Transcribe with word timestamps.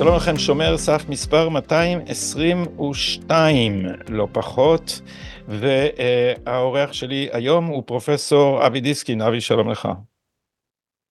שלום 0.00 0.16
לכם, 0.16 0.38
שומר 0.38 0.76
סף 0.76 1.08
מספר 1.08 1.48
222, 1.48 3.86
לא 4.08 4.28
פחות, 4.32 5.00
והאורח 5.48 6.92
שלי 6.92 7.28
היום 7.32 7.66
הוא 7.66 7.82
פרופסור 7.86 8.66
אבי 8.66 8.80
דיסקין. 8.80 9.20
אבי, 9.20 9.40
שלום 9.40 9.70
לך. 9.70 9.88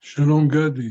שלום 0.02 0.48
גדי. 0.48 0.90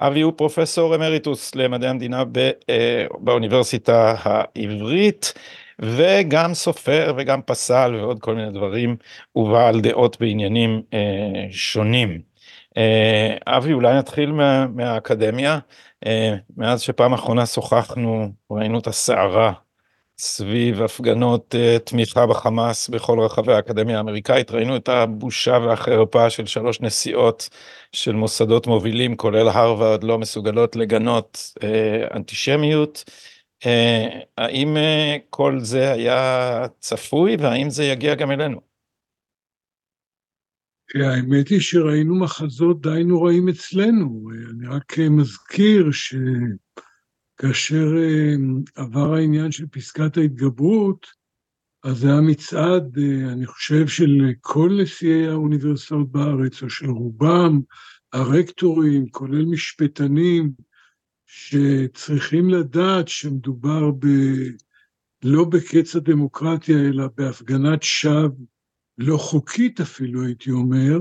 אבי 0.00 0.20
הוא 0.20 0.32
פרופסור 0.36 0.94
אמריטוס 0.94 1.54
למדעי 1.54 1.90
המדינה 1.90 2.24
אה, 2.70 3.06
באוניברסיטה 3.20 4.14
העברית, 4.18 5.32
וגם 5.78 6.54
סופר 6.54 7.14
וגם 7.18 7.42
פסל 7.42 7.94
ועוד 7.94 8.20
כל 8.20 8.34
מיני 8.34 8.50
דברים, 8.50 8.96
ובעל 9.36 9.80
דעות 9.80 10.20
בעניינים 10.20 10.82
אה, 10.94 11.46
שונים. 11.50 12.33
אה, 12.76 13.36
אבי, 13.46 13.72
אולי 13.72 13.94
נתחיל 13.94 14.32
מה, 14.32 14.66
מהאקדמיה. 14.66 15.58
אה, 16.06 16.34
מאז 16.56 16.80
שפעם 16.80 17.12
אחרונה 17.12 17.46
שוחחנו, 17.46 18.32
ראינו 18.50 18.78
את 18.78 18.86
הסערה 18.86 19.52
סביב 20.18 20.82
הפגנות 20.82 21.54
uh, 21.54 21.78
תמיכה 21.78 22.26
בחמאס 22.26 22.88
בכל 22.88 23.20
רחבי 23.20 23.52
האקדמיה 23.52 23.96
האמריקאית, 23.96 24.50
ראינו 24.50 24.76
את 24.76 24.88
הבושה 24.88 25.58
והחרפה 25.62 26.30
של 26.30 26.46
שלוש 26.46 26.80
נשיאות 26.80 27.48
של 27.92 28.12
מוסדות 28.12 28.66
מובילים, 28.66 29.16
כולל 29.16 29.48
הרווארד, 29.48 30.04
לא 30.04 30.18
מסוגלות 30.18 30.76
לגנות 30.76 31.52
אנטישמיות. 32.14 33.04
האם 34.38 34.76
כל 35.30 35.58
זה 35.60 35.92
היה 35.92 36.66
צפוי 36.78 37.36
והאם 37.36 37.70
זה 37.70 37.84
יגיע 37.84 38.14
גם 38.14 38.30
אלינו? 38.30 38.73
האמת 41.02 41.48
היא 41.48 41.60
שראינו 41.60 42.14
מחזות 42.14 42.82
די 42.82 43.04
נוראים 43.04 43.48
אצלנו. 43.48 44.30
אני 44.50 44.66
רק 44.66 44.98
מזכיר 44.98 45.90
שכאשר 47.40 47.96
אה, 47.96 48.34
עבר 48.76 49.14
העניין 49.14 49.52
של 49.52 49.66
פסקת 49.66 50.16
ההתגברות, 50.16 51.06
אז 51.84 51.98
זה 51.98 52.08
היה 52.08 52.20
מצעד, 52.20 52.98
אה, 52.98 53.32
אני 53.32 53.46
חושב, 53.46 53.86
של 53.86 54.32
כל 54.40 54.78
נשיאי 54.82 55.26
האוניברסיטאות 55.26 56.12
בארץ, 56.12 56.62
או 56.62 56.70
של 56.70 56.90
רובם, 56.90 57.60
הרקטורים, 58.12 59.08
כולל 59.08 59.44
משפטנים, 59.44 60.52
שצריכים 61.26 62.50
לדעת 62.50 63.08
שמדובר 63.08 63.90
ב... 63.90 64.06
לא 65.24 65.44
בקץ 65.44 65.96
הדמוקרטיה, 65.96 66.78
אלא 66.78 67.04
בהפגנת 67.16 67.82
שווא 67.82 68.28
לא 68.98 69.16
חוקית 69.16 69.80
אפילו, 69.80 70.24
הייתי 70.24 70.50
אומר, 70.50 70.98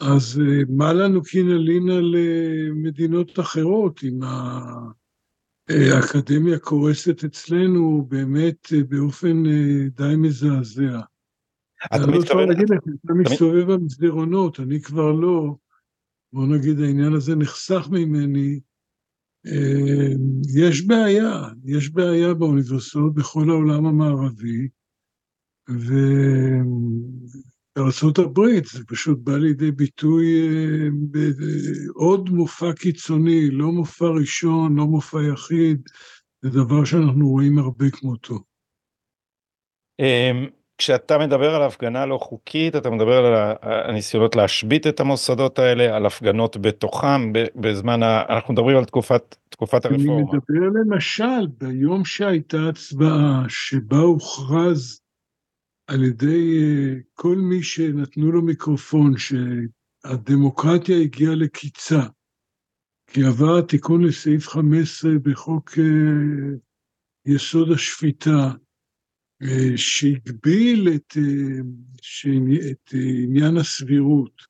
אז 0.00 0.40
אה, 0.40 0.62
מה 0.68 0.92
לנו 0.92 1.22
קינלינה 1.22 2.00
למדינות 2.00 3.40
אחרות, 3.40 4.00
אם 4.04 4.22
אה, 4.22 5.96
האקדמיה 5.96 6.58
קורסת 6.58 7.24
אצלנו 7.24 8.06
באמת 8.08 8.68
אה, 8.72 8.84
באופן 8.88 9.42
די 9.88 10.16
מזעזע. 10.16 11.00
אתה 11.86 11.96
מתכוון... 11.96 12.10
אני 12.10 12.18
לא 12.18 12.22
צריך 12.24 12.36
להגיד 12.48 12.70
לך, 12.70 12.78
אתה 13.04 13.14
מסתובב 13.14 13.72
במסדרונות, 13.72 14.60
אני 14.60 14.80
כבר 14.80 15.12
לא. 15.12 15.54
בוא 16.32 16.46
נגיד, 16.46 16.80
העניין 16.80 17.12
הזה 17.12 17.36
נחסך 17.36 17.88
ממני. 17.90 18.60
יש 20.56 20.86
בעיה, 20.86 21.48
יש 21.64 21.90
בעיה 21.90 22.34
באוניברסיטאות 22.34 23.14
בכל 23.14 23.50
העולם 23.50 23.86
המערבי, 23.86 24.68
ובארצות 27.76 28.18
הברית 28.18 28.64
זה 28.64 28.84
פשוט 28.84 29.18
בא 29.18 29.36
לידי 29.36 29.70
ביטוי 29.70 30.48
אה, 30.48 30.88
בעוד 31.10 32.30
מופע 32.30 32.72
קיצוני, 32.72 33.50
לא 33.50 33.66
מופע 33.66 34.06
ראשון, 34.06 34.76
לא 34.76 34.84
מופע 34.84 35.18
יחיד, 35.32 35.80
זה 36.42 36.50
דבר 36.50 36.84
שאנחנו 36.84 37.28
רואים 37.28 37.58
הרבה 37.58 37.90
כמותו. 37.90 38.38
אמ, 40.00 40.46
כשאתה 40.78 41.18
מדבר 41.18 41.54
על 41.54 41.62
הפגנה 41.62 42.06
לא 42.06 42.18
חוקית, 42.18 42.76
אתה 42.76 42.90
מדבר 42.90 43.26
על 43.26 43.56
הניסיונות 43.62 44.36
להשבית 44.36 44.86
את 44.86 45.00
המוסדות 45.00 45.58
האלה, 45.58 45.96
על 45.96 46.06
הפגנות 46.06 46.56
בתוכם, 46.56 47.32
בזמן, 47.56 48.02
ה... 48.02 48.22
אנחנו 48.28 48.54
מדברים 48.54 48.76
על 48.76 48.84
תקופת, 48.84 49.36
תקופת 49.48 49.84
הרפורמה. 49.84 50.12
אני 50.12 50.22
מדבר 50.22 50.80
למשל 50.80 51.46
ביום 51.58 52.04
שהייתה 52.04 52.68
הצבעה, 52.68 53.44
שבה 53.48 53.98
הוכרז 53.98 55.00
על 55.90 56.04
ידי 56.04 56.58
אה, 56.58 56.94
כל 57.14 57.36
מי 57.36 57.62
שנתנו 57.62 58.32
לו 58.32 58.42
מיקרופון 58.42 59.14
שהדמוקרטיה 59.18 60.98
הגיעה 60.98 61.34
לקיצה, 61.34 62.02
כי 63.06 63.24
עבר 63.24 63.58
התיקון 63.58 64.04
לסעיף 64.04 64.48
15 64.48 65.10
בחוק 65.22 65.70
אה, 65.78 66.56
יסוד 67.26 67.72
השפיטה, 67.72 68.52
אה, 69.42 69.76
שהגביל 69.76 70.88
את, 70.94 71.16
את 72.70 72.94
עניין 73.24 73.56
הסבירות. 73.56 74.42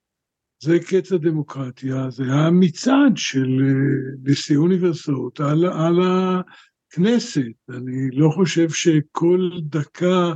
זה 0.62 0.78
קץ 0.88 1.12
הדמוקרטיה, 1.12 2.10
זה 2.10 2.22
היה 2.24 2.50
מצעד 2.50 3.16
של 3.16 3.60
נשיא 4.22 4.56
אוניברסיטאות 4.56 5.40
על, 5.40 5.66
על 5.66 5.98
הכנסת. 6.92 7.70
אני 7.70 8.10
לא 8.12 8.30
חושב 8.34 8.70
שכל 8.70 9.50
דקה 9.62 10.34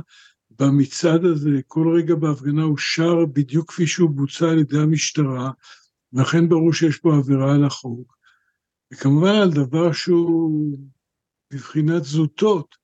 במצעד 0.59 1.25
הזה, 1.25 1.49
כל 1.67 1.97
רגע 1.97 2.15
בהפגנה 2.15 2.63
הוא 2.63 2.77
שר 2.77 3.25
בדיוק 3.25 3.69
כפי 3.71 3.87
שהוא 3.87 4.09
בוצע 4.09 4.49
על 4.49 4.59
ידי 4.59 4.77
המשטרה, 4.77 5.51
ולכן 6.13 6.49
ברור 6.49 6.73
שיש 6.73 6.97
פה 6.97 7.17
עבירה 7.17 7.55
על 7.55 7.65
החוק. 7.65 8.17
וכמובן 8.93 9.35
על 9.35 9.51
דבר 9.51 9.91
שהוא 9.91 10.77
בבחינת 11.53 12.03
זוטות. 12.03 12.75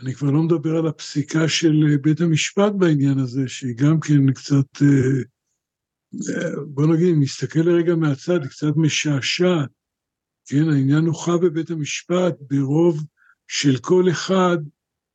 אני 0.00 0.14
כבר 0.14 0.30
לא 0.30 0.42
מדבר 0.42 0.76
על 0.76 0.86
הפסיקה 0.86 1.48
של 1.48 1.96
בית 2.02 2.20
המשפט 2.20 2.72
בעניין 2.78 3.18
הזה, 3.18 3.48
שהיא 3.48 3.76
גם 3.76 4.00
כן 4.00 4.32
קצת, 4.32 4.82
אה, 4.82 5.22
בוא 6.66 6.86
נגיד, 6.86 7.14
נסתכל 7.18 7.60
לרגע 7.60 7.94
מהצד, 7.94 8.42
היא 8.42 8.50
קצת 8.50 8.72
משעשעת. 8.76 9.68
כן, 10.46 10.68
העניין 10.68 11.04
הוכרע 11.04 11.36
בבית 11.36 11.70
המשפט 11.70 12.34
ברוב 12.40 13.04
של 13.48 13.78
כל 13.78 14.10
אחד 14.10 14.58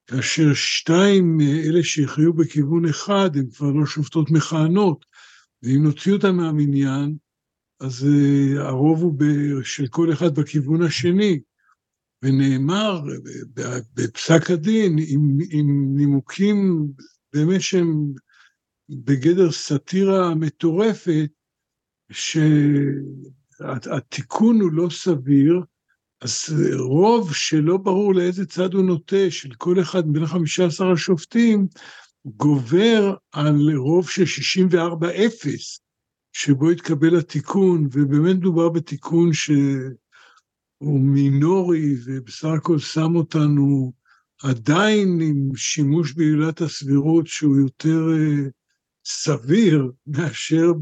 כאשר 0.07 0.53
שתיים 0.53 1.38
מאלה 1.38 1.84
שהכריעו 1.84 2.34
בכיוון 2.34 2.85
אחד 2.85 3.29
הן 3.35 3.50
כבר 3.50 3.72
לא 3.72 3.85
שופטות 3.85 4.31
מכהנות, 4.31 5.06
ואם 5.63 5.84
נוציא 5.84 6.13
אותן 6.13 6.35
מהמניין, 6.35 7.16
אז 7.79 8.03
uh, 8.03 8.59
הרוב 8.59 9.01
הוא 9.01 9.13
של 9.63 9.88
כל 9.88 10.13
אחד 10.13 10.40
בכיוון 10.40 10.81
השני. 10.84 11.40
ונאמר 12.23 13.01
בפסק 13.94 14.51
הדין, 14.51 14.95
עם, 15.07 15.38
עם 15.51 15.97
נימוקים 15.97 16.88
באמת 17.34 17.62
שהם 17.62 18.13
בגדר 18.89 19.51
סאטירה 19.51 20.35
מטורפת, 20.35 21.29
שהתיקון 23.51 24.62
הוא 24.62 24.72
לא 24.72 24.89
סביר, 24.89 25.62
אז 26.22 26.56
רוב 26.80 27.34
שלא 27.34 27.78
ברור 27.78 28.16
לאיזה 28.16 28.46
צד 28.46 28.74
הוא 28.74 28.84
נוטה, 28.84 29.30
של 29.32 29.54
כל 29.58 29.82
אחד 29.82 30.04
החמישה 30.24 30.66
עשר 30.66 30.92
השופטים, 30.92 31.68
גובר 32.26 33.16
על 33.32 33.76
רוב 33.76 34.10
של 34.10 34.24
64-0, 34.74 34.76
שבו 36.34 36.70
התקבל 36.70 37.18
התיקון, 37.18 37.88
ובאמת 37.92 38.36
מדובר 38.36 38.70
בתיקון 38.70 39.34
שהוא 39.34 41.00
מינורי, 41.00 41.96
ובסך 42.06 42.48
הכל 42.58 42.80
שם 42.80 43.16
אותנו 43.16 43.94
עדיין 44.44 45.20
עם 45.22 45.56
שימוש 45.56 46.14
בעילת 46.14 46.62
הסבירות 46.62 47.28
שהוא 47.28 47.58
יותר 47.58 48.08
uh, 48.08 48.52
סביר 49.06 49.92
מאשר 50.08 50.74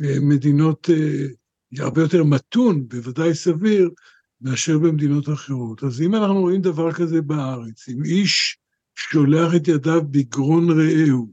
במדינות 0.00 0.88
uh, 0.88 0.92
הרבה 1.76 2.02
יותר 2.02 2.24
מתון, 2.24 2.88
בוודאי 2.88 3.34
סביר, 3.34 3.90
מאשר 4.40 4.78
במדינות 4.78 5.28
אחרות. 5.28 5.84
אז 5.84 6.02
אם 6.02 6.14
אנחנו 6.14 6.40
רואים 6.40 6.60
דבר 6.60 6.92
כזה 6.92 7.22
בארץ, 7.22 7.88
אם 7.88 8.04
איש 8.04 8.58
שולח 8.96 9.54
את 9.56 9.68
ידיו 9.68 10.02
בגרון 10.10 10.70
רעהו, 10.70 11.32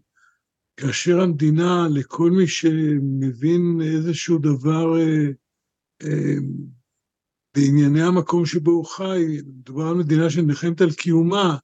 כאשר 0.78 1.22
המדינה, 1.22 1.88
לכל 1.94 2.32
מי 2.32 2.48
שמבין 2.48 3.82
איזשהו 3.82 4.38
דבר 4.38 5.00
אה, 5.00 5.28
אה, 6.04 6.36
בענייני 7.56 8.02
המקום 8.04 8.46
שבו 8.46 8.72
הוא 8.72 8.86
חי, 8.86 9.38
מדובר 9.46 9.88
על 9.88 9.96
מדינה 9.96 10.30
שנלחמת 10.30 10.82
על 10.82 10.92
קיומה, 10.92 11.58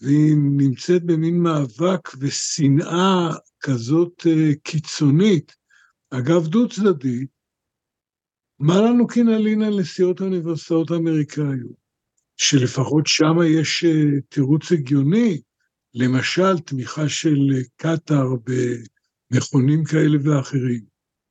והיא 0.00 0.36
נמצאת 0.36 1.04
במין 1.04 1.38
מאבק 1.38 2.08
ושנאה 2.18 3.34
כזאת 3.60 4.26
אה, 4.26 4.50
קיצונית, 4.62 5.56
אגב 6.10 6.46
דו-צדדית, 6.46 7.33
מה 8.66 8.80
לנו 8.80 9.08
כנלין 9.08 9.62
על 9.62 9.80
נשיאות 9.80 10.20
האוניברסיטאות 10.20 10.90
האמריקאיות? 10.90 11.84
שלפחות 12.36 13.06
שם 13.06 13.34
יש 13.60 13.84
אה, 13.84 14.20
תירוץ 14.28 14.72
הגיוני, 14.72 15.40
למשל 15.94 16.58
תמיכה 16.58 17.08
של 17.08 17.38
אה, 17.54 17.60
קטאר 17.76 18.26
במכונים 19.30 19.84
כאלה 19.84 20.18
ואחרים. 20.24 20.84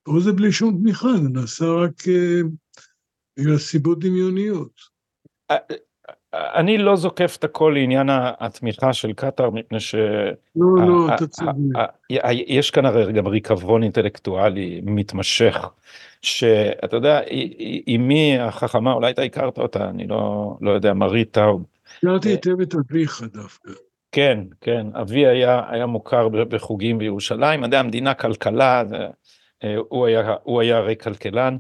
פה 0.04 0.20
זה 0.24 0.32
בלי 0.32 0.52
שום 0.52 0.78
תמיכה, 0.78 1.08
זה 1.24 1.30
נעשה 1.30 1.66
רק 1.66 2.02
uh, 2.02 2.48
בגלל 3.40 3.58
סיבות 3.58 4.00
דמיוניות. 4.00 4.72
אני 6.34 6.78
לא 6.78 6.96
זוקף 6.96 7.36
את 7.40 7.44
הכל 7.44 7.74
לעניין 7.76 8.10
התמיכה 8.12 8.94
של 8.94 9.14
קטאר 9.14 9.50
מפני 9.50 9.80
ש... 9.80 9.96
לא, 10.56 10.88
לא, 10.88 11.16
אתה 11.16 11.28
צודק. 11.28 11.52
יש 12.30 12.72
כאן 12.72 12.86
הרי 12.86 13.14
גם 13.14 13.28
ריקבון 13.28 13.84
אינטלקטואלי 13.84 14.82
מתמשך, 14.84 15.58
שאתה 16.22 16.98
יודע, 16.98 17.22
אמי 17.96 18.40
החכמה, 18.40 18.94
אולי 18.94 19.12
אתה 19.12 19.22
הכרת 19.22 19.58
אותה, 19.58 19.90
אני 19.90 20.08
לא, 20.08 20.54
לא 20.62 20.72
יודע, 20.72 20.94
מרית 20.94 21.32
טאוב. 21.32 21.64
הכרתי 21.98 22.30
היטב 22.30 22.62
את 22.62 22.76
אביך 22.76 23.24
דווקא. 23.34 23.72
כן, 24.12 24.40
כן, 24.62 24.88
אבי 24.94 25.28
היה, 25.28 25.62
היה 25.70 25.86
מוכר 25.86 26.30
בחוגים 26.30 26.98
בירושלים, 26.98 27.62
מדעי 27.62 27.80
המדינה, 27.80 28.14
כלכלה, 28.14 28.84
אה, 29.64 29.76
הוא 29.90 30.06
היה, 30.06 30.36
הוא 30.44 30.62
היה 30.62 30.78
הרי 30.78 30.96
כלכלן. 30.96 31.58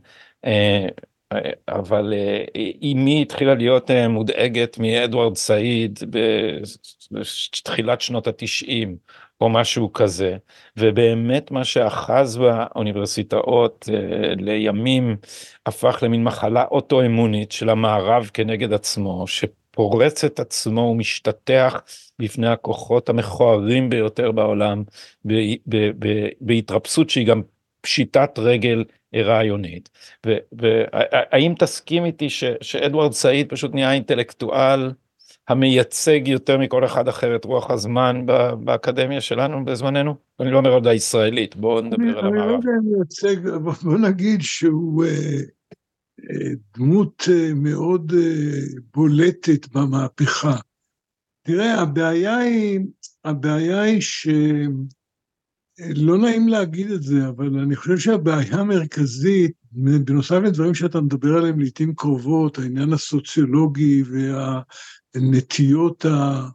אה, 1.35 1.39
אבל 1.67 2.13
אמי 2.83 3.21
התחילה 3.21 3.55
להיות 3.55 3.91
אה, 3.91 4.07
מודאגת 4.07 4.77
מאדוארד 4.77 5.35
סעיד 5.35 5.99
בתחילת 7.11 8.01
שנות 8.01 8.27
התשעים 8.27 8.97
או 9.41 9.49
משהו 9.49 9.93
כזה. 9.93 10.37
ובאמת 10.77 11.51
מה 11.51 11.63
שאחז 11.65 12.37
באוניברסיטאות 12.37 13.89
אה, 13.93 14.33
לימים 14.35 15.17
הפך 15.65 15.99
למין 16.01 16.23
מחלה 16.23 16.65
אוטואימונית 16.71 17.51
של 17.51 17.69
המערב 17.69 18.29
כנגד 18.33 18.73
עצמו 18.73 19.25
שפורץ 19.27 20.23
את 20.23 20.39
עצמו 20.39 20.81
ומשתטח 20.81 21.81
בפני 22.19 22.47
הכוחות 22.47 23.09
המכוערים 23.09 23.89
ביותר 23.89 24.31
בעולם 24.31 24.83
בהתרפסות 26.41 27.09
שהיא 27.09 27.27
גם 27.27 27.41
פשיטת 27.83 28.31
רגל 28.37 28.83
רעיונית. 29.15 29.89
והאם 30.51 31.53
תסכים 31.59 32.05
איתי 32.05 32.29
ש, 32.29 32.43
שאדוארד 32.61 33.11
סעיד 33.11 33.49
פשוט 33.49 33.73
נהיה 33.73 33.93
אינטלקטואל 33.93 34.91
המייצג 35.47 36.27
יותר 36.27 36.57
מכל 36.57 36.85
אחד 36.85 37.07
אחר 37.07 37.35
את 37.35 37.45
רוח 37.45 37.71
הזמן 37.71 38.25
באקדמיה 38.59 39.21
שלנו 39.21 39.65
בזמננו? 39.65 40.15
אני 40.39 40.51
לא 40.51 40.57
אומר 40.57 40.73
עוד 40.73 40.87
הישראלית, 40.87 41.55
בואו 41.55 41.81
נדבר 41.81 42.19
על 42.19 42.25
המערב. 42.25 42.39
אני 42.39 42.47
לא 42.47 42.53
יודע 42.53 42.71
אם 42.79 42.93
מייצג, 42.97 43.49
בוא 43.83 43.97
נגיד 43.97 44.41
שהוא 44.41 45.05
אה, 45.05 45.39
אה, 46.29 46.51
דמות 46.77 47.23
אה, 47.31 47.53
מאוד 47.53 48.13
בולטת 48.93 49.67
במהפכה. 49.67 50.55
תראה, 51.47 51.81
הבעיה 51.81 52.37
היא, 52.37 52.79
הבעיה 53.25 53.81
היא 53.81 54.01
ש... 54.01 54.27
לא 55.79 56.17
נעים 56.17 56.47
להגיד 56.47 56.91
את 56.91 57.03
זה, 57.03 57.27
אבל 57.27 57.59
אני 57.59 57.75
חושב 57.75 57.97
שהבעיה 57.97 58.55
המרכזית, 58.55 59.51
בנוסף 59.71 60.39
לדברים 60.43 60.73
שאתה 60.73 61.01
מדבר 61.01 61.37
עליהם 61.37 61.59
לעיתים 61.59 61.95
קרובות, 61.95 62.59
העניין 62.59 62.93
הסוציולוגי 62.93 64.03
והנטיות 65.15 66.05
ה... 66.05 66.47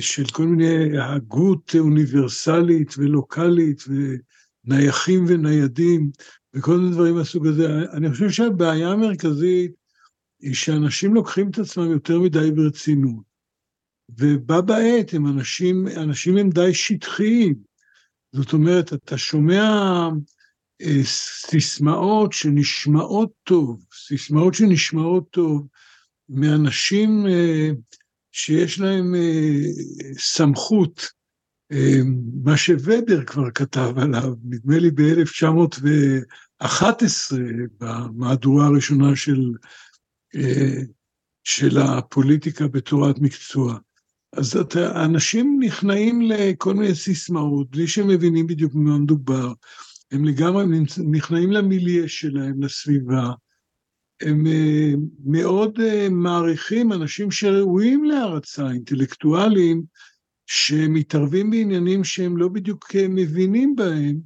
של 0.00 0.24
כל 0.32 0.46
מיני 0.46 0.98
הגות 0.98 1.74
אוניברסלית 1.78 2.94
ולוקאלית 2.98 3.84
ונייחים 4.66 5.24
וניידים 5.28 6.10
וכל 6.54 6.76
מיני 6.76 6.90
דברים 6.90 7.14
מהסוג 7.14 7.46
הזה, 7.46 7.66
אני 7.92 8.10
חושב 8.10 8.30
שהבעיה 8.30 8.88
המרכזית 8.88 9.72
היא 10.40 10.54
שאנשים 10.54 11.14
לוקחים 11.14 11.50
את 11.50 11.58
עצמם 11.58 11.90
יותר 11.90 12.20
מדי 12.20 12.50
ברצינות. 12.50 13.28
ובה 14.18 14.60
בעת 14.60 15.14
הם 15.14 15.26
אנשים, 15.26 15.86
אנשים 15.96 16.36
הם 16.36 16.50
די 16.50 16.74
שטחיים. 16.74 17.67
זאת 18.32 18.52
אומרת, 18.52 18.92
אתה 18.92 19.18
שומע 19.18 20.08
אה, 20.82 21.04
סיסמאות 21.50 22.32
שנשמעות 22.32 23.32
טוב, 23.42 23.84
סיסמאות 24.06 24.54
שנשמעות 24.54 25.30
טוב 25.30 25.66
מאנשים 26.28 27.26
אה, 27.26 27.70
שיש 28.32 28.80
להם 28.80 29.14
אה, 29.14 29.62
סמכות, 30.18 31.18
מה 32.44 32.56
שוובר 32.56 33.24
כבר 33.24 33.50
כתב 33.54 33.92
עליו, 33.96 34.34
נדמה 34.44 34.78
לי 34.78 34.90
ב-1911, 34.90 36.66
במהדורה 37.80 38.66
הראשונה 38.66 39.16
של, 39.16 39.52
של 41.44 41.78
הפוליטיקה 41.78 42.68
בתורת 42.68 43.18
מקצוע. 43.18 43.78
אז 44.32 44.56
אתה, 44.56 45.04
אנשים 45.04 45.58
נכנעים 45.62 46.22
לכל 46.22 46.74
מיני 46.74 46.94
סיסמאות, 46.94 47.70
בלי 47.70 47.86
שהם 47.86 48.08
מבינים 48.08 48.46
בדיוק 48.46 48.74
במה 48.74 48.98
מדובר. 48.98 49.52
הם 50.12 50.24
לגמרי 50.24 50.64
נכנעים 51.10 51.52
למיליה 51.52 52.08
שלהם, 52.08 52.62
לסביבה. 52.62 53.32
הם 54.22 54.46
uh, 54.46 54.98
מאוד 55.24 55.78
uh, 55.78 56.10
מעריכים 56.10 56.92
אנשים 56.92 57.30
שראויים 57.30 58.04
להערצה, 58.04 58.70
אינטלקטואלים, 58.70 59.82
שמתערבים 60.46 61.50
בעניינים 61.50 62.04
שהם 62.04 62.36
לא 62.36 62.48
בדיוק 62.48 62.90
uh, 62.90 63.08
מבינים 63.08 63.76
בהם. 63.76 64.20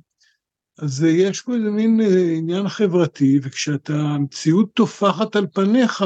אז 0.78 1.04
יש 1.04 1.40
פה 1.40 1.54
איזה 1.54 1.70
מין 1.70 2.00
עניין 2.36 2.68
חברתי, 2.68 3.40
וכשאתה, 3.42 4.00
המציאות 4.00 4.72
טופחת 4.74 5.36
על 5.36 5.46
פניך, 5.54 6.04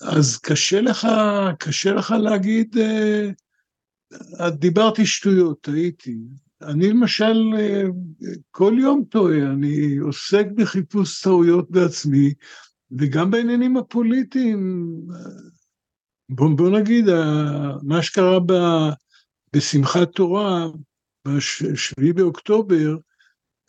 אז 0.00 0.38
קשה 0.38 0.80
לך, 0.80 1.08
קשה 1.58 1.92
לך 1.92 2.14
להגיד, 2.22 2.76
אה, 2.78 4.50
דיברתי 4.50 5.06
שטויות, 5.06 5.60
טעיתי. 5.60 6.16
אני 6.62 6.88
למשל 6.88 7.54
אה, 7.58 7.82
כל 8.50 8.76
יום 8.80 9.04
טועה, 9.04 9.42
אני 9.42 9.96
עוסק 9.96 10.46
בחיפוש 10.54 11.22
טעויות 11.22 11.70
בעצמי, 11.70 12.34
וגם 12.98 13.30
בעניינים 13.30 13.76
הפוליטיים. 13.76 14.86
בוא, 16.28 16.50
בוא 16.56 16.78
נגיד, 16.78 17.04
מה 17.82 18.02
שקרה 18.02 18.40
ב, 18.40 18.52
בשמחת 19.52 20.12
תורה, 20.12 20.66
ב-7 21.24 22.12
באוקטובר, 22.14 22.96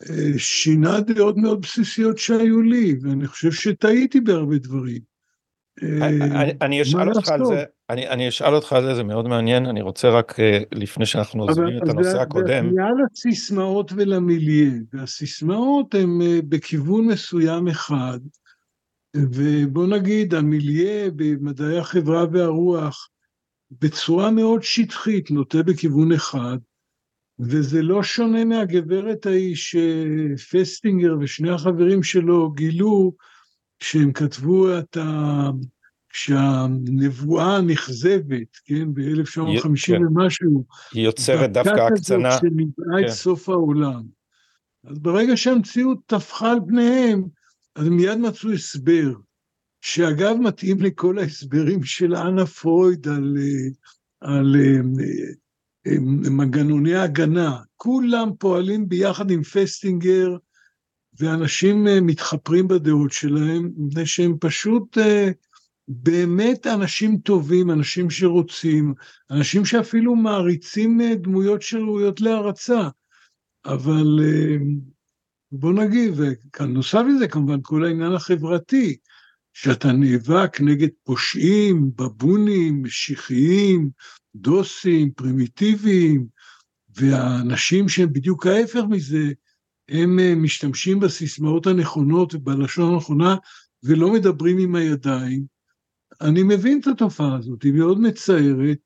אה, 0.02 0.38
שינה 0.38 1.00
דעות 1.00 1.36
מאוד 1.36 1.60
בסיסיות 1.60 2.18
שהיו 2.18 2.62
לי, 2.62 2.98
ואני 3.02 3.26
חושב 3.26 3.52
שטעיתי 3.52 4.20
בהרבה 4.20 4.58
דברים. 4.58 5.02
אני 6.62 6.82
אשאל 6.82 7.08
אותך 7.08 7.28
על 7.28 7.44
זה, 7.44 7.64
אני 7.90 8.28
אשאל 8.28 8.54
אותך 8.54 8.72
על 8.72 8.84
זה, 8.84 8.94
זה 8.94 9.02
מאוד 9.02 9.28
מעניין, 9.28 9.66
אני 9.66 9.82
רוצה 9.82 10.08
רק 10.08 10.40
אה, 10.40 10.60
לפני 10.72 11.06
שאנחנו 11.06 11.42
עוזבים 11.42 11.76
את 11.76 11.88
הנושא 11.88 12.20
הקודם. 12.20 12.46
זה 12.46 12.58
הפנייה 12.58 12.88
לסיסמאות 13.04 13.92
ולמיליה, 13.96 14.70
והסיסמאות 14.92 15.94
הן 15.94 16.22
אה, 16.22 16.38
בכיוון 16.48 17.06
מסוים 17.06 17.68
אחד, 17.68 18.18
ובוא 19.16 19.86
נגיד 19.86 20.34
המיליה 20.34 21.10
במדעי 21.16 21.78
החברה 21.78 22.24
והרוח 22.32 23.08
בצורה 23.70 24.30
מאוד 24.30 24.62
שטחית 24.62 25.30
נוטה 25.30 25.62
בכיוון 25.62 26.12
אחד, 26.12 26.58
וזה 27.38 27.82
לא 27.82 28.02
שונה 28.02 28.44
מהגברת 28.44 29.26
ההיא 29.26 29.56
שפסטינגר 29.56 31.16
ושני 31.20 31.50
החברים 31.50 32.02
שלו 32.02 32.52
גילו 32.52 33.12
כשהם 33.80 34.12
כתבו 34.12 34.78
את 34.78 34.96
ה... 34.96 35.50
כשהנבואה 36.10 37.56
הנכזבת, 37.56 38.56
כן, 38.64 38.94
ב-1950 38.94 39.86
כן. 39.86 40.06
ומשהו, 40.06 40.64
היא 40.92 41.04
יוצרת 41.04 41.52
דווקא 41.52 41.80
הקצנה, 41.80 42.38
שניבאה 42.38 43.00
כן. 43.00 43.04
את 43.04 43.10
סוף 43.10 43.48
העולם. 43.48 44.02
אז 44.84 44.98
ברגע 44.98 45.36
שהמציאות 45.36 45.98
טפחה 46.06 46.52
על 46.52 46.58
פניהם, 46.68 47.24
אז 47.76 47.86
הם 47.86 47.96
מיד 47.96 48.18
מצאו 48.18 48.52
הסבר, 48.52 49.12
שאגב 49.80 50.36
מתאים 50.40 50.80
לכל 50.80 51.18
ההסברים 51.18 51.84
של 51.84 52.14
אנה 52.14 52.46
פרויד 52.46 53.08
על, 53.08 53.36
אה, 53.38 53.68
על, 54.20 54.38
על 54.38 54.56
אה, 54.56 54.80
אה, 55.86 55.98
מנגנוני 56.30 56.94
הגנה. 56.94 57.58
כולם 57.76 58.30
פועלים 58.38 58.88
ביחד 58.88 59.30
עם 59.30 59.42
פסטינגר, 59.42 60.36
ואנשים 61.20 61.88
אה, 61.88 62.00
מתחפרים 62.00 62.68
בדעות 62.68 63.12
שלהם, 63.12 63.70
מפני 63.76 64.06
שהם 64.06 64.36
פשוט 64.40 64.98
אה, 64.98 65.30
באמת 65.88 66.66
אנשים 66.66 67.18
טובים, 67.18 67.70
אנשים 67.70 68.10
שרוצים, 68.10 68.94
אנשים 69.30 69.64
שאפילו 69.64 70.16
מעריצים 70.16 71.00
אה, 71.00 71.14
דמויות 71.14 71.62
שראויות 71.62 72.20
להערצה. 72.20 72.88
אבל 73.64 74.20
בוא 75.52 75.72
נגיד, 75.72 76.12
וכאן 76.16 76.72
נוסף 76.72 77.02
לזה 77.08 77.28
כמובן 77.28 77.58
כל 77.62 77.84
העניין 77.84 78.12
החברתי, 78.12 78.96
שאתה 79.52 79.92
נאבק 79.92 80.60
נגד 80.60 80.88
פושעים, 81.04 81.90
בבונים, 81.96 82.82
משיחיים, 82.82 83.90
דוסים, 84.34 85.10
פרימיטיביים, 85.10 86.26
והאנשים 86.96 87.88
שהם 87.88 88.12
בדיוק 88.12 88.46
ההפך 88.46 88.80
מזה, 88.90 89.32
הם 89.88 90.18
אה, 90.18 90.34
משתמשים 90.34 91.00
בסיסמאות 91.00 91.66
הנכונות 91.66 92.34
ובלשון 92.34 92.94
הנכונה 92.94 93.36
ולא 93.82 94.12
מדברים 94.12 94.58
עם 94.58 94.74
הידיים. 94.74 95.44
אני 96.20 96.42
מבין 96.42 96.80
את 96.80 96.86
התופעה 96.86 97.36
הזאת, 97.36 97.62
היא 97.62 97.72
מאוד 97.72 98.00
מצערת. 98.00 98.78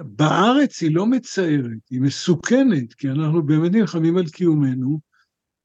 בארץ 0.00 0.82
היא 0.82 0.94
לא 0.94 1.06
מצערת, 1.06 1.90
היא 1.90 2.00
מסוכנת, 2.00 2.94
כי 2.94 3.08
אנחנו 3.08 3.42
באמת 3.42 3.72
נלחמים 3.72 4.16
על 4.16 4.28
קיומנו, 4.28 5.00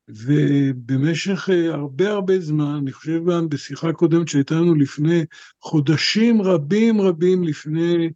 ובמשך 0.09 1.49
אה, 1.49 1.73
הרבה 1.73 2.11
הרבה 2.11 2.39
זמן, 2.39 2.75
אני 2.81 2.91
חושב 2.91 3.29
גם 3.29 3.49
בשיחה 3.49 3.93
קודמת 3.93 4.27
שהייתה 4.27 4.55
לנו 4.55 4.75
לפני 4.75 5.25
חודשים 5.61 6.41
רבים 6.41 7.01
רבים 7.01 7.43
לפני 7.43 8.09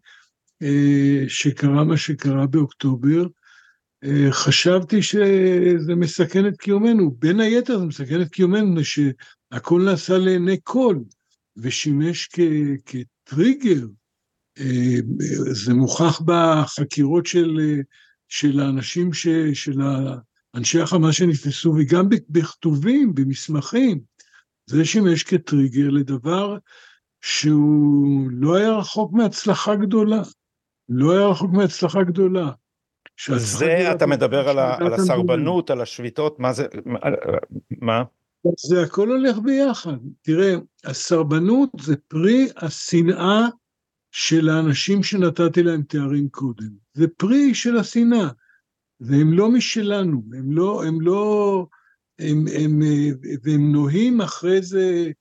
אה, 0.61 1.23
שקרה 1.27 1.83
מה 1.83 1.97
שקרה 1.97 2.47
באוקטובר, 2.47 3.27
חשבתי 4.31 5.01
שזה 5.01 5.95
מסכן 5.95 6.47
את 6.47 6.57
קיומנו, 6.57 7.12
בין 7.19 7.39
היתר 7.39 7.79
זה 7.79 7.85
מסכן 7.85 8.21
את 8.21 8.29
קיומנו, 8.29 8.81
שהכל 8.83 9.81
נעשה 9.85 10.17
לעיני 10.17 10.57
כל, 10.63 10.97
ושימש 11.57 12.29
כ- 12.33 12.39
כטריגר. 12.85 13.85
אה, 14.59 14.95
זה 15.51 15.74
מוכח 15.74 16.21
בחקירות 16.25 17.25
של, 17.25 17.81
של 18.27 18.59
האנשים, 18.59 19.13
ש, 19.13 19.27
של 19.53 19.81
אנשי 20.55 20.81
החמאס 20.81 21.15
שנתפסו, 21.15 21.75
וגם 21.77 22.09
בכתובים, 22.29 23.15
במסמכים. 23.15 24.00
זה 24.65 24.85
שימש 24.85 25.24
כטריגר 25.24 25.89
לדבר 25.89 26.57
שהוא 27.21 28.29
לא 28.31 28.55
היה 28.55 28.71
רחוק 28.71 29.13
מהצלחה 29.13 29.75
גדולה. 29.75 30.21
לא 30.89 31.12
היה 31.12 31.27
רחוק 31.27 31.51
מהצלחה 31.51 32.03
גדולה. 32.03 32.51
זה 33.36 33.91
אתה 33.91 34.05
מדבר 34.05 34.50
על, 34.50 34.60
על 34.60 34.93
הסרבנות, 34.93 35.69
על 35.69 35.81
השביתות, 35.81 36.39
מה 36.39 36.53
זה, 36.53 36.67
מה? 37.81 38.03
זה 38.57 38.81
הכל 38.81 39.10
הולך 39.10 39.38
ביחד. 39.38 39.98
תראה, 40.22 40.55
הסרבנות 40.84 41.69
זה 41.81 41.95
פרי 42.07 42.48
השנאה 42.57 43.48
של 44.12 44.50
האנשים 44.50 45.03
שנתתי 45.03 45.63
להם 45.63 45.81
תארים 45.81 46.29
קודם. 46.29 46.69
זה 46.93 47.07
פרי 47.17 47.53
של 47.53 47.77
השנאה. 47.77 48.27
והם 49.00 49.34
לא 49.34 49.51
משלנו, 49.51 50.24
הם 50.38 50.51
לא, 50.51 50.84
הם 50.86 51.01
לא, 51.01 51.67
הם, 52.19 52.45
הם, 52.60 52.81
והם 53.43 53.72
נוהים 53.72 54.22
אחרי 54.22 54.62
זה 54.62 55.12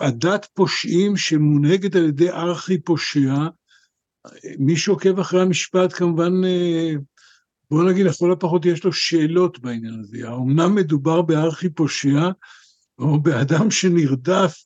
עדת 0.00 0.46
פושעים 0.54 1.16
שמונהגת 1.16 1.96
על 1.96 2.04
ידי 2.04 2.30
ארכי 2.30 2.78
פושע, 2.78 3.34
מי 4.58 4.76
שעוקב 4.76 5.18
אחרי 5.18 5.42
המשפט 5.42 5.92
כמובן, 5.92 6.32
בוא 7.70 7.90
נגיד 7.90 8.06
לכל 8.06 8.32
הפחות 8.32 8.66
יש 8.66 8.84
לו 8.84 8.92
שאלות 8.92 9.58
בעניין 9.58 10.00
הזה, 10.00 10.28
האמנם 10.28 10.74
מדובר 10.74 11.22
בארכי 11.22 11.68
פושע 11.68 12.28
או 12.98 13.20
באדם 13.20 13.70
שנרדף 13.70 14.64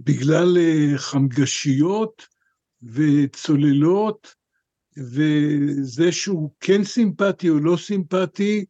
בגלל 0.00 0.56
חמגשיות 0.96 2.26
וצוללות 2.82 4.34
וזה 4.96 6.12
שהוא 6.12 6.50
כן 6.60 6.84
סימפטי 6.84 7.48
או 7.48 7.58
לא 7.58 7.76
סימפטי, 7.76 8.64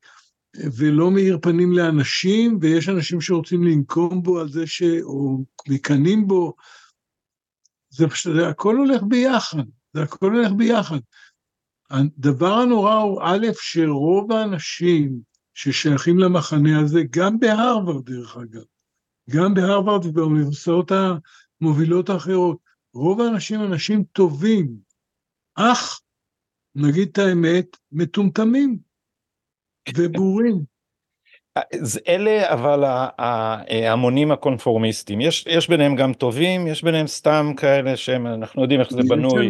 ולא 0.57 1.11
מאיר 1.11 1.39
פנים 1.43 1.73
לאנשים, 1.73 2.59
ויש 2.61 2.89
אנשים 2.89 3.21
שרוצים 3.21 3.65
לנקום 3.65 4.23
בו 4.23 4.41
על 4.41 4.49
זה 4.49 4.67
ש... 4.67 4.83
או 5.03 5.45
מקנאים 5.69 6.27
בו, 6.27 6.55
זה 7.91 8.09
פשוט, 8.09 8.37
הכל 8.51 8.77
הולך 8.77 9.03
ביחד, 9.03 9.63
זה 9.95 10.03
הכל 10.03 10.33
הולך 10.35 10.53
ביחד. 10.53 10.99
הדבר 11.91 12.53
הנורא 12.53 12.95
הוא 12.95 13.23
א', 13.23 13.47
שרוב 13.61 14.33
האנשים 14.33 15.21
ששייכים 15.55 16.19
למחנה 16.19 16.81
הזה, 16.81 17.01
גם 17.11 17.39
בהרווארד 17.39 18.11
דרך 18.11 18.37
אגב, 18.37 18.65
גם 19.31 19.55
בהרווארד 19.55 20.07
ובאוניברסיטאות 20.07 20.93
המובילות 21.61 22.09
האחרות, 22.09 22.59
רוב 22.95 23.21
האנשים 23.21 23.63
אנשים 23.63 24.05
טובים, 24.05 24.77
אך 25.55 26.01
נגיד 26.75 27.09
את 27.13 27.19
האמת, 27.19 27.67
מטומטמים 27.93 28.79
ובורים. 29.97 30.74
אלה 32.09 32.53
אבל 32.53 32.85
ההמונים 33.19 34.33
הקונפורמיסטים 34.33 35.21
יש 35.21 35.45
יש 35.49 35.69
ביניהם 35.69 35.95
גם 35.97 36.13
טובים 36.13 36.67
יש 36.67 36.85
ביניהם 36.85 37.07
סתם 37.07 37.53
כאלה 37.57 37.97
שהם 37.97 38.27
אנחנו 38.27 38.63
יודעים 38.63 38.81
איך 38.81 38.91
זה 38.91 39.01
בנוי 39.09 39.49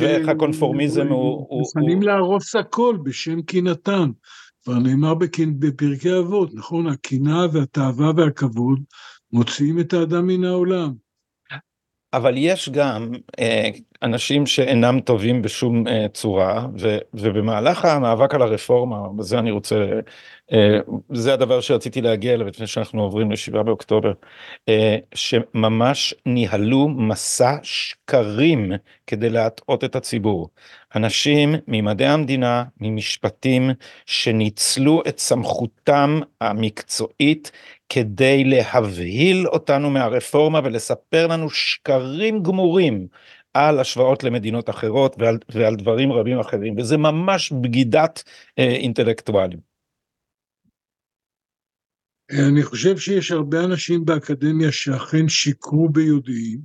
ואיך 0.00 0.28
הקונפורמיזם 0.28 1.08
הוא... 1.08 1.58
מוכנים 1.58 2.02
להרוס 2.02 2.56
הכל 2.56 2.98
בשם 3.02 3.42
קנאתם. 3.42 4.10
כבר 4.64 4.78
נאמר 4.78 5.14
בפרקי 5.58 6.18
אבות 6.18 6.50
נכון 6.54 6.86
הקנאה 6.86 7.46
והתאווה 7.52 8.10
והכבוד 8.16 8.80
מוציאים 9.32 9.80
את 9.80 9.92
האדם 9.92 10.26
מן 10.26 10.44
העולם. 10.44 11.05
אבל 12.16 12.34
יש 12.36 12.68
גם 12.68 13.12
אה, 13.38 13.68
אנשים 14.02 14.46
שאינם 14.46 15.00
טובים 15.00 15.42
בשום 15.42 15.88
אה, 15.88 16.06
צורה 16.12 16.66
ו, 16.78 16.98
ובמהלך 17.14 17.84
המאבק 17.84 18.34
על 18.34 18.42
הרפורמה 18.42 19.08
בזה 19.16 19.38
אני 19.38 19.50
רוצה 19.50 19.84
אה, 20.52 20.78
זה 21.12 21.34
הדבר 21.34 21.60
שרציתי 21.60 22.00
להגיע 22.00 22.34
אליו 22.34 22.46
לפני 22.46 22.66
שאנחנו 22.66 23.02
עוברים 23.02 23.30
לשבעה 23.30 23.62
באוקטובר 23.62 24.12
אה, 24.68 24.96
שממש 25.14 26.14
ניהלו 26.26 26.88
מסע 26.88 27.56
שקרים 27.62 28.72
כדי 29.06 29.30
להטעות 29.30 29.84
את 29.84 29.96
הציבור. 29.96 30.48
אנשים 30.94 31.54
ממדעי 31.68 32.08
המדינה 32.08 32.64
ממשפטים 32.80 33.70
שניצלו 34.06 35.02
את 35.08 35.18
סמכותם 35.18 36.20
המקצועית 36.40 37.50
כדי 37.88 38.44
להבהיל 38.44 39.46
אותנו 39.46 39.90
מהרפורמה 39.90 40.60
ולספר 40.64 41.26
לנו 41.26 41.50
שקרים 41.50 42.42
גמורים 42.42 43.06
על 43.54 43.80
השוואות 43.80 44.24
למדינות 44.24 44.70
אחרות 44.70 45.16
ועל, 45.18 45.38
ועל 45.54 45.76
דברים 45.76 46.12
רבים 46.12 46.40
אחרים 46.40 46.78
וזה 46.78 46.96
ממש 46.96 47.52
בגידת 47.52 48.22
אה, 48.58 48.64
אינטלקטואלים. 48.64 49.58
אני 52.30 52.62
חושב 52.62 52.98
שיש 52.98 53.30
הרבה 53.30 53.64
אנשים 53.64 54.04
באקדמיה 54.04 54.72
שאכן 54.72 55.28
שיקרו 55.28 55.88
ביודעין, 55.88 56.60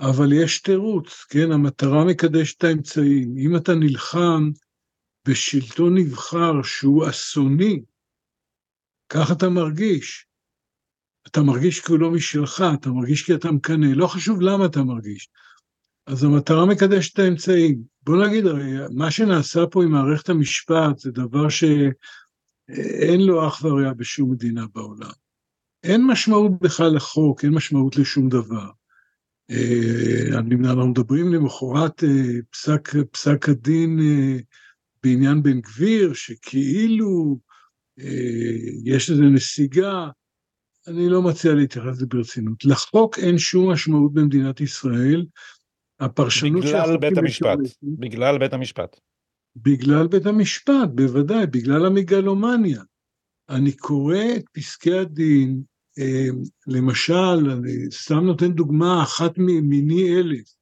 אבל 0.00 0.32
יש 0.32 0.60
תירוץ, 0.60 1.24
כן? 1.28 1.52
המטרה 1.52 2.04
מקדשת 2.04 2.58
את 2.58 2.64
האמצעים. 2.64 3.34
אם 3.38 3.56
אתה 3.56 3.74
נלחם 3.74 4.50
בשלטון 5.28 5.98
נבחר 5.98 6.62
שהוא 6.62 7.08
אסוני, 7.08 7.80
כך 9.10 9.32
אתה 9.32 9.48
מרגיש. 9.48 10.26
אתה 11.26 11.42
מרגיש 11.42 11.80
כי 11.80 11.92
הוא 11.92 12.00
לא 12.00 12.10
משלך, 12.10 12.64
אתה 12.74 12.90
מרגיש 12.90 13.22
כי 13.22 13.34
אתה 13.34 13.50
מקנא, 13.50 13.86
לא 13.86 14.06
חשוב 14.06 14.40
למה 14.40 14.66
אתה 14.66 14.82
מרגיש. 14.82 15.28
אז 16.06 16.24
המטרה 16.24 16.66
מקדשת 16.66 17.14
את 17.14 17.18
האמצעים. 17.18 17.82
בוא 18.02 18.26
נגיד, 18.26 18.44
מה 18.90 19.10
שנעשה 19.10 19.66
פה 19.66 19.84
עם 19.84 19.90
מערכת 19.90 20.28
המשפט 20.28 20.98
זה 20.98 21.10
דבר 21.10 21.48
שאין 21.48 23.20
לו 23.20 23.48
אח 23.48 23.64
ורע 23.64 23.92
בשום 23.92 24.32
מדינה 24.32 24.66
בעולם. 24.74 25.10
אין 25.84 26.06
משמעות 26.06 26.52
בכלל 26.60 26.96
לחוק, 26.96 27.44
אין 27.44 27.52
משמעות 27.52 27.96
לשום 27.96 28.28
דבר. 28.28 28.70
אה, 29.50 30.38
אנחנו 30.38 30.88
מדברים 30.88 31.32
למחרת 31.32 32.04
אה, 32.04 32.40
פסק, 32.50 32.88
פסק 33.10 33.48
הדין 33.48 34.00
אה, 34.00 34.36
בעניין 35.02 35.42
בן 35.42 35.60
גביר, 35.60 36.12
שכאילו 36.14 37.38
יש 38.84 39.10
איזו 39.10 39.22
נסיגה, 39.22 40.08
אני 40.86 41.08
לא 41.08 41.22
מציע 41.22 41.54
להתייחס 41.54 41.86
לזה 41.86 42.06
ברצינות. 42.06 42.64
לחוק 42.64 43.18
אין 43.18 43.38
שום 43.38 43.72
משמעות 43.72 44.12
במדינת 44.14 44.60
ישראל, 44.60 45.26
הפרשנות 46.00 46.64
בגלל 46.64 46.96
בית 46.96 47.18
המשפט, 47.18 47.58
בגלל 47.82 48.38
בית 48.38 48.52
המשפט. 48.52 48.96
בגלל 49.56 50.06
בית 50.06 50.26
המשפט, 50.26 50.88
בוודאי, 50.94 51.46
בגלל 51.46 51.86
המגלומניה. 51.86 52.82
אני 53.48 53.72
קורא 53.72 54.24
את 54.36 54.44
פסקי 54.52 54.92
הדין, 54.92 55.62
אה, 55.98 56.26
למשל, 56.66 57.50
אני 57.50 57.90
סתם 57.90 58.24
נותן 58.24 58.52
דוגמה 58.52 59.02
אחת 59.02 59.38
מיני 59.38 60.16
אלף, 60.16 60.54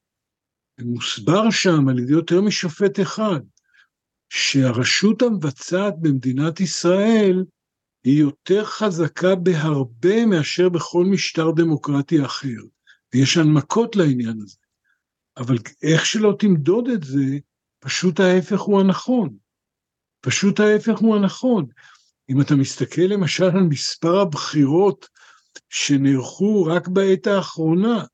מוסבר 0.81 1.51
שם 1.51 1.89
על 1.89 1.99
ידי 1.99 2.13
יותר 2.13 2.41
משופט 2.41 3.01
אחד, 3.01 3.41
שהרשות 4.29 5.23
המבצעת 5.23 5.95
במדינת 6.01 6.61
ישראל 6.61 7.45
היא 8.05 8.21
יותר 8.21 8.65
חזקה 8.65 9.35
בהרבה 9.35 10.27
מאשר 10.27 10.69
בכל 10.69 11.05
משטר 11.05 11.51
דמוקרטי 11.51 12.25
אחר, 12.25 12.61
ויש 13.15 13.37
הנמקות 13.37 13.97
לעניין 13.97 14.41
הזה. 14.41 14.57
אבל 15.37 15.57
איך 15.83 16.07
שלא 16.07 16.37
תמדוד 16.39 16.89
את 16.89 17.05
זה, 17.05 17.39
פשוט 17.81 18.21
ההפך 18.21 18.61
הוא 18.61 18.81
הנכון. 18.81 19.37
פשוט 20.21 20.61
ההפך 20.61 20.99
הוא 20.99 21.17
הנכון. 21.17 21.67
אם 22.31 22.41
אתה 22.41 22.57
מסתכל 22.57 23.03
למשל 23.03 23.45
על 23.45 23.63
מספר 23.63 24.21
הבחירות 24.21 25.09
שנערכו 25.69 26.65
רק 26.65 26.89
בעת 26.89 27.27
האחרונה, 27.27 28.05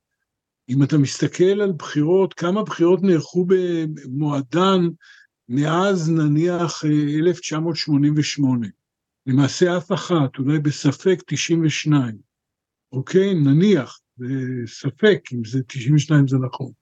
אם 0.68 0.82
אתה 0.82 0.98
מסתכל 0.98 1.60
על 1.60 1.72
בחירות, 1.72 2.34
כמה 2.34 2.62
בחירות 2.62 3.02
נערכו 3.02 3.46
במועדן 3.48 4.80
מאז 5.48 6.10
נניח 6.10 6.84
1988, 6.84 8.66
למעשה 9.26 9.76
אף 9.76 9.92
אחת, 9.92 10.38
אולי 10.38 10.58
בספק 10.58 11.22
92, 11.26 12.18
אוקיי? 12.92 13.34
נניח, 13.34 14.00
בספק 14.18 15.20
אם 15.32 15.44
זה 15.44 15.62
92 15.66 16.28
זה 16.28 16.36
נכון. 16.38 16.72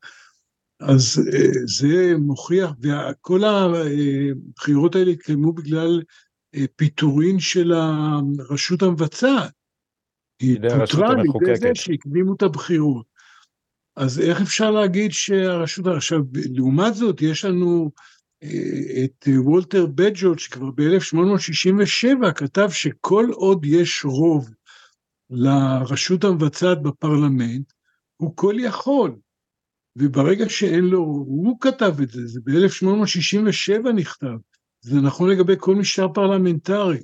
אז 0.81 1.28
אה, 1.33 1.49
זה 1.66 2.14
מוכיח, 2.19 2.71
וכל 2.81 3.40
הבחירות 3.45 4.95
האלה 4.95 5.11
התקיימו 5.11 5.52
בגלל 5.52 6.02
פיטורין 6.76 7.40
של 7.40 7.73
הרשות 7.73 8.83
המבצעת. 8.83 9.52
היא 10.40 10.59
פוטרה 10.78 11.11
על 11.11 11.19
ידי 11.19 11.57
זה 11.57 11.71
שהקדימו 11.75 12.35
את 12.35 12.42
הבחירות. 12.42 13.07
אז 13.97 14.21
איך 14.21 14.40
אפשר 14.40 14.71
להגיד 14.71 15.12
שהרשות, 15.12 15.87
עכשיו, 15.87 16.21
לעומת 16.54 16.95
זאת, 16.95 17.23
יש 17.23 17.45
לנו 17.45 17.90
אה, 17.95 18.02
את 19.04 19.28
וולטר 19.37 19.87
בג'הוט, 19.87 20.38
שכבר 20.38 20.70
ב-1867 20.70 22.32
כתב 22.32 22.68
שכל 22.70 23.26
עוד 23.32 23.64
יש 23.64 24.04
רוב 24.04 24.50
לרשות 25.30 26.25
המבצעת 26.25 26.82
בפרלמנט, 26.82 27.72
הוא 28.16 28.37
כל 28.37 28.54
יכול. 28.58 29.16
וברגע 29.96 30.49
שאין 30.49 30.84
לו, 30.84 30.99
הוא 31.00 31.56
כתב 31.61 31.94
את 32.02 32.11
זה, 32.11 32.26
זה 32.26 32.40
ב-1867 32.44 33.92
נכתב, 33.92 34.37
זה 34.80 35.00
נכון 35.00 35.30
לגבי 35.30 35.54
כל 35.58 35.75
משטר 35.75 36.08
פרלמנטרי. 36.08 36.99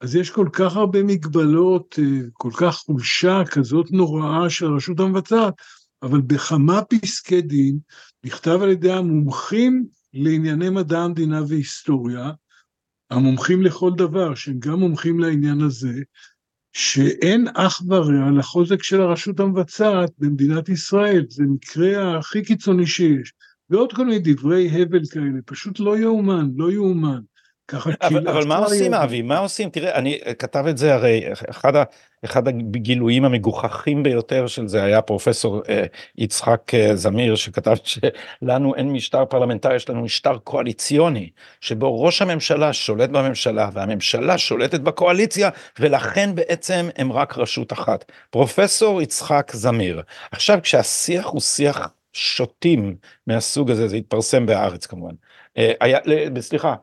אז 0.00 0.16
יש 0.16 0.30
כל 0.30 0.48
כך 0.52 0.76
הרבה 0.76 1.02
מגבלות, 1.02 1.98
אה, 1.98 2.20
כל 2.32 2.50
כך 2.56 2.76
חולשה 2.76 3.42
כזאת 3.50 3.86
נוראה 3.90 4.50
של 4.50 4.66
הרשות 4.66 5.00
המבצעת, 5.00 5.54
אבל 6.02 6.20
בכמה 6.20 6.82
פסקי 6.82 7.40
דין 7.40 7.78
נכתב 8.24 8.58
על 8.62 8.70
ידי 8.70 8.92
המומחים 8.92 9.86
לענייני 10.14 10.70
מדע 10.70 10.98
המדינה 10.98 11.40
והיסטוריה, 11.48 12.30
המומחים 13.10 13.62
לכל 13.62 13.90
דבר, 13.96 14.34
שהם 14.34 14.58
גם 14.58 14.78
מומחים 14.78 15.20
לעניין 15.20 15.60
הזה, 15.60 16.02
שאין 16.72 17.46
אח 17.54 17.82
ורע 17.88 18.30
לחוזק 18.38 18.82
של 18.82 19.00
הרשות 19.00 19.40
המבצעת 19.40 20.10
במדינת 20.18 20.68
ישראל, 20.68 21.24
זה 21.28 21.44
מקרה 21.44 22.18
הכי 22.18 22.42
קיצוני 22.42 22.86
שיש. 22.86 23.32
ועוד 23.70 23.92
כל 23.92 24.06
מיני 24.06 24.18
דברי 24.24 24.82
הבל 24.82 25.02
כאלה, 25.12 25.42
פשוט 25.46 25.80
לא 25.80 25.98
יאומן, 25.98 26.50
לא 26.56 26.72
יאומן. 26.72 27.20
ככה 27.68 27.90
אבל, 28.02 28.28
אבל 28.28 28.46
מה 28.46 28.56
עושים 28.58 28.94
אבי? 28.94 29.22
מה 29.22 29.38
עושים? 29.38 29.70
תראה, 29.70 29.94
אני 29.94 30.18
כתב 30.38 30.64
את 30.66 30.78
זה 30.78 30.94
הרי, 30.94 31.32
אחד, 31.50 31.76
ה, 31.76 31.82
אחד 32.24 32.48
הגילויים 32.48 33.24
המגוחכים 33.24 34.02
ביותר 34.02 34.46
של 34.46 34.68
זה 34.68 34.82
היה 34.84 35.02
פרופסור 35.02 35.62
אה, 35.68 35.84
יצחק 36.18 36.74
אה, 36.74 36.96
זמיר 36.96 37.36
שכתב 37.36 37.76
שלנו 37.84 38.74
אין 38.74 38.92
משטר 38.92 39.24
פרלמנטרי, 39.24 39.76
יש 39.76 39.90
לנו 39.90 40.02
משטר 40.02 40.38
קואליציוני, 40.38 41.30
שבו 41.60 42.02
ראש 42.02 42.22
הממשלה 42.22 42.72
שולט 42.72 43.10
בממשלה 43.10 43.70
והממשלה 43.72 44.38
שולטת 44.38 44.80
בקואליציה, 44.80 45.50
ולכן 45.78 46.34
בעצם 46.34 46.88
הם 46.96 47.12
רק 47.12 47.38
רשות 47.38 47.72
אחת. 47.72 48.12
פרופסור 48.30 49.02
יצחק 49.02 49.52
זמיר. 49.54 50.02
עכשיו 50.30 50.58
כשהשיח 50.62 51.26
הוא 51.26 51.40
שיח 51.40 51.88
שוטים 52.12 52.96
מהסוג 53.26 53.70
הזה, 53.70 53.88
זה 53.88 53.96
התפרסם 53.96 54.46
בהארץ 54.46 54.86
כמובן. 54.86 55.14
אה, 55.58 55.72
היה, 55.80 55.98
סליחה, 56.40 56.74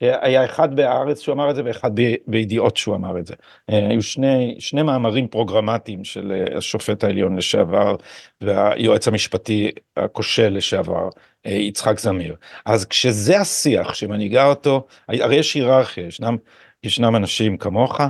היה 0.00 0.44
אחד 0.44 0.76
בהארץ 0.76 1.20
שהוא 1.20 1.32
אמר 1.32 1.50
את 1.50 1.56
זה 1.56 1.62
ואחד 1.64 1.90
בידיעות 2.26 2.76
שהוא 2.76 2.94
אמר 2.94 3.18
את 3.18 3.26
זה. 3.26 3.34
היו 3.68 4.02
שני, 4.02 4.56
שני 4.58 4.82
מאמרים 4.82 5.28
פרוגרמטיים 5.28 6.04
של 6.04 6.32
אה, 6.32 6.58
השופט 6.58 7.04
העליון 7.04 7.36
לשעבר 7.36 7.96
והיועץ 8.40 9.08
המשפטי 9.08 9.70
הכושל 9.96 10.48
לשעבר 10.48 11.08
יצחק 11.44 11.98
זמיר. 11.98 12.36
אז 12.66 12.84
כשזה 12.84 13.40
השיח 13.40 13.94
שמנהיגה 13.94 14.46
אותו, 14.46 14.86
הרי 15.08 15.36
יש 15.36 15.54
היררכיה, 15.54 16.06
ישנם 16.06 16.36
ישנם 16.82 17.16
אנשים 17.16 17.56
כמוך, 17.56 18.00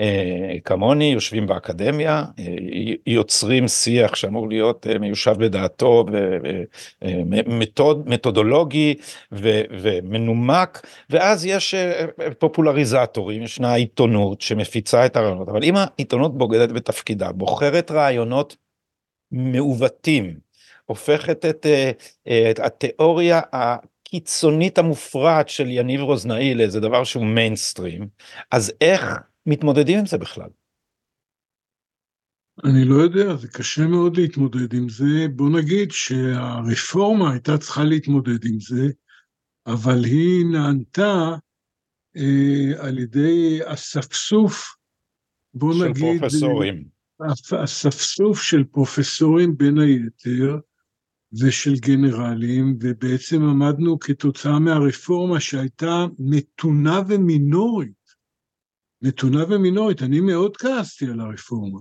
אה, 0.00 0.56
כמוני, 0.64 1.04
יושבים 1.04 1.46
באקדמיה, 1.46 2.24
אה, 2.38 2.44
יוצרים 3.06 3.68
שיח 3.68 4.14
שאמור 4.14 4.48
להיות 4.48 4.86
אה, 4.86 4.98
מיושב 4.98 5.34
בדעתו, 5.38 6.06
מתוד, 7.46 8.08
מתודולוגי 8.08 8.94
ומנומק, 9.32 10.86
ואז 11.10 11.46
יש 11.46 11.74
פופולריזטורים, 12.38 13.42
ישנה 13.42 13.74
עיתונות 13.74 14.40
שמפיצה 14.40 15.06
את 15.06 15.16
הרעיונות, 15.16 15.48
אבל 15.48 15.64
אם 15.64 15.74
העיתונות 15.76 16.38
בוגדת 16.38 16.72
בתפקידה, 16.72 17.32
בוחרת 17.32 17.90
רעיונות 17.90 18.56
מעוותים, 19.30 20.36
הופכת 20.86 21.44
את, 21.44 21.66
את 22.50 22.58
התיאוריה 22.58 23.40
הקיצונית 24.12 24.78
המופרעת 24.78 25.48
של 25.48 25.66
יניב 25.68 26.00
רוזנאי 26.00 26.54
לאיזה 26.54 26.80
דבר 26.80 27.04
שהוא 27.04 27.26
מיינסטרים, 27.26 28.08
אז 28.50 28.72
איך 28.80 29.02
מתמודדים 29.46 29.98
עם 29.98 30.06
זה 30.06 30.18
בכלל? 30.18 30.48
אני 32.64 32.84
לא 32.84 32.94
יודע, 32.94 33.36
זה 33.36 33.48
קשה 33.48 33.86
מאוד 33.86 34.16
להתמודד 34.16 34.74
עם 34.74 34.88
זה. 34.88 35.26
בוא 35.36 35.50
נגיד 35.50 35.90
שהרפורמה 35.90 37.32
הייתה 37.32 37.58
צריכה 37.58 37.84
להתמודד 37.84 38.44
עם 38.44 38.60
זה, 38.60 38.88
אבל 39.66 40.04
היא 40.04 40.46
נענתה 40.52 41.34
אה, 42.16 42.86
על 42.86 42.98
ידי 42.98 43.60
אספסוף, 43.64 44.76
בוא 45.54 45.74
של 45.74 45.84
נגיד... 45.84 45.96
של 45.96 46.18
פרופסורים. 46.18 46.84
אספסוף 47.64 48.42
של 48.42 48.64
פרופסורים 48.64 49.56
בין 49.56 49.78
היתר, 49.78 50.58
ושל 51.40 51.74
גנרלים, 51.76 52.78
ובעצם 52.80 53.42
עמדנו 53.42 53.98
כתוצאה 53.98 54.58
מהרפורמה 54.58 55.40
שהייתה 55.40 56.06
מתונה 56.18 57.00
ומינורית. 57.08 58.02
מתונה 59.02 59.44
ומינורית, 59.48 60.02
אני 60.02 60.20
מאוד 60.20 60.56
כעסתי 60.56 61.06
על 61.06 61.20
הרפורמה, 61.20 61.80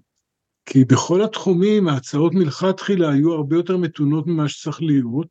כי 0.65 0.85
בכל 0.85 1.23
התחומים 1.23 1.87
ההצעות 1.87 2.33
מלכתחילה 2.33 3.11
היו 3.11 3.33
הרבה 3.33 3.55
יותר 3.55 3.77
מתונות 3.77 4.27
ממה 4.27 4.49
שצריך 4.49 4.81
להיות, 4.81 5.27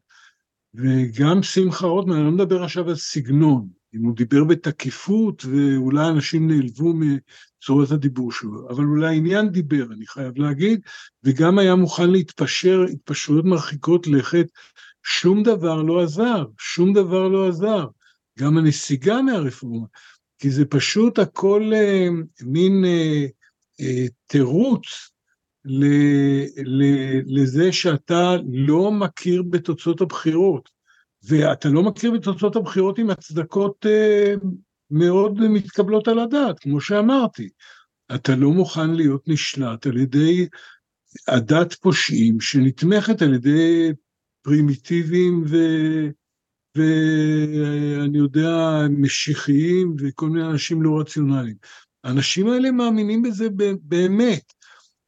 וגם 0.74 1.42
שמחה 1.42 1.86
רוטמן, 1.86 2.16
אני 2.16 2.24
לא 2.24 2.30
מדבר 2.30 2.64
עכשיו 2.64 2.88
על 2.88 2.96
סגנון, 2.96 3.68
אם 3.94 4.04
הוא 4.04 4.16
דיבר 4.16 4.44
בתקיפות 4.44 5.44
ואולי 5.44 6.08
אנשים 6.08 6.50
נעלבו 6.50 6.94
צורת 7.64 7.90
הדיבור 7.90 8.32
שלו, 8.32 8.68
אבל 8.70 8.84
אולי 8.84 9.06
העניין 9.06 9.48
דיבר, 9.48 9.84
אני 9.92 10.06
חייב 10.06 10.38
להגיד, 10.38 10.80
וגם 11.24 11.58
היה 11.58 11.74
מוכן 11.74 12.10
להתפשר, 12.10 12.82
התפשרויות 12.92 13.44
מרחיקות 13.44 14.06
לכת, 14.06 14.46
שום 15.02 15.42
דבר 15.42 15.82
לא 15.82 16.02
עזר, 16.02 16.44
שום 16.58 16.92
דבר 16.92 17.28
לא 17.28 17.48
עזר, 17.48 17.86
גם 18.38 18.58
הנסיגה 18.58 19.22
מהרפורמה, 19.22 19.86
כי 20.38 20.50
זה 20.50 20.64
פשוט 20.64 21.18
הכל 21.18 21.70
אה, 21.74 22.08
מין 22.42 22.84
אה, 22.84 23.26
אה, 23.80 24.06
תירוץ 24.26 25.10
ל, 25.64 25.84
ל, 26.64 26.84
לזה 27.26 27.72
שאתה 27.72 28.36
לא 28.52 28.92
מכיר 28.92 29.42
בתוצאות 29.42 30.00
הבחירות, 30.00 30.70
ואתה 31.22 31.68
לא 31.68 31.82
מכיר 31.82 32.10
בתוצאות 32.10 32.56
הבחירות 32.56 32.98
עם 32.98 33.10
הצדקות 33.10 33.86
אה, 33.86 34.34
מאוד 34.90 35.40
מתקבלות 35.40 36.08
על 36.08 36.18
הדעת, 36.18 36.58
כמו 36.58 36.80
שאמרתי. 36.80 37.48
אתה 38.14 38.36
לא 38.36 38.50
מוכן 38.50 38.90
להיות 38.90 39.28
נשלט 39.28 39.86
על 39.86 39.96
ידי 39.96 40.46
עדת 41.26 41.74
פושעים 41.74 42.40
שנתמכת 42.40 43.22
על 43.22 43.34
ידי 43.34 43.92
פרימיטיביים 44.42 45.44
ו... 45.48 45.56
ואני 46.76 48.18
יודע, 48.18 48.78
משיחיים 48.90 49.96
וכל 49.98 50.28
מיני 50.28 50.46
אנשים 50.46 50.82
לא 50.82 51.00
רציונליים. 51.00 51.56
האנשים 52.04 52.48
האלה 52.48 52.70
מאמינים 52.70 53.22
בזה 53.22 53.48
באמת. 53.82 54.52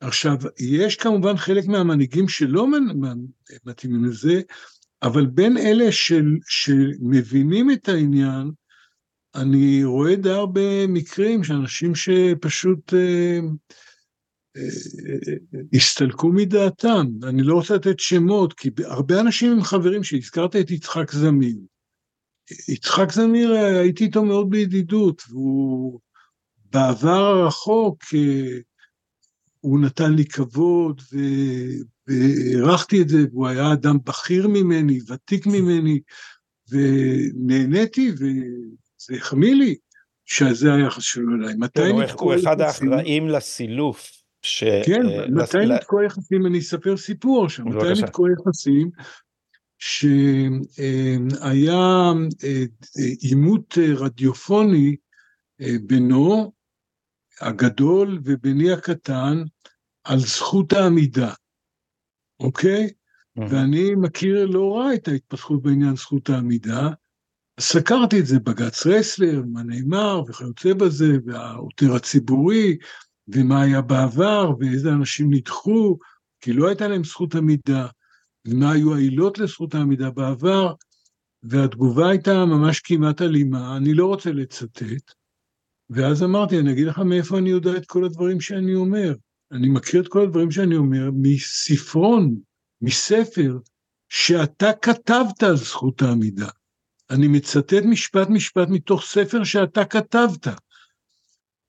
עכשיו, 0.01 0.37
יש 0.59 0.97
כמובן 0.97 1.37
חלק 1.37 1.67
מהמנהיגים 1.67 2.29
שלא 2.29 2.67
מתאימים 3.67 4.05
לזה, 4.05 4.41
אבל 5.03 5.27
בין 5.27 5.57
אלה 5.57 5.93
של, 5.93 6.25
שמבינים 6.49 7.71
את 7.71 7.89
העניין, 7.89 8.51
אני 9.35 9.85
רואה 9.85 10.17
די 10.17 10.31
הרבה 10.31 10.87
מקרים 10.87 11.45
שאנשים 11.45 11.95
שפשוט 11.95 12.95
אה, 12.95 13.39
אה, 14.57 14.63
הסתלקו 15.73 16.29
מדעתם, 16.29 17.07
אני 17.23 17.43
לא 17.43 17.55
רוצה 17.55 17.75
לתת 17.75 18.01
שמות, 18.01 18.53
כי 18.53 18.71
הרבה 18.85 19.21
אנשים 19.21 19.53
הם 19.53 19.63
חברים 19.63 20.05
שהזכרת 20.05 20.57
את 20.57 20.71
יצחק 20.71 21.13
זמיר. 21.13 21.57
יצחק 22.69 23.13
זמיר, 23.13 23.53
הייתי 23.53 24.05
איתו 24.05 24.25
מאוד 24.25 24.51
בידידות, 24.51 25.23
והוא 25.29 26.01
בעבר 26.73 27.25
הרחוק, 27.25 28.03
אה, 28.15 28.59
הוא 29.61 29.81
נתן 29.81 30.13
לי 30.13 30.25
כבוד, 30.25 31.03
והערכתי 32.07 33.03
את 33.03 33.09
זה, 33.09 33.19
והוא 33.33 33.49
היה 33.49 33.73
אדם 33.73 33.99
בכיר 34.05 34.49
ממני, 34.49 34.99
ותיק 35.09 35.47
ממני, 35.47 36.01
ונהניתי, 36.71 38.13
זה 38.99 39.17
החמיא 39.17 39.55
לי 39.55 39.75
שזה 40.27 40.75
היחס 40.75 41.03
שלו 41.03 41.35
אליי. 41.35 41.55
מתי 41.59 41.81
כן, 41.81 42.15
הוא 42.19 42.35
אחד 42.35 42.61
האחראים 42.61 43.29
לסילוף. 43.29 44.11
ש... 44.43 44.65
כן, 44.65 45.03
uh, 45.03 45.31
מתי. 45.31 45.67
נתקוע 45.67 46.05
יחסים, 46.05 46.47
אני 46.47 46.59
אספר 46.59 46.97
סיפור 46.97 47.45
עכשיו, 47.45 47.67
מתי 47.67 48.03
נתקוע 48.03 48.29
יחסים, 48.33 48.91
שהיה 49.79 50.53
אה, 52.45 52.65
עימות 53.21 53.79
אה, 53.79 53.95
רדיופוני 53.97 54.97
בינו 55.83 56.53
הגדול 57.41 58.21
וביני 58.25 58.73
הקטן 58.73 59.43
על 60.05 60.19
זכות 60.19 60.73
העמידה, 60.73 61.33
אוקיי? 62.43 62.87
Mm-hmm. 62.87 63.43
ואני 63.51 63.95
מכיר 63.95 64.47
לא 64.47 64.77
רע 64.77 64.95
את 64.95 65.09
ההתפתחות 65.09 65.63
בעניין 65.63 65.97
זכות 65.97 66.31
העמידה, 66.31 66.91
סקרתי 67.61 68.21
את 68.21 68.27
זה, 68.27 68.39
בג"ץ 68.39 68.87
רסלר, 68.87 69.43
מה 69.47 69.63
נאמר 69.63 70.23
וכיוצא 70.29 70.75
בזה, 70.75 71.17
והעותר 71.27 71.95
הציבורי, 71.95 72.77
ומה 73.29 73.63
היה 73.63 73.81
בעבר, 73.81 74.53
ואיזה 74.59 74.93
אנשים 74.93 75.35
נדחו, 75.35 75.99
כי 76.41 76.53
לא 76.53 76.69
הייתה 76.69 76.89
להם 76.89 77.05
זכות 77.05 77.35
עמידה, 77.35 77.87
ומה 78.49 78.73
היו 78.73 78.95
העילות 78.95 79.39
לזכות 79.39 79.75
העמידה 79.75 80.11
בעבר, 80.11 80.75
והתגובה 81.43 82.11
הייתה 82.11 82.45
ממש 82.45 82.81
כמעט 82.81 83.23
אלימה, 83.23 83.77
אני 83.77 83.95
לא 83.95 84.07
רוצה 84.07 84.33
לצטט, 84.33 85.13
ואז 85.91 86.23
אמרתי, 86.23 86.59
אני 86.59 86.73
אגיד 86.73 86.87
לך 86.87 86.99
מאיפה 86.99 87.39
אני 87.39 87.51
יודע 87.51 87.77
את 87.77 87.87
כל 87.87 88.05
הדברים 88.05 88.41
שאני 88.41 88.75
אומר. 88.75 89.15
אני 89.53 89.69
מכיר 89.69 90.03
את 90.03 90.09
כל 90.09 90.23
הדברים 90.23 90.51
שאני 90.51 90.77
אומר 90.77 91.11
מספרון, 91.15 92.37
מספר, 92.83 93.59
שאתה 94.09 94.71
כתבת 94.83 95.43
על 95.43 95.57
זכות 95.57 96.03
העמידה. 96.03 96.49
אני 97.11 97.29
מצטט 97.29 97.83
משפט 97.85 98.29
משפט 98.29 98.69
מתוך 98.69 99.03
ספר 99.03 99.45
שאתה 99.45 99.85
כתבת. 99.85 100.47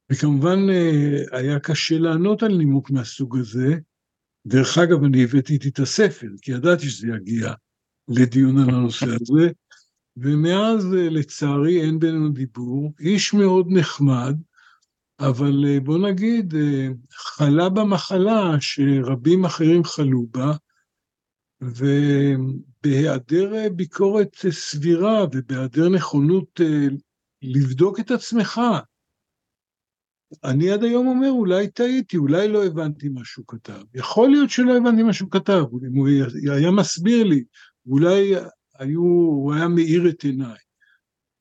וכמובן 0.10 0.69
אה, 0.69 1.39
היה 1.39 1.60
קשה 1.60 1.98
לענות 1.98 2.43
על 2.43 2.58
נימוק 2.58 2.91
מהסוג 2.91 3.38
הזה. 3.38 3.76
דרך 4.46 4.78
אגב, 4.78 5.04
אני 5.04 5.24
הבאתי 5.24 5.54
איתי 5.54 5.69
את 5.69 5.80
הספר, 5.80 6.28
כי 6.41 6.52
ידעתי 6.52 6.89
שזה 6.89 7.08
יגיע 7.08 7.54
לדיון 8.08 8.58
על 8.58 8.69
הנושא 8.69 9.06
הזה, 9.06 9.50
ומאז 10.17 10.93
אה, 10.93 11.10
לצערי 11.10 11.82
אין 11.82 12.00
בינינו 12.00 12.30
דיבור. 12.30 12.93
איש 13.00 13.34
מאוד 13.34 13.67
נחמד, 13.69 14.36
אבל 15.19 15.65
אה, 15.67 15.80
בוא 15.80 15.97
נגיד, 15.97 16.54
חלה 17.12 17.69
במחלה 17.69 18.56
שרבים 18.60 19.45
אחרים 19.45 19.84
חלו 19.84 20.28
בה, 20.32 20.52
ובהיעדר 21.62 23.54
ביקורת 23.76 24.36
סבירה 24.49 25.23
ובהיעדר 25.23 25.89
נכונות 25.89 26.60
לבדוק 27.41 27.99
את 27.99 28.12
עצמך, 28.12 28.62
אני 30.43 30.71
עד 30.71 30.84
היום 30.84 31.08
אומר, 31.08 31.30
אולי 31.30 31.67
טעיתי, 31.67 32.17
אולי 32.17 32.47
לא 32.47 32.65
הבנתי 32.65 33.10
מה 33.10 33.21
שהוא 33.23 33.45
כתב. 33.47 33.82
יכול 33.93 34.30
להיות 34.30 34.49
שלא 34.49 34.78
הבנתי 34.78 35.04
מה 35.04 35.13
שהוא 35.13 35.32
כתב, 35.32 35.63
אם 35.88 35.97
הוא 35.97 36.08
היה 36.52 36.71
מסביר 36.71 37.23
לי, 37.23 37.43
אולי 37.88 38.34
היו, 38.80 39.02
הוא 39.02 39.54
היה 39.54 39.67
מאיר 39.67 40.10
את 40.10 40.23
עיניי. 40.23 40.58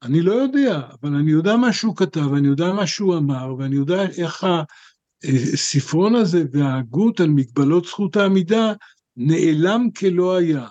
אני 0.03 0.23
לא 0.23 0.33
יודע, 0.33 0.81
אבל 1.03 1.15
אני 1.15 1.31
יודע 1.31 1.57
מה 1.57 1.73
שהוא 1.73 1.97
כתב, 1.97 2.35
אני 2.37 2.49
יודע 2.49 2.73
מה 2.73 2.87
שהוא 2.87 3.17
אמר, 3.17 3.55
ואני 3.59 3.77
יודע 3.77 4.03
איך 4.03 4.47
הספרון 5.55 6.15
הזה 6.15 6.45
וההגות 6.53 7.21
על 7.21 7.29
מגבלות 7.29 7.85
זכות 7.85 8.17
העמידה 8.17 8.73
נעלם 9.17 9.89
כלא 9.99 10.37
היה. 10.37 10.67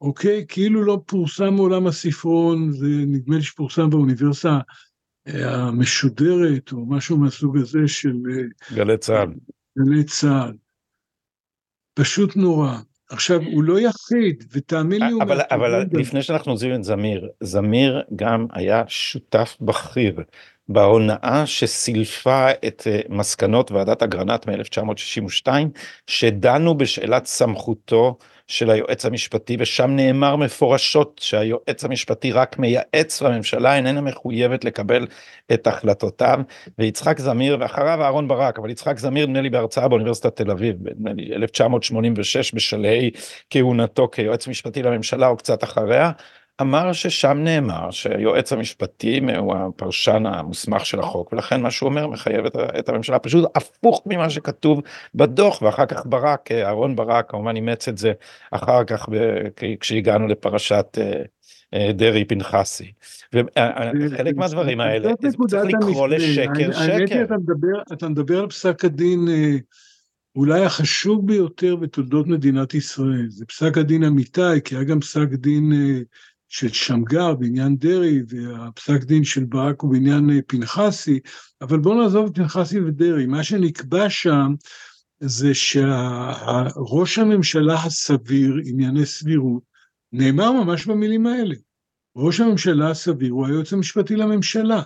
אוקיי? 0.00 0.44
כאילו 0.48 0.84
לא 0.84 1.02
פורסם 1.06 1.54
מעולם 1.54 1.86
הספרון, 1.86 2.72
זה 2.72 2.86
נדמה 2.86 3.36
לי 3.36 3.42
שפורסם 3.42 3.90
באוניברסיטה 3.90 4.58
המשודרת, 5.26 6.72
או 6.72 6.86
משהו 6.86 7.16
מהסוג 7.16 7.56
הזה 7.56 7.78
של... 7.86 8.16
אה, 8.30 8.76
גלי 8.76 8.98
צה"ל. 8.98 9.34
גלי 9.78 10.04
צה"ל. 10.04 10.56
פשוט 11.94 12.36
נורא. 12.36 12.78
עכשיו, 13.14 13.40
הוא 13.42 13.64
לא 13.64 13.80
יחיד, 13.80 14.44
ותאמין 14.52 15.02
לי, 15.02 15.10
הוא... 15.10 15.22
אבל, 15.22 15.40
אבל 15.50 15.84
לפני 15.92 16.22
שאנחנו 16.22 16.52
עוזבים 16.52 16.74
את 16.74 16.84
זמיר, 16.84 17.28
זמיר 17.40 18.02
גם 18.16 18.46
היה 18.52 18.82
שותף 18.88 19.56
בכיר. 19.60 20.22
בהונאה 20.68 21.42
שסילפה 21.46 22.50
את 22.50 22.82
אה, 22.86 23.00
מסקנות 23.08 23.70
ועדת 23.70 24.02
אגרנט 24.02 24.48
מ-1962, 24.48 25.48
שדנו 26.06 26.78
בשאלת 26.78 27.26
סמכותו 27.26 28.18
של 28.48 28.70
היועץ 28.70 29.06
המשפטי, 29.06 29.56
ושם 29.60 29.90
נאמר 29.90 30.36
מפורשות 30.36 31.20
שהיועץ 31.24 31.84
המשפטי 31.84 32.32
רק 32.32 32.58
מייעץ 32.58 33.22
לממשלה, 33.22 33.76
איננה 33.76 34.00
מחויבת 34.00 34.64
לקבל 34.64 35.06
את 35.52 35.66
החלטותיו, 35.66 36.40
ויצחק 36.78 37.18
זמיר, 37.18 37.56
ואחריו 37.60 38.02
אהרן 38.02 38.28
ברק, 38.28 38.58
אבל 38.58 38.70
יצחק 38.70 38.98
זמיר 38.98 39.26
נדמה 39.26 39.40
לי 39.40 39.50
בהרצאה 39.50 39.88
באוניברסיטת 39.88 40.36
תל 40.36 40.50
אביב, 40.50 40.76
נדמה 40.80 41.12
לי 41.12 41.34
1986 41.34 42.54
בשלהי 42.54 43.10
כהונתו 43.50 44.08
כיועץ 44.12 44.48
משפטי 44.48 44.82
לממשלה 44.82 45.28
או 45.28 45.36
קצת 45.36 45.64
אחריה, 45.64 46.10
אמר 46.60 46.92
ששם 46.92 47.38
נאמר 47.38 47.90
שהיועץ 47.90 48.52
המשפטי 48.52 49.20
הוא 49.38 49.54
הפרשן 49.54 50.26
המוסמך 50.26 50.86
של 50.86 51.00
החוק 51.00 51.32
ולכן 51.32 51.62
מה 51.62 51.70
שהוא 51.70 51.88
אומר 51.88 52.06
מחייב 52.06 52.46
את, 52.46 52.56
את 52.78 52.88
הממשלה 52.88 53.18
פשוט 53.18 53.50
הפוך 53.54 54.02
ממה 54.06 54.30
שכתוב 54.30 54.80
בדוח 55.14 55.62
ואחר 55.62 55.86
כך 55.86 56.06
ברק 56.06 56.52
אהרון 56.52 56.96
ברק 56.96 57.30
כמובן 57.30 57.56
אימץ 57.56 57.88
את 57.88 57.98
זה 57.98 58.12
אחר 58.50 58.84
כך 58.84 59.08
ב, 59.08 59.14
כשהגענו 59.80 60.28
לפרשת 60.28 60.98
אה, 60.98 61.22
אה, 61.74 61.92
דרעי 61.92 62.24
פנחסי. 62.24 62.92
וחלק 63.32 64.36
מהדברים 64.36 64.80
האלה 64.80 65.12
צריך 65.48 65.64
לקרוא 65.64 66.08
לשקר 66.08 66.72
שקר. 66.72 66.80
האמת 66.80 67.10
היא 67.10 67.22
אתה 67.92 68.08
מדבר, 68.08 68.40
על 68.40 68.48
פסק 68.48 68.84
הדין 68.84 69.28
אה, 69.28 69.56
אולי 70.36 70.64
החשוב 70.64 71.26
ביותר 71.26 71.76
בתולדות 71.76 72.26
מדינת 72.26 72.74
ישראל 72.74 73.26
זה 73.28 73.46
פסק 73.46 73.78
הדין 73.78 74.04
אמיתי 74.04 74.60
כי 74.64 74.74
היה 74.74 74.84
גם 74.84 75.00
פסק 75.00 75.28
דין 75.28 75.72
של 76.48 76.68
שמגר 76.68 77.34
בעניין 77.34 77.76
דרעי 77.76 78.22
והפסק 78.28 79.04
דין 79.04 79.24
של 79.24 79.44
ברק 79.44 79.80
הוא 79.80 79.92
בעניין 79.92 80.30
אה, 80.30 80.42
פנחסי, 80.46 81.20
אבל 81.60 81.78
בואו 81.78 82.02
נעזוב 82.02 82.26
את 82.26 82.34
פנחסי 82.34 82.80
ודרעי, 82.80 83.26
מה 83.26 83.44
שנקבע 83.44 84.10
שם 84.10 84.54
זה 85.20 85.54
שראש 85.54 87.18
הממשלה 87.18 87.74
הסביר, 87.74 88.54
ענייני 88.66 89.06
סבירות, 89.06 89.62
נאמר 90.12 90.52
ממש 90.52 90.86
במילים 90.86 91.26
האלה. 91.26 91.54
ראש 92.16 92.40
הממשלה 92.40 92.90
הסביר 92.90 93.32
הוא 93.32 93.46
היועץ 93.46 93.72
המשפטי 93.72 94.16
לממשלה, 94.16 94.82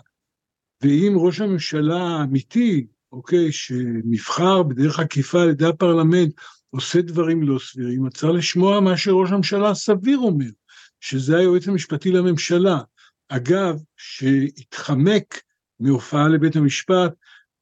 ואם 0.82 1.12
ראש 1.16 1.40
הממשלה 1.40 1.96
האמיתי, 1.96 2.86
אוקיי, 3.12 3.52
שנבחר 3.52 4.62
בדרך 4.62 5.00
עקיפה 5.00 5.42
על 5.42 5.50
ידי 5.50 5.66
הפרלמנט, 5.66 6.34
עושה 6.70 7.02
דברים 7.02 7.42
לא 7.42 7.58
סבירים, 7.58 8.06
אז 8.06 8.12
צריך 8.12 8.32
לשמוע 8.32 8.80
מה 8.80 8.96
שראש 8.96 9.32
הממשלה 9.32 9.70
הסביר 9.70 10.18
אומר. 10.18 10.50
שזה 11.00 11.36
היועץ 11.36 11.68
המשפטי 11.68 12.10
לממשלה. 12.10 12.78
אגב, 13.28 13.82
שהתחמק 13.96 15.42
מהופעה 15.80 16.28
לבית 16.28 16.56
המשפט 16.56 17.12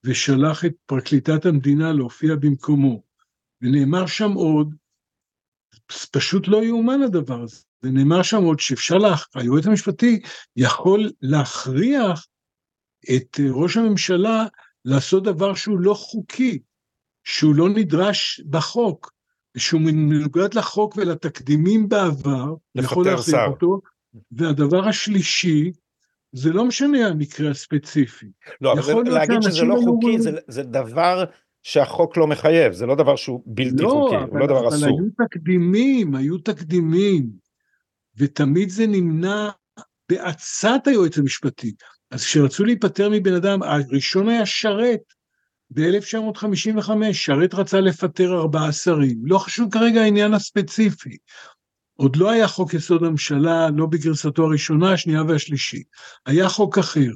ושלח 0.05 0.64
את 0.64 0.72
פרקליטת 0.87 1.46
המדינה 1.46 1.92
להופיע 1.92 2.35
במקומו. 2.35 3.03
ונאמר 3.62 4.07
שם 4.07 4.33
עוד, 4.33 4.75
פשוט 6.11 6.49
לא 6.49 6.64
יאומן 6.64 7.03
הדבר 7.03 7.42
הזה, 7.42 7.62
ונאמר 7.83 8.22
שם 8.22 8.42
עוד 8.42 8.61
שאפשר, 8.61 8.94
לה, 8.94 9.14
היועץ 9.35 9.66
המשפטי 9.66 10.20
יכול 10.57 11.11
להכריח 11.22 12.27
את 13.16 13.40
ראש 13.51 13.77
הממשלה 13.77 14.44
לעשות 14.85 15.25
דבר 15.25 15.55
שהוא 15.55 15.81
לא 15.81 15.94
חוקי, 15.94 16.59
שהוא 17.25 17.55
לא 17.55 17.68
נדרש 17.68 18.40
בחוק, 18.51 19.12
שהוא 19.57 19.81
מנוגד 19.81 20.55
לחוק 20.55 20.97
ולתקדימים 20.97 21.88
בעבר, 21.88 22.55
יכול 22.75 23.07
להחזיר 23.07 23.47
אותו, 23.47 23.81
והדבר 24.33 24.88
השלישי, 24.88 25.73
זה 26.33 26.53
לא 26.53 26.64
משנה 26.64 27.07
המקרה 27.07 27.51
הספציפי. 27.51 28.27
לא, 28.61 28.73
אבל 28.73 29.03
להגיד 29.11 29.42
שזה 29.42 29.62
לא 29.62 29.77
חוקי, 29.85 30.12
לא... 30.12 30.19
זה, 30.19 30.31
זה 30.49 30.62
דבר 30.62 31.25
שהחוק 31.62 32.16
לא 32.16 32.27
מחייב, 32.27 32.73
זה 32.73 32.87
לא 32.87 32.95
דבר 32.95 33.16
שהוא 33.16 33.42
בלתי 33.47 33.83
לא, 33.83 33.88
חוקי, 33.88 34.16
אבל, 34.16 34.31
הוא 34.31 34.38
לא 34.38 34.47
דבר 34.47 34.59
אבל 34.59 34.69
אסור. 34.69 34.88
אבל 34.88 34.99
היו 34.99 35.29
תקדימים, 35.29 36.14
היו 36.14 36.38
תקדימים, 36.38 37.31
ותמיד 38.16 38.69
זה 38.69 38.87
נמנע 38.87 39.51
בעצת 40.09 40.87
היועץ 40.87 41.19
המשפטי. 41.19 41.75
אז 42.11 42.25
כשרצו 42.25 42.64
להיפטר 42.64 43.09
מבן 43.12 43.35
אדם, 43.35 43.62
הראשון 43.62 44.29
היה 44.29 44.47
שרת, 44.47 45.01
ב-1955 45.70 46.90
שרת 47.12 47.55
רצה 47.55 47.81
לפטר 47.81 48.38
ארבעה 48.38 48.72
שרים, 48.72 49.18
לא 49.24 49.38
חשוב 49.38 49.70
כרגע 49.70 50.00
העניין 50.00 50.35
הספציפי. 50.35 51.16
עוד 51.96 52.16
לא 52.16 52.31
היה 52.31 52.48
חוק 52.48 52.74
יסוד 52.74 53.05
הממשלה, 53.05 53.68
לא 53.76 53.87
בגרסתו 53.87 54.44
הראשונה, 54.44 54.92
השנייה 54.92 55.22
והשלישית. 55.22 55.87
היה 56.26 56.48
חוק 56.48 56.79
אחר, 56.79 57.11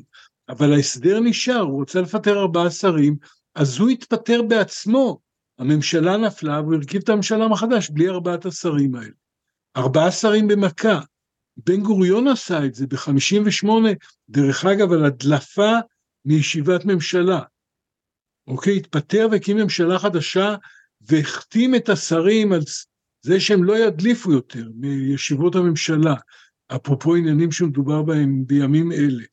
אבל 0.49 0.73
ההסדר 0.73 1.21
נשאר, 1.21 1.61
הוא 1.61 1.81
רוצה 1.81 2.01
לפטר 2.01 2.41
ארבעה 2.41 2.71
שרים, 2.71 3.17
אז 3.55 3.79
הוא 3.79 3.89
התפטר 3.89 4.43
בעצמו. 4.43 5.21
הממשלה 5.59 6.17
נפלה 6.17 6.61
והוא 6.61 6.75
הרכיב 6.75 7.03
את 7.05 7.09
הממשלה 7.09 7.49
מחדש 7.49 7.91
בלי 7.91 8.09
ארבעת 8.09 8.47
השרים 8.47 8.95
האלה. 8.95 9.11
ארבעה 9.77 10.11
שרים 10.11 10.49
במכה. 10.49 11.01
בן 11.57 11.83
גוריון 11.83 12.29
עשה 12.29 12.65
את 12.65 12.75
זה 12.75 12.87
ב-58, 12.87 13.69
דרך 14.29 14.65
אגב, 14.65 14.93
על 14.93 15.05
הדלפה 15.05 15.73
מישיבת 16.25 16.85
ממשלה. 16.85 17.41
אוקיי, 18.51 18.77
התפטר 18.77 19.29
והקים 19.31 19.57
ממשלה 19.57 19.99
חדשה 19.99 20.55
והחתים 21.01 21.75
את 21.75 21.89
השרים 21.89 22.53
על 22.53 22.61
זה 23.23 23.41
שהם 23.41 23.65
לא 23.65 23.79
ידליפו 23.79 24.33
יותר 24.33 24.69
מישיבות 24.75 25.55
הממשלה, 25.55 26.15
אפרופו 26.75 27.15
עניינים 27.15 27.53
שמדובר 27.53 28.03
בהם 28.03 28.47
בימים 28.47 28.93
אלה. 28.93 29.25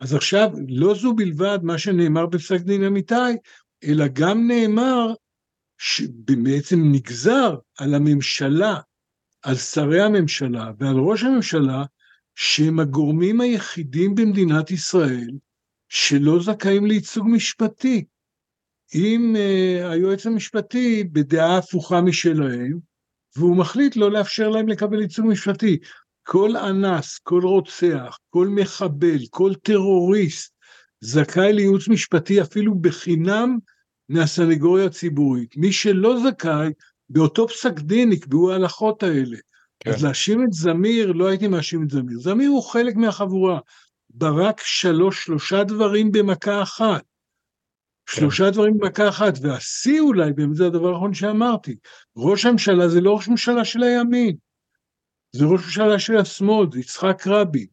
אז 0.00 0.14
עכשיו, 0.14 0.50
לא 0.68 0.94
זו 0.94 1.14
בלבד 1.14 1.58
מה 1.62 1.78
שנאמר 1.78 2.26
בפסק 2.26 2.60
דין 2.60 2.84
אמיתי, 2.84 3.14
אלא 3.84 4.04
גם 4.12 4.48
נאמר, 4.48 5.14
שבעצם 5.78 6.92
נגזר 6.92 7.56
על 7.78 7.94
הממשלה, 7.94 8.76
על 9.42 9.54
שרי 9.54 10.02
הממשלה 10.02 10.70
ועל 10.78 10.96
ראש 10.96 11.22
הממשלה, 11.22 11.84
שהם 12.34 12.80
הגורמים 12.80 13.40
היחידים 13.40 14.14
במדינת 14.14 14.70
ישראל 14.70 15.30
שלא 15.88 16.42
זכאים 16.42 16.86
לייצוג 16.86 17.28
משפטי. 17.28 18.04
אם 18.94 19.36
uh, 19.36 19.86
היועץ 19.86 20.26
המשפטי 20.26 21.04
בדעה 21.04 21.58
הפוכה 21.58 22.00
משלהם, 22.00 22.78
והוא 23.36 23.56
מחליט 23.56 23.96
לא 23.96 24.10
לאפשר 24.10 24.48
להם 24.48 24.68
לקבל 24.68 25.00
ייצוג 25.00 25.26
משפטי. 25.26 25.78
כל 26.22 26.56
אנס, 26.56 27.18
כל 27.18 27.40
רוצח, 27.42 28.18
כל 28.30 28.48
מחבל, 28.48 29.18
כל 29.30 29.54
טרוריסט, 29.54 30.54
זכאי 31.00 31.52
לייעוץ 31.52 31.88
משפטי 31.88 32.42
אפילו 32.42 32.74
בחינם 32.74 33.58
מהסנגוריה 34.08 34.86
הציבורית. 34.86 35.56
מי 35.56 35.72
שלא 35.72 36.20
זכאי, 36.20 36.70
באותו 37.08 37.48
פסק 37.48 37.80
דין 37.80 38.10
נקבעו 38.10 38.52
ההלכות 38.52 39.02
האלה. 39.02 39.36
כן. 39.80 39.90
אז 39.90 40.04
להאשים 40.04 40.44
את 40.44 40.52
זמיר, 40.52 41.12
לא 41.12 41.26
הייתי 41.26 41.48
מאשים 41.48 41.82
את 41.82 41.90
זמיר. 41.90 42.18
זמיר 42.20 42.50
הוא 42.50 42.62
חלק 42.62 42.96
מהחבורה. 42.96 43.58
ברק 44.10 44.60
שלוש, 44.64 45.24
שלושה 45.24 45.64
דברים 45.64 46.12
במכה 46.12 46.62
אחת. 46.62 47.02
כן. 48.06 48.20
שלושה 48.20 48.50
דברים 48.50 48.78
במכה 48.78 49.08
אחת, 49.08 49.32
והשיא 49.42 50.00
אולי, 50.00 50.32
באמת 50.32 50.56
זה 50.56 50.66
הדבר 50.66 50.88
האחרון 50.88 51.14
שאמרתי, 51.14 51.76
ראש 52.16 52.46
הממשלה 52.46 52.88
זה 52.88 53.00
לא 53.00 53.14
ראש 53.14 53.28
ממשלה 53.28 53.64
של 53.64 53.82
הימין, 53.82 54.36
זה 55.32 55.44
ראש 55.44 55.64
ממשלה 55.64 55.98
של 55.98 56.16
השמאל, 56.16 56.66
זה 56.72 56.80
יצחק 56.80 57.26
רבין. 57.26 57.66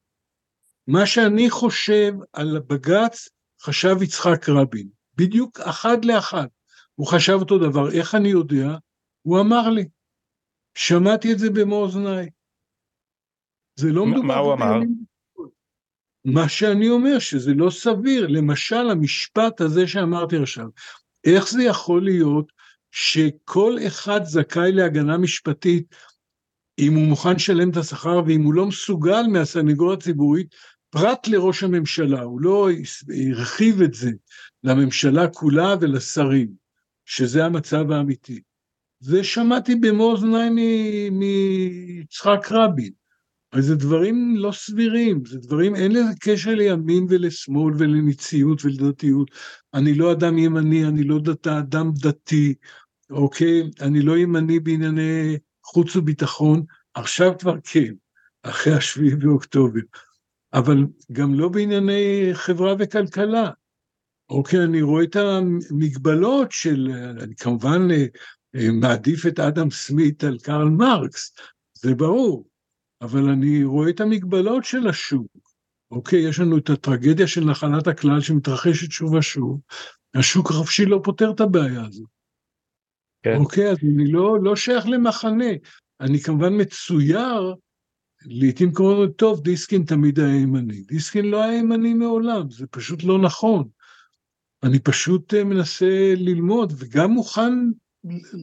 מה 0.87 1.05
שאני 1.05 1.49
חושב 1.49 2.13
על 2.33 2.59
בג"ץ, 2.67 3.29
חשב 3.61 4.01
יצחק 4.01 4.49
רבין, 4.49 4.87
בדיוק 5.17 5.59
אחד 5.59 6.05
לאחד. 6.05 6.47
הוא 6.95 7.07
חשב 7.07 7.33
אותו 7.33 7.57
דבר, 7.57 7.91
איך 7.91 8.15
אני 8.15 8.29
יודע? 8.29 8.77
הוא 9.21 9.39
אמר 9.39 9.69
לי. 9.69 9.85
שמעתי 10.75 11.33
את 11.33 11.39
זה 11.39 11.49
במו 11.49 11.75
אוזניי. 11.75 12.29
זה 13.75 13.87
לא 13.91 14.05
מדובר... 14.05 14.27
מה 14.27 14.37
הוא 14.37 14.53
אמר? 14.53 14.79
מה 16.25 16.49
שאני 16.49 16.89
אומר, 16.89 17.19
שזה 17.19 17.53
לא 17.53 17.69
סביר. 17.69 18.27
למשל, 18.27 18.89
המשפט 18.89 19.61
הזה 19.61 19.87
שאמרתי 19.87 20.37
עכשיו, 20.37 20.67
איך 21.23 21.49
זה 21.49 21.63
יכול 21.63 22.03
להיות 22.03 22.51
שכל 22.91 23.77
אחד 23.87 24.23
זכאי 24.23 24.71
להגנה 24.71 25.17
משפטית 25.17 25.95
אם 26.79 26.95
הוא 26.95 27.03
מוכן 27.03 27.35
לשלם 27.35 27.69
את 27.69 27.77
השכר 27.77 28.21
ואם 28.25 28.43
הוא 28.43 28.53
לא 28.53 28.65
מסוגל 28.65 29.21
מהסנגוריה 29.31 29.97
הציבורית, 29.97 30.55
פרט 30.89 31.27
לראש 31.27 31.63
הממשלה, 31.63 32.21
הוא 32.21 32.41
לא 32.41 32.69
הרחיב 33.31 33.81
את 33.81 33.93
זה 33.93 34.11
לממשלה 34.63 35.27
כולה 35.27 35.75
ולשרים, 35.81 36.47
שזה 37.05 37.45
המצב 37.45 37.91
האמיתי. 37.91 38.41
זה 38.99 39.23
שמעתי 39.23 39.75
במו 39.75 40.03
אוזניי 40.03 40.49
מיצחק 41.11 42.47
רבין. 42.51 43.00
אבל 43.53 43.61
זה 43.61 43.75
דברים 43.75 44.35
לא 44.37 44.51
סבירים, 44.51 45.25
זה 45.25 45.39
דברים, 45.39 45.75
אין 45.75 45.91
לזה 45.91 46.11
קשר 46.19 46.55
לימין 46.55 47.05
ולשמאל 47.09 47.73
ולניציות 47.77 48.65
ולדתיות. 48.65 49.31
אני 49.73 49.93
לא 49.93 50.11
אדם 50.11 50.37
ימני, 50.37 50.87
אני 50.87 51.03
לא 51.03 51.19
דת, 51.19 51.47
אדם 51.47 51.91
דתי, 51.95 52.53
אוקיי? 53.09 53.69
אני 53.81 54.01
לא 54.01 54.17
ימני 54.17 54.59
בענייני 54.59 55.37
חוץ 55.63 55.95
וביטחון, 55.95 56.63
עכשיו 56.93 57.37
כבר 57.39 57.55
כן, 57.63 57.93
אחרי 58.43 58.73
השביעי 58.73 59.15
באוקטובר, 59.15 59.79
אבל 60.53 60.85
גם 61.11 61.33
לא 61.33 61.49
בענייני 61.49 62.29
חברה 62.33 62.73
וכלכלה. 62.79 63.49
אוקיי, 64.29 64.63
אני 64.63 64.81
רואה 64.81 65.03
את 65.03 65.15
המגבלות 65.15 66.51
של, 66.51 66.91
אני 67.21 67.35
כמובן 67.35 67.87
אה, 67.91 68.71
מעדיף 68.71 69.25
את 69.25 69.39
אדם 69.39 69.71
סמית 69.71 70.23
על 70.23 70.37
קרל 70.43 70.69
מרקס, 70.69 71.35
זה 71.73 71.95
ברור, 71.95 72.50
אבל 73.01 73.29
אני 73.29 73.63
רואה 73.63 73.89
את 73.89 74.01
המגבלות 74.01 74.63
של 74.63 74.87
השוק. 74.87 75.27
אוקיי, 75.91 76.29
יש 76.29 76.39
לנו 76.39 76.57
את 76.57 76.69
הטרגדיה 76.69 77.27
של 77.27 77.45
נחלת 77.45 77.87
הכלל 77.87 78.21
שמתרחשת 78.21 78.91
שוב 78.91 79.13
ושוב, 79.13 79.59
השוק 80.15 80.51
החופשי 80.51 80.85
לא 80.85 80.99
פותר 81.03 81.31
את 81.31 81.39
הבעיה 81.39 81.85
הזאת. 81.85 82.09
כן. 83.23 83.35
אוקיי, 83.35 83.71
אז 83.71 83.77
אני 83.95 84.11
לא, 84.11 84.43
לא 84.43 84.55
שייך 84.55 84.87
למחנה. 84.87 85.51
אני 86.01 86.19
כמובן 86.19 86.61
מצויר, 86.61 87.55
לעתים 88.25 88.73
קוראים 88.73 88.97
לו, 88.97 89.07
טוב, 89.07 89.41
דיסקין 89.43 89.83
תמיד 89.83 90.19
היה 90.19 90.35
ימני. 90.35 90.81
דיסקין 90.81 91.25
לא 91.25 91.43
היה 91.43 91.57
ימני 91.57 91.93
מעולם, 91.93 92.51
זה 92.51 92.67
פשוט 92.67 93.03
לא 93.03 93.21
נכון. 93.21 93.67
אני 94.63 94.79
פשוט 94.79 95.33
אה, 95.33 95.43
מנסה 95.43 96.13
ללמוד, 96.17 96.73
וגם 96.77 97.11
מוכן 97.11 97.53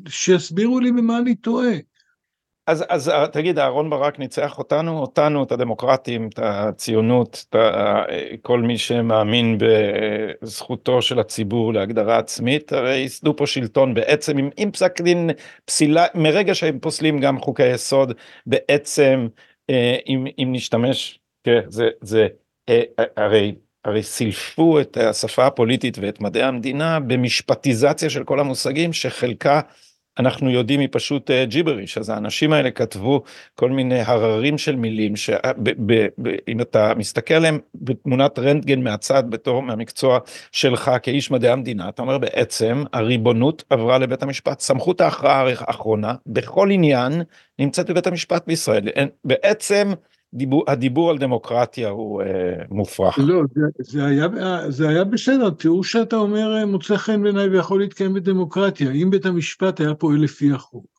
שיסבירו 0.08 0.80
לי 0.80 0.92
במה 0.92 1.18
אני 1.18 1.34
טועה. 1.34 1.74
אז, 2.68 2.84
אז 2.88 3.08
אה, 3.08 3.28
תגיד, 3.28 3.58
אהרן 3.58 3.90
ברק 3.90 4.18
ניצח 4.18 4.58
אותנו, 4.58 4.98
אותנו, 4.98 5.42
את 5.42 5.52
הדמוקרטים, 5.52 6.28
את 6.28 6.38
הציונות, 6.42 7.46
את 7.50 7.56
כל 8.42 8.60
מי 8.60 8.78
שמאמין 8.78 9.58
בזכותו 9.58 11.02
של 11.02 11.18
הציבור 11.18 11.74
להגדרה 11.74 12.18
עצמית, 12.18 12.72
הרי 12.72 12.96
ייסדו 12.96 13.36
פה 13.36 13.46
שלטון 13.46 13.94
בעצם 13.94 14.38
עם, 14.38 14.50
עם 14.56 14.70
פסק 14.70 15.00
דין 15.00 15.30
פסילה, 15.64 16.06
מרגע 16.14 16.54
שהם 16.54 16.78
פוסלים 16.78 17.20
גם 17.20 17.40
חוקי 17.40 17.66
יסוד, 17.66 18.12
בעצם 18.46 19.28
אה, 19.70 19.96
אם, 20.08 20.26
אם 20.38 20.48
נשתמש, 20.52 21.20
כן, 21.44 21.60
זה, 21.68 21.88
זה 22.00 22.28
אה, 22.68 22.82
הרי 23.16 23.54
הרי 23.84 24.02
סילפו 24.02 24.80
את 24.80 24.96
השפה 24.96 25.46
הפוליטית 25.46 25.98
ואת 26.00 26.20
מדעי 26.20 26.42
המדינה 26.42 27.00
במשפטיזציה 27.00 28.10
של 28.10 28.24
כל 28.24 28.40
המושגים 28.40 28.92
שחלקה 28.92 29.60
אנחנו 30.18 30.50
יודעים 30.50 30.80
היא 30.80 30.88
פשוט 30.92 31.30
אה, 31.30 31.44
ג'יבריש, 31.44 31.98
אז 31.98 32.08
האנשים 32.08 32.52
האלה 32.52 32.70
כתבו 32.70 33.22
כל 33.54 33.70
מיני 33.70 34.00
הררים 34.00 34.58
של 34.58 34.76
מילים, 34.76 35.16
שאם 35.16 36.60
אתה 36.60 36.92
מסתכל 36.96 37.34
עליהם 37.34 37.58
בתמונת 37.74 38.38
רנטגן 38.38 38.82
מהצד 38.82 39.22
בתור 39.30 39.62
מהמקצוע 39.62 40.18
שלך 40.52 40.90
כאיש 41.02 41.30
מדעי 41.30 41.50
המדינה, 41.50 41.88
אתה 41.88 42.02
אומר 42.02 42.18
בעצם 42.18 42.84
הריבונות 42.92 43.64
עברה 43.70 43.98
לבית 43.98 44.22
המשפט, 44.22 44.60
סמכות 44.60 45.00
ההכרעה 45.00 45.44
האחרונה 45.58 46.14
בכל 46.26 46.70
עניין 46.70 47.22
נמצאת 47.58 47.90
בבית 47.90 48.06
המשפט 48.06 48.46
בישראל, 48.46 48.88
בעצם 49.24 49.92
דיבור, 50.34 50.64
הדיבור 50.66 51.10
על 51.10 51.18
דמוקרטיה 51.18 51.88
הוא 51.88 52.22
אה, 52.22 52.64
מופרך. 52.70 53.18
לא, 53.18 53.42
זה, 53.54 53.60
זה, 53.78 54.06
היה, 54.06 54.28
זה 54.68 54.88
היה 54.88 55.04
בסדר, 55.04 55.50
תיאור 55.50 55.84
שאתה 55.84 56.16
אומר 56.16 56.56
אה, 56.56 56.66
מוצא 56.66 56.96
חן 56.96 57.22
בעיניי 57.22 57.48
ויכול 57.48 57.80
להתקיים 57.80 58.14
בדמוקרטיה, 58.14 58.90
אם 58.90 59.10
בית 59.10 59.26
המשפט 59.26 59.80
היה 59.80 59.94
פועל 59.94 60.22
לפי 60.22 60.52
החוק. 60.52 60.98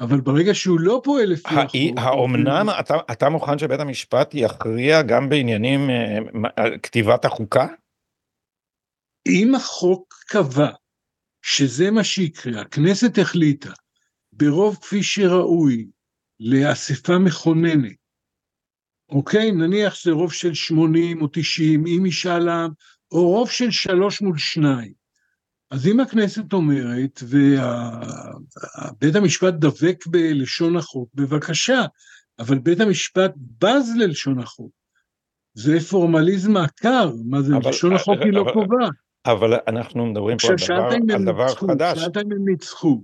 אבל 0.00 0.20
ברגע 0.20 0.54
שהוא 0.54 0.80
לא 0.80 1.00
פועל 1.04 1.26
לפי 1.26 1.54
החוק... 1.54 1.70
האומנם 1.96 2.66
זה... 2.66 2.80
אתה, 2.80 2.94
אתה 3.12 3.28
מוכן 3.28 3.58
שבית 3.58 3.80
המשפט 3.80 4.30
יכריע 4.34 5.02
גם 5.02 5.28
בעניינים 5.28 5.90
אה, 5.90 6.78
כתיבת 6.82 7.24
החוקה? 7.24 7.66
אם 9.28 9.54
החוק 9.54 10.14
קבע 10.26 10.70
שזה 11.42 11.90
מה 11.90 12.04
שיקרה, 12.04 12.60
הכנסת 12.60 13.18
החליטה 13.18 13.70
ברוב 14.32 14.78
כפי 14.82 15.02
שראוי 15.02 15.86
לאספה 16.40 17.18
מכוננת 17.18 18.01
אוקיי? 19.12 19.52
נניח 19.52 19.94
שזה 19.94 20.10
רוב 20.10 20.32
של 20.32 20.54
80 20.54 21.22
או 21.22 21.28
90, 21.32 21.84
עם 21.86 22.04
משאל 22.04 22.48
עם, 22.48 22.70
או 23.12 23.28
רוב 23.30 23.50
של 23.50 23.70
שלוש 23.70 24.22
מול 24.22 24.38
שניים. 24.38 24.92
אז 25.70 25.86
אם 25.86 26.00
הכנסת 26.00 26.52
אומרת, 26.52 27.22
ובית 28.92 29.16
המשפט 29.16 29.54
דבק 29.54 30.06
בלשון 30.06 30.76
החוק, 30.76 31.08
בבקשה, 31.14 31.84
אבל 32.38 32.58
בית 32.58 32.80
המשפט 32.80 33.32
בז 33.36 33.96
ללשון 33.96 34.38
החוק. 34.38 34.70
זה 35.54 35.80
פורמליזם 35.80 36.56
עקר, 36.56 37.12
מה 37.24 37.42
זה, 37.42 37.56
אבל, 37.56 37.70
לשון 37.70 37.92
החוק 37.92 38.16
אבל, 38.16 38.24
היא 38.24 38.32
לא 38.32 38.44
קובעת. 38.52 38.90
אבל 39.26 39.58
אנחנו 39.68 40.06
מדברים 40.06 40.36
פה 40.38 40.48
על 40.48 40.56
דבר, 40.56 41.14
על 41.14 41.24
דבר 41.24 41.54
חדש. 41.54 41.98
שאלת 41.98 42.16
אם 42.16 42.32
הם 42.32 42.48
ניצחו. 42.48 43.02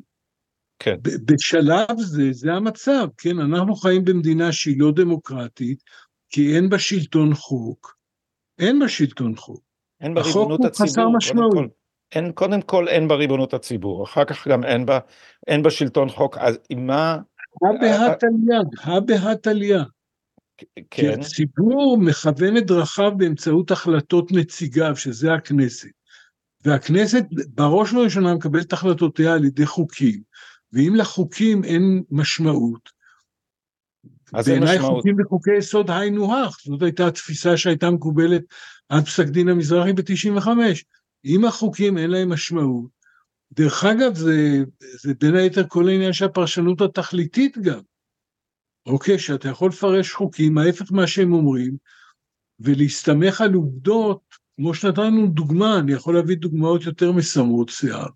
כן. 0.79 0.97
בשלב 1.03 1.99
זה, 1.99 2.33
זה 2.33 2.53
המצב, 2.53 3.09
כן, 3.19 3.39
אנחנו 3.39 3.77
חיים 3.77 4.05
במדינה 4.05 4.53
שהיא 4.53 4.81
לא 4.81 4.93
דמוקרטית, 4.93 5.83
כי 6.31 6.57
אין 6.57 6.69
בה 6.69 6.79
שלטון 6.79 7.35
חוק, 7.35 7.97
אין 8.59 8.79
בה 8.79 8.89
שלטון 8.89 9.37
חוק. 9.37 9.63
אין 10.01 10.15
בה 10.15 10.23
ריבונות 10.23 10.65
הציבור, 10.65 10.87
חסר 10.87 11.09
משמעות. 11.09 11.53
קודם 11.53 11.69
כל, 11.69 11.69
אין, 12.13 12.33
קודם 12.33 12.63
כל 12.63 12.89
אין 12.89 13.09
בה 13.09 13.15
ריבונות 13.15 13.55
הציבור, 13.55 14.05
אחר 14.05 14.25
כך 14.25 14.49
גם 14.49 14.65
אין 14.65 14.87
בה, 14.87 14.99
אין 15.47 15.63
בה 15.63 15.71
שלטון 15.71 16.09
חוק, 16.09 16.39
אז 16.39 16.59
עם 16.71 16.87
מה... 16.87 17.19
הא 17.63 17.81
בהא 17.81 18.15
תליא, 18.15 18.59
הא 18.83 19.01
בהא 19.01 19.35
תליא. 19.35 19.79
כן. 20.57 20.83
כי 20.91 21.09
הציבור 21.09 21.99
מכוון 22.01 22.57
את 22.57 22.67
דרכיו 22.67 23.13
באמצעות 23.17 23.71
החלטות 23.71 24.33
נציגיו, 24.33 24.97
שזה 24.97 25.35
הכנסת. 25.35 25.89
והכנסת 26.65 27.25
בראש 27.49 27.93
ובראשונה 27.93 28.35
מקבלת 28.35 28.73
החלטותיה 28.73 29.35
על 29.35 29.45
ידי 29.45 29.67
חוקים. 29.67 30.28
ואם 30.73 30.95
לחוקים 30.95 31.65
אין 31.65 32.03
משמעות, 32.11 32.99
בעיניי 34.33 34.79
חוקים 34.81 35.17
וחוקי 35.21 35.57
יסוד 35.59 35.91
היינו 35.91 36.35
הך, 36.35 36.57
זאת 36.65 36.83
הייתה 36.83 37.07
התפיסה 37.07 37.57
שהייתה 37.57 37.91
מקובלת 37.91 38.43
עד 38.89 39.05
פסק 39.05 39.25
דין 39.25 39.49
המזרחי 39.49 39.93
ב-95. 39.93 40.49
אם 41.25 41.45
החוקים 41.45 41.99
אין 41.99 42.11
להם 42.11 42.33
משמעות, 42.33 42.91
דרך 43.53 43.85
אגב 43.85 44.15
זה, 44.15 44.65
זה 45.01 45.15
בין 45.21 45.35
היתר 45.35 45.69
כל 45.69 45.89
העניין 45.89 46.13
של 46.13 46.25
הפרשנות 46.25 46.81
התכליתית 46.81 47.59
גם, 47.59 47.81
אוקיי, 48.87 49.19
שאתה 49.19 49.49
יכול 49.49 49.69
לפרש 49.69 50.13
חוקים, 50.13 50.59
ההפך 50.59 50.93
מה 50.93 51.07
שהם 51.07 51.33
אומרים, 51.33 51.77
ולהסתמך 52.61 53.41
על 53.41 53.55
עובדות, 53.55 54.21
כמו 54.57 54.75
שנתנו 54.75 55.27
דוגמה, 55.27 55.79
אני 55.79 55.93
יכול 55.93 56.15
להביא 56.15 56.37
דוגמאות 56.37 56.83
יותר 56.83 57.13
מסמרות 57.13 57.69
שיער, 57.69 58.09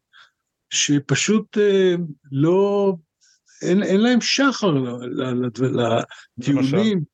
שפשוט 0.73 1.59
אה, 1.59 1.95
לא, 2.33 2.95
אין, 3.63 3.83
אין 3.83 4.01
להם 4.01 4.21
שחר 4.21 4.73
לטיעונים. 6.39 7.05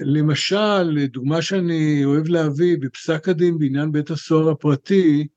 למשל, 0.00 1.06
דוגמה 1.06 1.42
שאני 1.42 2.04
אוהב 2.04 2.28
להביא, 2.28 2.76
בפסק 2.80 3.28
הדין 3.28 3.58
בעניין 3.58 3.92
בית 3.92 4.10
הסוהר 4.10 4.50
הפרטי, 4.50 5.28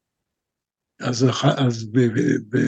אז, 0.99 1.25
אז 1.57 1.85
ב, 1.91 1.99
ב, 1.99 2.19
ב, 2.49 2.59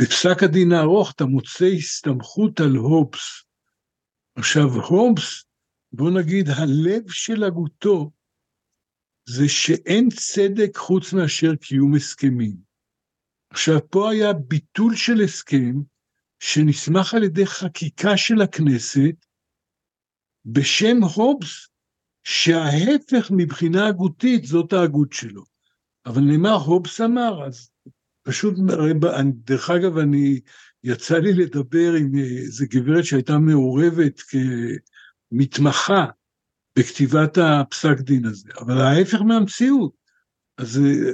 בפסק 0.00 0.42
הדין 0.42 0.72
הארוך 0.72 1.12
אתה 1.16 1.24
מוצא 1.24 1.64
הסתמכות 1.64 2.60
על 2.60 2.76
הובס. 2.76 3.44
עכשיו, 4.36 4.68
הובס, 4.68 5.44
בוא 5.92 6.10
נגיד, 6.10 6.48
הלב 6.48 7.02
של 7.08 7.44
הגותו 7.44 8.10
זה 9.28 9.48
שאין 9.48 10.08
צדק 10.10 10.76
חוץ 10.76 11.12
מאשר 11.12 11.54
קיום 11.54 11.94
הסכמים. 11.94 12.56
עכשיו, 13.50 13.90
פה 13.90 14.10
היה 14.10 14.32
ביטול 14.32 14.96
של 14.96 15.20
הסכם 15.24 15.74
שנסמך 16.38 17.14
על 17.14 17.24
ידי 17.24 17.46
חקיקה 17.46 18.16
של 18.16 18.42
הכנסת 18.42 19.26
בשם 20.44 21.02
הובס, 21.14 21.68
שההפך 22.24 23.30
מבחינה 23.30 23.86
הגותית 23.86 24.44
זאת 24.44 24.72
ההגות 24.72 25.12
שלו. 25.12 25.44
אבל 26.06 26.22
נאמר, 26.22 26.54
הובס 26.54 27.00
אמר, 27.00 27.46
אז 27.46 27.70
פשוט, 28.22 28.54
דרך 29.44 29.70
אגב, 29.70 29.98
אני, 29.98 30.40
יצא 30.84 31.18
לי 31.18 31.32
לדבר 31.32 31.92
עם 32.00 32.12
איזה 32.18 32.66
גברת 32.66 33.04
שהייתה 33.04 33.38
מעורבת 33.38 34.20
כמתמחה 35.30 36.06
בכתיבת 36.78 37.38
הפסק 37.38 38.00
דין 38.00 38.24
הזה, 38.24 38.50
אבל 38.60 38.80
ההפך 38.80 39.20
מהמציאות, 39.20 39.92
אז 40.58 40.68
זה 40.68 41.12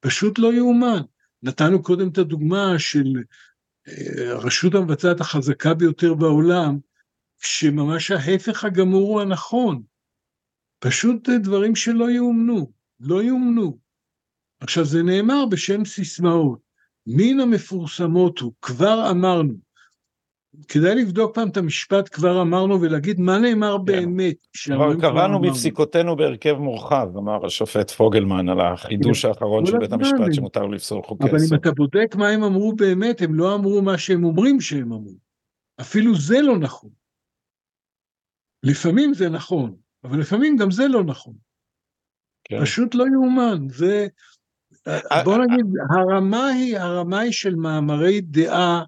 פשוט 0.00 0.38
לא 0.38 0.54
יאומן. 0.54 1.02
נתנו 1.42 1.82
קודם 1.82 2.08
את 2.08 2.18
הדוגמה 2.18 2.78
של 2.78 3.22
אה, 3.88 4.32
הרשות 4.32 4.74
המבצעת 4.74 5.20
החזקה 5.20 5.74
ביותר 5.74 6.14
בעולם, 6.14 6.78
כשממש 7.40 8.10
ההפך 8.10 8.64
הגמור 8.64 9.08
הוא 9.08 9.20
הנכון. 9.20 9.82
פשוט 10.78 11.28
דברים 11.28 11.76
שלא 11.76 12.10
יאומנו, 12.10 12.72
לא 13.00 13.22
יאומנו. 13.22 13.78
עכשיו 14.60 14.84
זה 14.84 15.02
נאמר 15.02 15.46
בשם 15.46 15.84
סיסמאות, 15.84 16.58
מן 17.06 17.40
המפורסמות 17.40 18.38
הוא, 18.38 18.52
כבר 18.62 19.10
אמרנו. 19.10 19.65
כדאי 20.68 20.94
לבדוק 20.94 21.34
פעם 21.34 21.48
את 21.48 21.56
המשפט 21.56 22.08
כבר 22.12 22.42
אמרנו 22.42 22.80
ולהגיד 22.80 23.20
מה 23.20 23.38
נאמר 23.38 23.76
כן. 23.78 23.84
באמת. 23.84 24.46
כבר 24.64 25.00
קראנו 25.00 25.40
בפסיקותינו 25.40 26.16
בהרכב 26.16 26.52
מורחב, 26.52 27.16
אמר 27.16 27.46
השופט 27.46 27.90
פוגלמן 27.90 28.48
על 28.48 28.60
החידוש 28.60 29.22
כן. 29.22 29.28
האחרון 29.28 29.66
של 29.66 29.78
בית 29.78 29.92
המשפט 29.92 30.32
שמותר 30.32 30.66
לפסול 30.66 31.02
חוקי 31.02 31.26
יסוד. 31.26 31.38
אבל 31.38 31.46
אם 31.50 31.54
אתה 31.54 31.70
בודק 31.72 32.14
מה 32.16 32.28
הם 32.28 32.42
אמרו 32.42 32.72
באמת, 32.72 33.22
הם 33.22 33.34
לא 33.34 33.54
אמרו 33.54 33.82
מה 33.82 33.98
שהם 33.98 34.24
אומרים 34.24 34.60
שהם 34.60 34.92
אמרו. 34.92 35.14
אפילו 35.80 36.14
זה 36.14 36.42
לא 36.42 36.58
נכון. 36.58 36.90
לפעמים 38.62 39.14
זה 39.14 39.28
נכון, 39.28 39.76
אבל 40.04 40.20
לפעמים 40.20 40.56
גם 40.56 40.70
זה 40.70 40.88
לא 40.88 41.04
נכון. 41.04 41.34
כן. 42.44 42.60
פשוט 42.60 42.94
לא 42.94 43.04
יאומן, 43.12 43.68
זה, 43.68 44.06
אה, 44.88 45.24
בוא 45.24 45.32
אה, 45.32 45.38
נגיד, 45.38 45.66
הרמה 45.90 46.46
היא, 46.46 46.78
הרמה 46.78 47.18
היא 47.18 47.32
של 47.32 47.54
מאמרי 47.54 48.20
דעה 48.20 48.84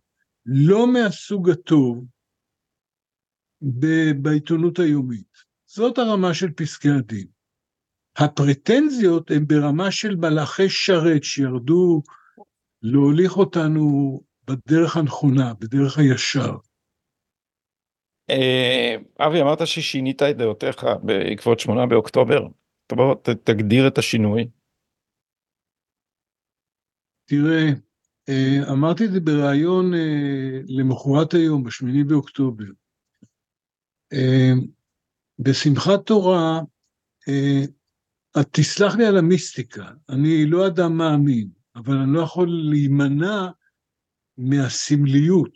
לא 0.51 0.93
מהסוג 0.93 1.51
הטוב 1.51 2.05
בעיתונות 4.23 4.79
היומית. 4.79 5.33
זאת 5.67 5.99
הרמה 5.99 6.35
של 6.35 6.53
פסקי 6.53 6.89
הדין. 6.99 7.27
הפרטנזיות 8.17 9.31
הן 9.31 9.45
ברמה 9.47 9.91
של 9.91 10.17
מלאכי 10.17 10.69
שרת 10.69 11.25
שירדו 11.25 12.03
להוליך 12.83 13.37
אותנו 13.37 13.81
בדרך 14.47 14.97
הנכונה, 14.97 15.55
בדרך 15.55 15.99
הישר. 15.99 16.53
אה, 18.31 18.97
אבי, 19.27 19.41
אמרת 19.43 19.67
ששינית 19.67 20.23
את 20.23 20.37
דעותיך 20.37 20.87
בעקבות 21.03 21.61
שמונה 21.61 21.87
באוקטובר. 21.87 22.47
בוא 22.93 23.15
תגדיר 23.45 23.89
את 23.89 23.99
השינוי. 23.99 24.49
תראה, 27.25 27.69
אה, 27.69 27.88
אמרתי 28.73 29.05
את 29.05 29.13
זה 29.13 29.21
בריאיון 29.21 29.95
אה, 29.95 30.61
למחרת 30.69 31.35
היום, 31.35 31.65
בשמיני 31.65 32.05
באוקטובר. 32.05 32.65
אה, 34.13 34.53
בשמחת 35.39 36.07
תורה, 36.07 36.61
את 38.41 38.47
תסלח 38.53 38.95
לי 38.95 39.07
על 39.07 39.19
המיסטיקה, 39.19 39.91
אני 40.09 40.47
לא 40.47 40.67
אדם 40.67 40.99
מאמין, 40.99 41.49
אבל 41.77 41.97
אני 41.97 42.15
לא 42.15 42.21
יכול 42.21 42.49
להימנע 42.71 43.47
מהסמליות. 44.39 45.53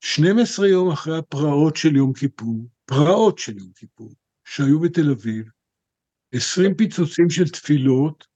12 0.00 0.68
יום 0.68 0.90
אחרי 0.90 1.18
הפרעות 1.18 1.76
של 1.76 1.96
יום 1.96 2.12
כיפור, 2.12 2.68
פרעות 2.84 3.38
של 3.38 3.58
יום 3.58 3.72
כיפור, 3.74 4.14
שהיו 4.44 4.80
בתל 4.80 5.10
אביב, 5.10 5.50
20 6.32 6.74
פיצוצים 6.74 7.30
של 7.30 7.48
תפילות, 7.48 8.26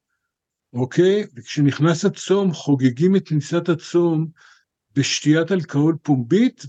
אוקיי? 0.73 1.25
וכשנכנס 1.35 2.05
הצום 2.05 2.53
חוגגים 2.53 3.17
את 3.17 3.29
כניסת 3.29 3.69
הצום 3.69 4.27
בשתיית 4.97 5.53
אלכוהול 5.53 5.97
פומבית 6.03 6.67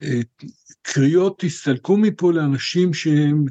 ובקריאות 0.00 1.38
תסתלקו 1.38 1.96
מפה 1.96 2.32
לאנשים 2.32 2.94
שהם, 2.94 3.44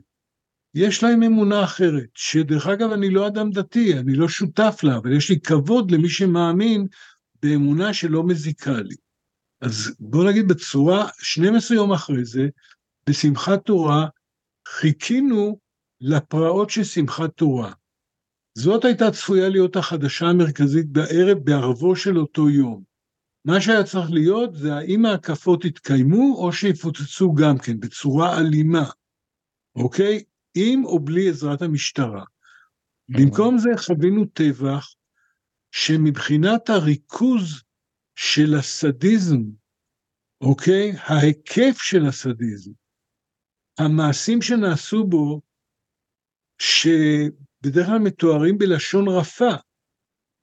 יש 0.73 1.03
להם 1.03 1.23
אמונה 1.23 1.63
אחרת, 1.63 2.09
שדרך 2.15 2.67
אגב 2.67 2.91
אני 2.91 3.09
לא 3.09 3.27
אדם 3.27 3.51
דתי, 3.51 3.99
אני 3.99 4.13
לא 4.13 4.29
שותף 4.29 4.79
לה, 4.83 4.97
אבל 4.97 5.17
יש 5.17 5.29
לי 5.29 5.39
כבוד 5.39 5.91
למי 5.91 6.09
שמאמין 6.09 6.87
באמונה 7.43 7.93
שלא 7.93 8.23
מזיקה 8.23 8.81
לי. 8.81 8.95
אז 9.61 9.95
בוא 9.99 10.29
נגיד 10.29 10.47
בצורה, 10.47 11.07
12 11.19 11.77
יום 11.77 11.93
אחרי 11.93 12.25
זה, 12.25 12.47
בשמחת 13.09 13.65
תורה, 13.65 14.07
חיכינו 14.67 15.59
לפרעות 16.01 16.69
של 16.69 16.83
שמחת 16.83 17.29
תורה. 17.35 17.73
זאת 18.59 18.85
הייתה 18.85 19.11
צפויה 19.11 19.49
להיות 19.49 19.75
החדשה 19.75 20.25
המרכזית 20.25 20.87
בערב, 20.87 21.37
בערבו 21.43 21.95
של 21.95 22.17
אותו 22.17 22.49
יום. 22.49 22.83
מה 23.45 23.61
שהיה 23.61 23.83
צריך 23.83 24.11
להיות 24.11 24.55
זה 24.55 24.75
האם 24.75 25.05
ההקפות 25.05 25.65
יתקיימו 25.65 26.35
או 26.37 26.53
שיפוצצו 26.53 27.33
גם 27.33 27.57
כן 27.57 27.79
בצורה 27.79 28.39
אלימה, 28.39 28.89
אוקיי? 29.75 30.23
עם 30.55 30.85
או 30.85 30.99
בלי 30.99 31.29
עזרת 31.29 31.61
המשטרה. 31.61 32.23
במקום 33.09 33.57
זה 33.57 33.69
חווינו 33.77 34.25
טבח 34.25 34.95
שמבחינת 35.71 36.69
הריכוז 36.69 37.63
של 38.15 38.55
הסדיזם, 38.59 39.43
אוקיי? 40.41 40.91
ההיקף 40.97 41.77
של 41.77 42.05
הסדיזם, 42.05 42.71
המעשים 43.79 44.41
שנעשו 44.41 45.03
בו, 45.03 45.41
ש... 46.61 46.87
בדרך 47.67 47.87
כלל 47.87 47.99
מתוארים 47.99 48.57
בלשון 48.57 49.07
רפה. 49.07 49.51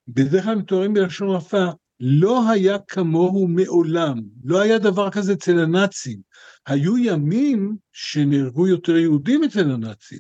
בדרך 0.09 0.45
כלל 0.45 0.55
מתוארים 0.55 0.95
בלשון 0.95 1.29
רפה. 1.29 1.65
לא 2.01 2.51
היה 2.51 2.79
כמוהו 2.89 3.49
מעולם, 3.49 4.21
לא 4.45 4.63
היה 4.63 4.79
דבר 4.79 5.11
כזה 5.11 5.33
אצל 5.33 5.59
הנאצים. 5.59 6.21
היו 6.67 6.99
ימים 6.99 7.77
שנהרגו 7.93 8.69
יותר 8.69 8.97
יהודים 8.97 9.45
אצל 9.45 9.71
הנאצים, 9.71 10.19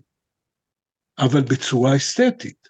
אבל 1.18 1.40
בצורה 1.40 1.96
אסתטית. 1.96 2.68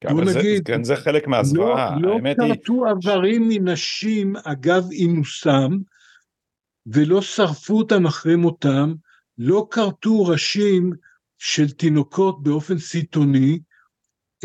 כן, 0.00 0.08
בוא 0.12 0.20
נגיד, 0.20 0.56
זה, 0.56 0.64
כן, 0.64 0.84
זה 0.84 0.96
חלק 0.96 1.26
מהזוועה, 1.26 1.98
לא, 2.00 2.20
לא 2.20 2.34
כרתו 2.34 2.86
היא... 2.86 2.94
איברים 2.96 3.48
מנשים 3.48 4.36
אגב 4.44 4.84
אינוסם, 4.92 5.78
ולא 6.86 7.22
שרפו 7.22 7.78
אותם 7.78 8.06
אחרי 8.06 8.36
מותם, 8.36 8.94
לא 9.38 9.66
כרתו 9.70 10.24
ראשים 10.24 10.92
של 11.44 11.70
תינוקות 11.70 12.42
באופן 12.42 12.78
סיטוני, 12.78 13.58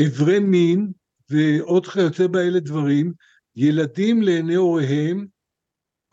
אברי 0.08 0.40
מין 0.40 0.92
ועוד 1.30 1.88
כיוצא 1.88 2.28
באלה 2.28 2.60
דברים, 2.60 3.14
ילדים 3.56 4.22
לעיני 4.22 4.56
הוריהם, 4.56 5.28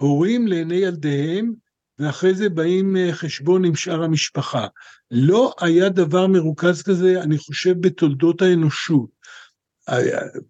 הורים 0.01 0.47
לעיני 0.47 0.75
ילדיהם, 0.75 1.55
ואחרי 1.99 2.35
זה 2.35 2.49
באים 2.49 2.97
אה, 2.97 3.13
חשבון 3.13 3.65
עם 3.65 3.75
שאר 3.75 4.03
המשפחה. 4.03 4.67
לא 5.11 5.55
היה 5.61 5.89
דבר 5.89 6.27
מרוכז 6.27 6.83
כזה, 6.83 7.23
אני 7.23 7.39
חושב, 7.39 7.75
בתולדות 7.81 8.43
האנושות. 8.43 9.11
אה, 9.89 9.97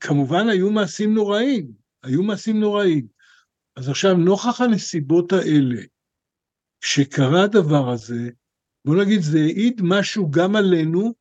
כמובן 0.01 0.49
היו 0.49 0.71
מעשים 0.71 1.15
נוראים, 1.15 1.67
היו 2.03 2.23
מעשים 2.23 2.61
נוראים. 2.61 3.07
אז 3.77 3.89
עכשיו, 3.89 4.15
נוכח 4.15 4.61
הנסיבות 4.61 5.33
האלה, 5.33 5.83
שקרה 6.81 7.43
הדבר 7.43 7.91
הזה, 7.91 8.31
בוא 8.85 8.97
נגיד, 9.05 9.21
זה 9.21 9.39
העיד 9.39 9.81
משהו 9.83 10.31
גם 10.31 10.57
עלינו, 10.57 11.15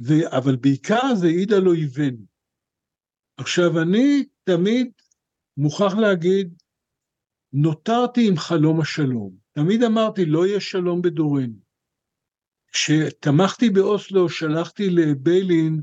ו... 0.00 0.36
אבל 0.36 0.56
בעיקר 0.56 1.14
זה 1.14 1.26
העיד 1.26 1.52
על 1.52 1.68
אויבינו. 1.68 2.24
עכשיו, 3.36 3.82
אני 3.82 4.24
תמיד 4.44 4.90
מוכרח 5.56 5.94
להגיד, 5.94 6.62
נותרתי 7.52 8.28
עם 8.28 8.36
חלום 8.36 8.80
השלום. 8.80 9.36
תמיד 9.52 9.82
אמרתי, 9.82 10.24
לא 10.24 10.46
יהיה 10.46 10.60
שלום 10.60 11.02
בדורנו. 11.02 11.70
כשתמכתי 12.72 13.70
באוסלו, 13.70 14.28
שלחתי 14.28 14.90
לביילין 14.90 15.82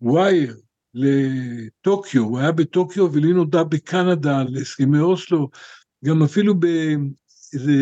ווייר 0.00 0.56
לטוקיו, 0.94 2.22
הוא 2.22 2.38
היה 2.38 2.52
בטוקיו 2.52 3.12
ולי 3.12 3.32
נודע 3.32 3.62
בקנדה 3.62 4.40
על 4.40 4.56
הסכמי 4.60 4.98
אוסלו, 4.98 5.48
גם 6.04 6.22
אפילו 6.22 6.54
באיזה 6.60 7.72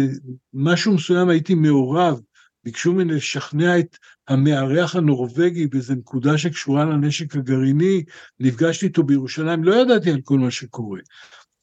משהו 0.52 0.94
מסוים 0.94 1.28
הייתי 1.28 1.54
מעורב, 1.54 2.20
ביקשו 2.64 2.92
ממני 2.92 3.14
לשכנע 3.14 3.78
את 3.78 3.98
המארח 4.28 4.96
הנורבגי 4.96 5.66
באיזה 5.66 5.94
נקודה 5.94 6.38
שקשורה 6.38 6.84
לנשק 6.84 7.36
הגרעיני, 7.36 8.04
נפגשתי 8.40 8.86
איתו 8.86 9.02
בירושלים, 9.02 9.64
לא 9.64 9.74
ידעתי 9.74 10.10
על 10.10 10.20
כל 10.24 10.38
מה 10.38 10.50
שקורה. 10.50 11.00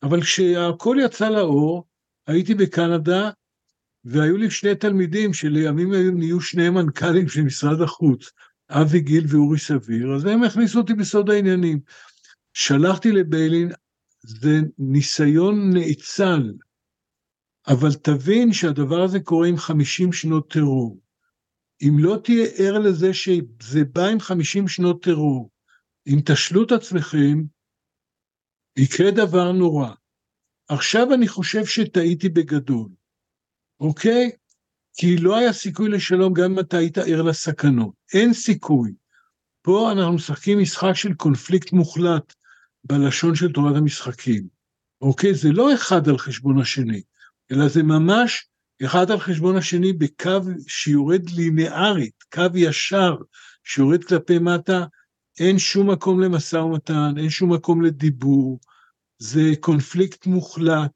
אבל 0.03 0.21
כשהכל 0.21 0.97
יצא 1.01 1.29
לאור, 1.29 1.87
הייתי 2.27 2.55
בקנדה, 2.55 3.29
והיו 4.03 4.37
לי 4.37 4.51
שני 4.51 4.75
תלמידים 4.75 5.33
שלימים 5.33 5.91
היו 5.91 6.11
נהיו 6.11 6.41
שני 6.41 6.69
מנכ"לים 6.69 7.29
של 7.29 7.41
משרד 7.41 7.81
החוץ, 7.81 8.31
אבי 8.69 8.99
גיל 8.99 9.25
ואורי 9.27 9.59
סביר, 9.59 10.15
אז 10.15 10.25
הם 10.25 10.43
הכניסו 10.43 10.79
אותי 10.79 10.93
בסוד 10.93 11.29
העניינים. 11.29 11.79
שלחתי 12.53 13.11
לביילין, 13.11 13.71
זה 14.23 14.59
ניסיון 14.77 15.73
נאצל, 15.73 16.53
אבל 17.69 17.93
תבין 17.93 18.53
שהדבר 18.53 19.01
הזה 19.01 19.19
קורה 19.19 19.47
עם 19.47 19.57
50 19.57 20.13
שנות 20.13 20.51
טרור. 20.51 20.99
אם 21.81 21.95
לא 21.99 22.17
תהיה 22.23 22.47
ער 22.57 22.79
לזה 22.79 23.13
שזה 23.13 23.83
בא 23.93 24.05
עם 24.05 24.19
50 24.19 24.67
שנות 24.67 25.03
טרור, 25.03 25.49
אם 26.07 26.19
תשלו 26.25 26.63
את 26.63 26.71
עצמכם, 26.71 27.43
יקרה 28.77 29.11
דבר 29.11 29.51
נורא. 29.51 29.89
עכשיו 30.67 31.13
אני 31.13 31.27
חושב 31.27 31.65
שטעיתי 31.65 32.29
בגדול, 32.29 32.89
אוקיי? 33.79 34.31
כי 34.93 35.17
לא 35.17 35.37
היה 35.37 35.53
סיכוי 35.53 35.89
לשלום 35.89 36.33
גם 36.33 36.51
אם 36.51 36.59
אתה 36.59 36.77
היית 36.77 36.97
ער 36.97 37.21
לסכנות. 37.21 37.93
אין 38.13 38.33
סיכוי. 38.33 38.93
פה 39.61 39.91
אנחנו 39.91 40.13
משחקים 40.13 40.59
משחק 40.59 40.93
של 40.93 41.13
קונפליקט 41.13 41.71
מוחלט 41.71 42.33
בלשון 42.83 43.35
של 43.35 43.51
תורת 43.53 43.75
המשחקים. 43.75 44.47
אוקיי? 45.01 45.33
זה 45.33 45.49
לא 45.51 45.73
אחד 45.73 46.09
על 46.09 46.17
חשבון 46.17 46.61
השני, 46.61 47.01
אלא 47.51 47.67
זה 47.67 47.83
ממש 47.83 48.47
אחד 48.85 49.11
על 49.11 49.19
חשבון 49.19 49.55
השני 49.57 49.93
בקו 49.93 50.39
שיורד 50.67 51.29
לינארית, 51.29 52.23
קו 52.33 52.45
ישר 52.55 53.15
שיורד 53.63 54.03
כלפי 54.03 54.39
מטה, 54.39 54.85
אין 55.39 55.59
שום 55.59 55.91
מקום 55.91 56.19
למשא 56.19 56.55
ומתן, 56.55 57.13
אין 57.17 57.29
שום 57.29 57.53
מקום 57.53 57.81
לדיבור, 57.81 58.59
זה 59.17 59.41
קונפליקט 59.59 60.25
מוחלט, 60.25 60.91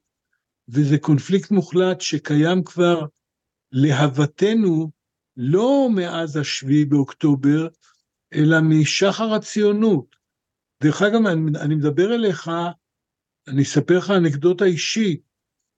וזה 0.68 0.98
קונפליקט 0.98 1.50
מוחלט 1.50 2.00
שקיים 2.00 2.64
כבר 2.64 3.06
להוותנו 3.72 4.90
לא 5.36 5.88
מאז 5.94 6.36
השביעי 6.36 6.84
באוקטובר, 6.84 7.68
אלא 8.34 8.60
משחר 8.60 9.34
הציונות. 9.34 10.16
דרך 10.82 11.02
אגב, 11.02 11.26
אני, 11.26 11.58
אני 11.60 11.74
מדבר 11.74 12.14
אליך, 12.14 12.50
אני 13.48 13.62
אספר 13.62 13.98
לך 13.98 14.10
אנקדוטה 14.10 14.64
אישית. 14.64 15.33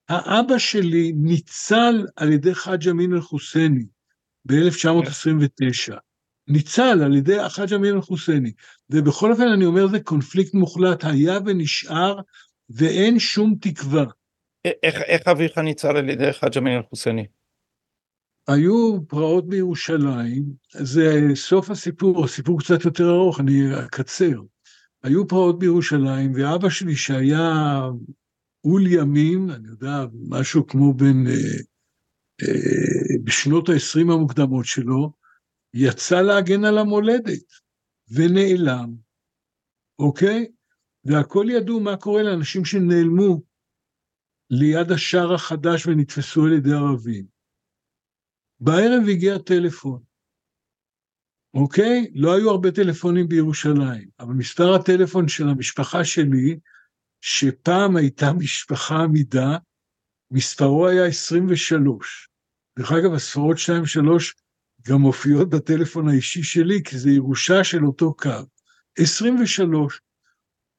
האבא 0.09 0.59
שלי 0.59 1.13
ניצל 1.17 2.07
על 2.17 2.33
ידי 2.33 2.55
חאג' 2.55 2.89
אמין 2.89 3.13
אל-חוסייני 3.13 3.85
ב-1929. 4.45 5.95
ניצל 6.49 7.03
על 7.05 7.17
ידי 7.17 7.49
חאג' 7.49 7.75
אמין 7.75 7.95
אל-חוסייני. 7.95 8.53
ובכל 8.91 9.33
אופן 9.33 9.49
אני 9.49 9.67
אומר 9.67 9.87
זה 9.87 10.01
קונפליקט 10.01 10.55
מוחלט, 10.55 11.05
היה 11.05 11.39
ונשאר, 11.47 12.21
ואין 12.71 13.19
שום 13.19 13.55
תקווה. 13.61 14.05
איך, 14.83 14.95
איך 14.95 15.29
אביך 15.29 15.59
ניצל 15.59 15.97
על 15.97 16.09
ידי 16.09 16.33
חאג' 16.33 16.59
אמין 16.59 16.77
אל-חוסייני? 16.77 17.27
היו 18.49 18.99
פרעות 19.09 19.49
בירושלים, 19.49 20.45
זה 20.73 21.23
סוף 21.35 21.71
הסיפור, 21.71 22.25
הסיפור 22.25 22.61
קצת 22.61 22.85
יותר 22.85 23.11
ארוך, 23.11 23.41
אני 23.41 23.85
אקצר. 23.85 24.41
היו 25.03 25.27
פרעות 25.27 25.59
בירושלים, 25.59 26.33
ואבא 26.35 26.69
שלי 26.69 26.97
שהיה 26.97 27.81
עול 28.67 28.87
ימים, 28.87 29.51
אני 29.51 29.69
יודע, 29.69 30.07
משהו 30.29 30.67
כמו 30.67 30.95
בין, 30.95 31.27
אה, 31.27 31.59
אה, 32.43 33.19
בשנות 33.25 33.69
ה-20 33.69 34.13
המוקדמות 34.13 34.65
שלו, 34.65 35.13
יצא 35.75 36.23
להגן 36.23 36.65
על 36.65 36.79
המולדת, 36.79 37.45
ונעלם, 38.09 38.95
אוקיי? 39.99 40.47
והכל 41.05 41.47
ידעו 41.51 41.81
מה 41.81 41.97
קורה 41.97 42.23
לאנשים 42.23 42.65
שנעלמו 42.65 43.43
ליד 44.51 44.91
השער 44.91 45.35
החדש 45.35 45.87
ונתפסו 45.87 46.45
על 46.45 46.53
ידי 46.53 46.73
ערבים. 46.73 47.27
בערב 48.61 49.03
הגיע 49.11 49.39
טלפון, 49.39 50.03
אוקיי? 51.55 52.11
לא 52.15 52.35
היו 52.35 52.51
הרבה 52.51 52.71
טלפונים 52.71 53.29
בירושלים, 53.29 54.09
אבל 54.21 54.35
מספר 54.35 54.75
הטלפון 54.75 55.29
של 55.29 55.49
המשפחה 55.49 56.05
שלי, 56.05 56.59
שפעם 57.21 57.97
הייתה 57.97 58.33
משפחה 58.33 58.97
עמידה, 58.97 59.57
מספרו 60.31 60.89
היה 60.89 61.07
23. 61.07 62.29
דרך 62.79 62.93
אגב, 62.93 63.15
הספרות 63.15 63.59
2 63.59 63.83
ו-3 63.83 64.33
גם 64.89 65.01
מופיעות 65.01 65.49
בטלפון 65.49 66.09
האישי 66.09 66.43
שלי, 66.43 66.83
כי 66.85 66.99
זה 66.99 67.11
ירושה 67.11 67.65
של 67.65 67.87
אותו 67.87 68.15
קו. 68.15 68.31
23. 68.99 70.01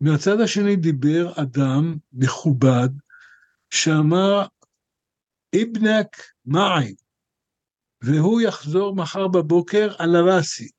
מהצד 0.02 0.42
השני 0.42 0.76
דיבר 0.76 1.34
אדם 1.42 1.98
מכובד, 2.14 2.90
שאמר, 3.70 4.46
איבנק 5.54 6.08
מעי, 6.46 6.96
והוא 8.02 8.42
יחזור 8.42 8.96
מחר 8.96 9.28
בבוקר 9.28 9.96
על 9.98 10.16
הראסי, 10.16 10.70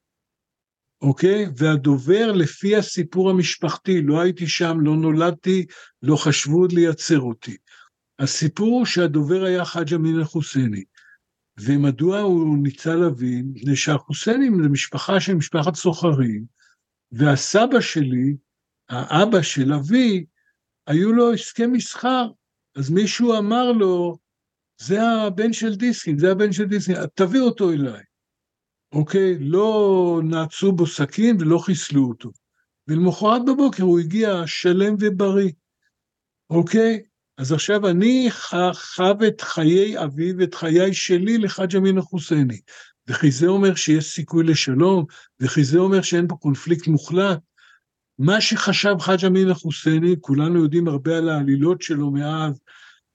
אוקיי? 1.03 1.47
והדובר 1.57 2.33
לפי 2.33 2.77
הסיפור 2.77 3.31
המשפחתי, 3.31 4.03
לא 4.03 4.21
הייתי 4.21 4.47
שם, 4.47 4.81
לא 4.81 4.97
נולדתי, 4.97 5.67
לא 6.03 6.17
חשבו 6.17 6.61
עוד 6.61 6.73
לייצר 6.73 7.21
אותי. 7.21 7.57
הסיפור 8.19 8.79
הוא 8.79 8.87
שהדובר 8.87 9.45
היה 9.45 9.65
חאג' 9.65 9.95
אמין 9.95 10.19
אל-חוסייני. 10.19 10.85
ומדוע 11.61 12.21
הוא 12.21 12.59
ניצל 12.63 12.95
להבין? 12.95 13.51
מפני 13.55 13.77
שהחוסיינים 13.77 14.63
זה 14.63 14.69
משפחה 14.69 15.21
של 15.21 15.35
משפחת 15.35 15.75
סוחרים, 15.75 16.45
והסבא 17.13 17.81
שלי, 17.81 18.37
האבא 18.89 19.43
של 19.43 19.73
אבי, 19.73 20.25
היו 20.87 21.13
לו 21.13 21.33
הסכם 21.33 21.73
מסחר. 21.73 22.31
אז 22.77 22.91
מישהו 22.91 23.39
אמר 23.39 23.73
לו, 23.73 24.19
זה 24.81 25.03
הבן 25.03 25.53
של 25.53 25.75
דיסקין, 25.75 26.19
זה 26.19 26.31
הבן 26.33 26.53
של 26.53 26.65
דיסקין, 26.65 26.97
תביא 27.15 27.41
אותו 27.41 27.73
אליי. 27.73 28.03
אוקיי? 28.93 29.39
לא 29.41 30.21
נעצו 30.25 30.73
בו 30.73 30.87
סכין 30.87 31.37
ולא 31.41 31.59
חיסלו 31.59 32.09
אותו. 32.09 32.31
ולמחרת 32.89 33.45
בבוקר 33.45 33.83
הוא 33.83 34.01
הגיע 34.01 34.43
שלם 34.47 34.95
ובריא. 35.01 35.51
אוקיי? 36.51 37.03
אז 37.39 37.53
עכשיו 37.53 37.89
אני 37.89 38.29
חב 38.73 39.23
את 39.29 39.41
חיי 39.41 40.05
אבי 40.05 40.33
ואת 40.39 40.55
חיי 40.55 40.95
שלי 40.95 41.39
לחאג' 41.39 41.77
אמין 41.77 41.97
אל-חוסייני. 41.97 42.61
וכי 43.09 43.31
זה 43.31 43.47
אומר 43.47 43.75
שיש 43.75 44.05
סיכוי 44.05 44.45
לשלום, 44.45 45.05
וכי 45.41 45.65
זה 45.65 45.79
אומר 45.79 46.03
שאין 46.03 46.29
פה 46.29 46.37
קונפליקט 46.37 46.87
מוחלט. 46.87 47.39
מה 48.19 48.41
שחשב 48.41 48.95
חאג' 49.01 49.25
אמין 49.25 49.49
אל-חוסייני, 49.49 50.17
כולנו 50.21 50.63
יודעים 50.63 50.89
הרבה 50.89 51.19
על 51.19 51.29
העלילות 51.29 51.83
שלו 51.83 52.11
מאז, 52.11 52.61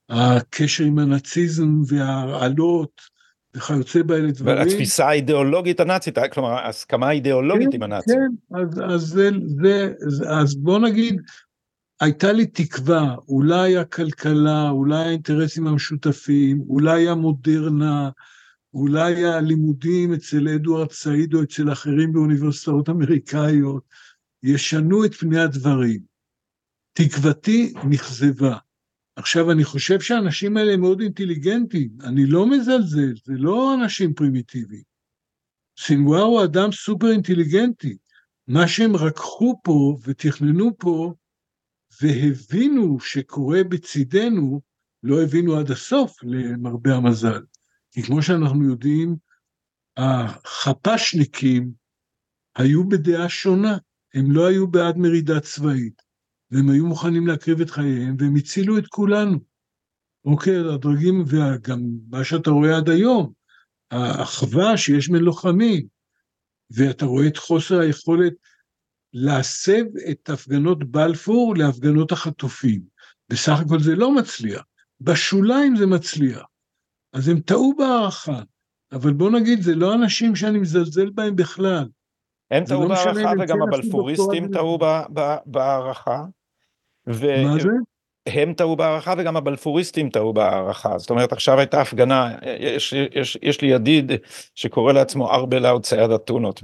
הקשר 0.09 0.83
עם 0.83 0.99
הנאציזם 0.99 1.81
וההרעלות 1.87 3.01
וכיוצא 3.55 4.03
באלה 4.03 4.31
דברים. 4.31 4.57
והתפיסה 4.57 5.05
האידיאולוגית 5.05 5.79
הנאצית, 5.79 6.17
כלומר 6.31 6.67
הסכמה 6.67 7.11
אידיאולוגית 7.11 7.69
כן, 7.69 7.75
עם 7.75 7.83
הנאצים. 7.83 8.19
כן, 8.19 8.57
אז, 8.57 8.81
אז, 8.93 9.01
זה, 9.01 9.29
זה, 9.45 9.93
אז 10.29 10.55
בוא 10.55 10.79
נגיד, 10.79 11.21
הייתה 12.01 12.31
לי 12.31 12.45
תקווה, 12.45 13.15
אולי 13.27 13.77
הכלכלה, 13.77 14.69
אולי 14.69 15.03
האינטרסים 15.03 15.67
המשותפים, 15.67 16.61
אולי 16.69 17.09
המודרנה, 17.09 18.09
אולי 18.73 19.25
הלימודים 19.25 20.13
אצל 20.13 20.47
אדוארד 20.47 20.91
סעיד 20.91 21.33
או 21.33 21.43
אצל 21.43 21.71
אחרים 21.71 22.13
באוניברסיטאות 22.13 22.89
אמריקאיות, 22.89 23.83
ישנו 24.43 25.05
את 25.05 25.13
פני 25.13 25.39
הדברים. 25.39 25.99
תקוותי 26.93 27.73
נכזבה. 27.89 28.57
עכשיו, 29.15 29.51
אני 29.51 29.63
חושב 29.63 29.99
שהאנשים 29.99 30.57
האלה 30.57 30.77
מאוד 30.77 31.01
אינטליגנטים, 31.01 31.89
אני 32.03 32.25
לא 32.25 32.49
מזלזל, 32.49 33.13
זה 33.25 33.33
לא 33.35 33.73
אנשים 33.73 34.13
פרימיטיביים. 34.13 34.83
סינואר 35.79 36.21
הוא 36.21 36.43
אדם 36.43 36.71
סופר 36.71 37.11
אינטליגנטי. 37.11 37.97
מה 38.47 38.67
שהם 38.67 38.95
רקחו 38.95 39.59
פה 39.63 39.97
ותכננו 40.03 40.77
פה, 40.77 41.13
והבינו 42.01 42.99
שקורה 42.99 43.63
בצידנו, 43.63 44.61
לא 45.03 45.23
הבינו 45.23 45.55
עד 45.55 45.71
הסוף, 45.71 46.23
למרבה 46.23 46.95
המזל. 46.95 47.41
כי 47.91 48.03
כמו 48.03 48.21
שאנחנו 48.21 48.69
יודעים, 48.69 49.15
החפ"שניקים 49.97 51.71
היו 52.55 52.89
בדעה 52.89 53.29
שונה, 53.29 53.77
הם 54.13 54.31
לא 54.31 54.47
היו 54.47 54.67
בעד 54.67 54.97
מרידה 54.97 55.39
צבאית. 55.39 56.01
והם 56.53 56.69
היו 56.69 56.85
מוכנים 56.85 57.27
להקריב 57.27 57.61
את 57.61 57.69
חייהם, 57.69 58.15
והם 58.19 58.35
הצילו 58.35 58.77
את 58.77 58.87
כולנו. 58.87 59.39
אוקיי, 60.25 60.57
הדרגים, 60.57 61.23
וגם 61.27 61.79
מה 62.09 62.23
שאתה 62.23 62.49
רואה 62.49 62.77
עד 62.77 62.89
היום, 62.89 63.31
האחווה 63.91 64.77
שיש 64.77 65.09
בין 65.09 65.23
לוחמים, 65.23 65.85
ואתה 66.71 67.05
רואה 67.05 67.27
את 67.27 67.37
חוסר 67.37 67.79
היכולת 67.79 68.33
להסב 69.13 69.83
את 70.11 70.29
הפגנות 70.29 70.83
בלפור 70.83 71.55
להפגנות 71.57 72.11
החטופים. 72.11 72.81
בסך 73.29 73.59
הכל 73.65 73.79
זה 73.79 73.95
לא 73.95 74.15
מצליח, 74.15 74.63
בשוליים 75.01 75.75
זה 75.75 75.85
מצליח. 75.85 76.43
אז 77.13 77.27
הם 77.27 77.39
טעו 77.39 77.73
בהערכה, 77.77 78.41
אבל 78.91 79.13
בוא 79.13 79.31
נגיד, 79.31 79.61
זה 79.61 79.75
לא 79.75 79.93
אנשים 79.93 80.35
שאני 80.35 80.59
מזלזל 80.59 81.09
בהם 81.09 81.35
בכלל. 81.35 81.89
הם 82.51 82.65
טעו 82.65 82.81
לא 82.81 82.87
בהערכה 82.87 83.31
וגם 83.39 83.57
כן 83.57 83.61
הבלפוריסטים 83.61 84.53
טעו 84.53 84.79
בהערכה. 85.45 86.23
מה 87.43 87.59
זה? 87.59 87.69
הם 88.27 88.53
טעו 88.53 88.75
בהערכה 88.75 89.13
וגם 89.17 89.37
הבלפוריסטים 89.37 90.09
טעו 90.09 90.33
בהערכה. 90.33 90.97
זאת 90.97 91.09
אומרת, 91.09 91.31
עכשיו 91.31 91.59
הייתה 91.59 91.81
הפגנה, 91.81 92.35
יש, 92.59 92.93
יש, 92.93 93.37
יש 93.41 93.61
לי 93.61 93.67
ידיד 93.67 94.11
שקורא 94.55 94.93
לעצמו 94.93 95.31
ארבל 95.31 95.79
צייד 95.79 96.11
אתונות 96.11 96.63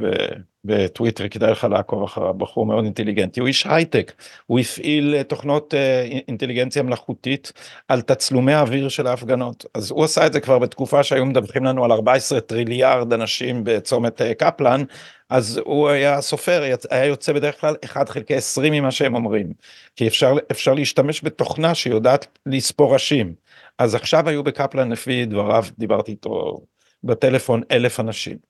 בטוויטר, 0.66 1.28
כדאי 1.28 1.52
לך 1.52 1.64
לעקוב 1.64 2.04
אחריו, 2.04 2.34
בחור 2.34 2.66
מאוד 2.66 2.84
אינטליגנטי, 2.84 3.40
הוא 3.40 3.48
איש 3.48 3.66
הייטק, 3.66 4.14
הוא 4.46 4.60
הפעיל 4.60 5.24
תוכנות 5.24 5.74
אה, 5.74 6.02
אינטליגנציה 6.28 6.84
מלאכותית 6.84 7.54
על 7.88 8.02
תצלומי 8.02 8.54
האוויר 8.54 8.90
של 8.90 9.08
ההפגנות. 9.08 9.66
אז 9.74 9.92
הוא 9.92 10.04
עשה 10.04 10.26
את 10.26 10.34
זה 10.34 10.40
כבר 10.40 10.60
בתקופה 10.60 11.04
שהיו 11.04 11.26
מדווחים 11.26 11.64
לנו 11.64 11.86
על 11.86 11.92
14 11.92 12.42
טריליארד 12.42 13.14
אנשים 13.14 13.62
בצומת 13.64 14.22
אה, 14.22 14.34
קפלן, 14.34 14.84
אז 15.30 15.62
הוא 15.66 15.90
היה 15.90 16.22
סופר, 16.22 16.64
היה 16.92 17.06
יוצא 17.06 17.34
בדרך 17.34 17.62
כלל 17.62 17.76
1 17.86 18.10
חלקי 18.10 18.36
20 18.36 18.74
ממה 18.74 18.92
שהם 18.92 19.16
אומרים, 19.16 19.54
כי 19.96 20.08
אפשר, 20.08 20.34
אפשר 20.52 20.74
להשתמש 20.74 21.24
בתוכנה 21.24 21.76
שיודעת 21.76 22.38
לספור 22.46 22.94
ראשים. 22.94 23.34
אז 23.78 23.96
עכשיו 23.96 24.30
היו 24.30 24.44
בקפלן 24.44 24.92
לפי 24.92 25.26
דבריו, 25.26 25.66
דיברתי 25.78 26.12
איתו 26.12 26.62
בטלפון 27.04 27.62
אלף 27.72 28.00
אנשים. 28.00 28.49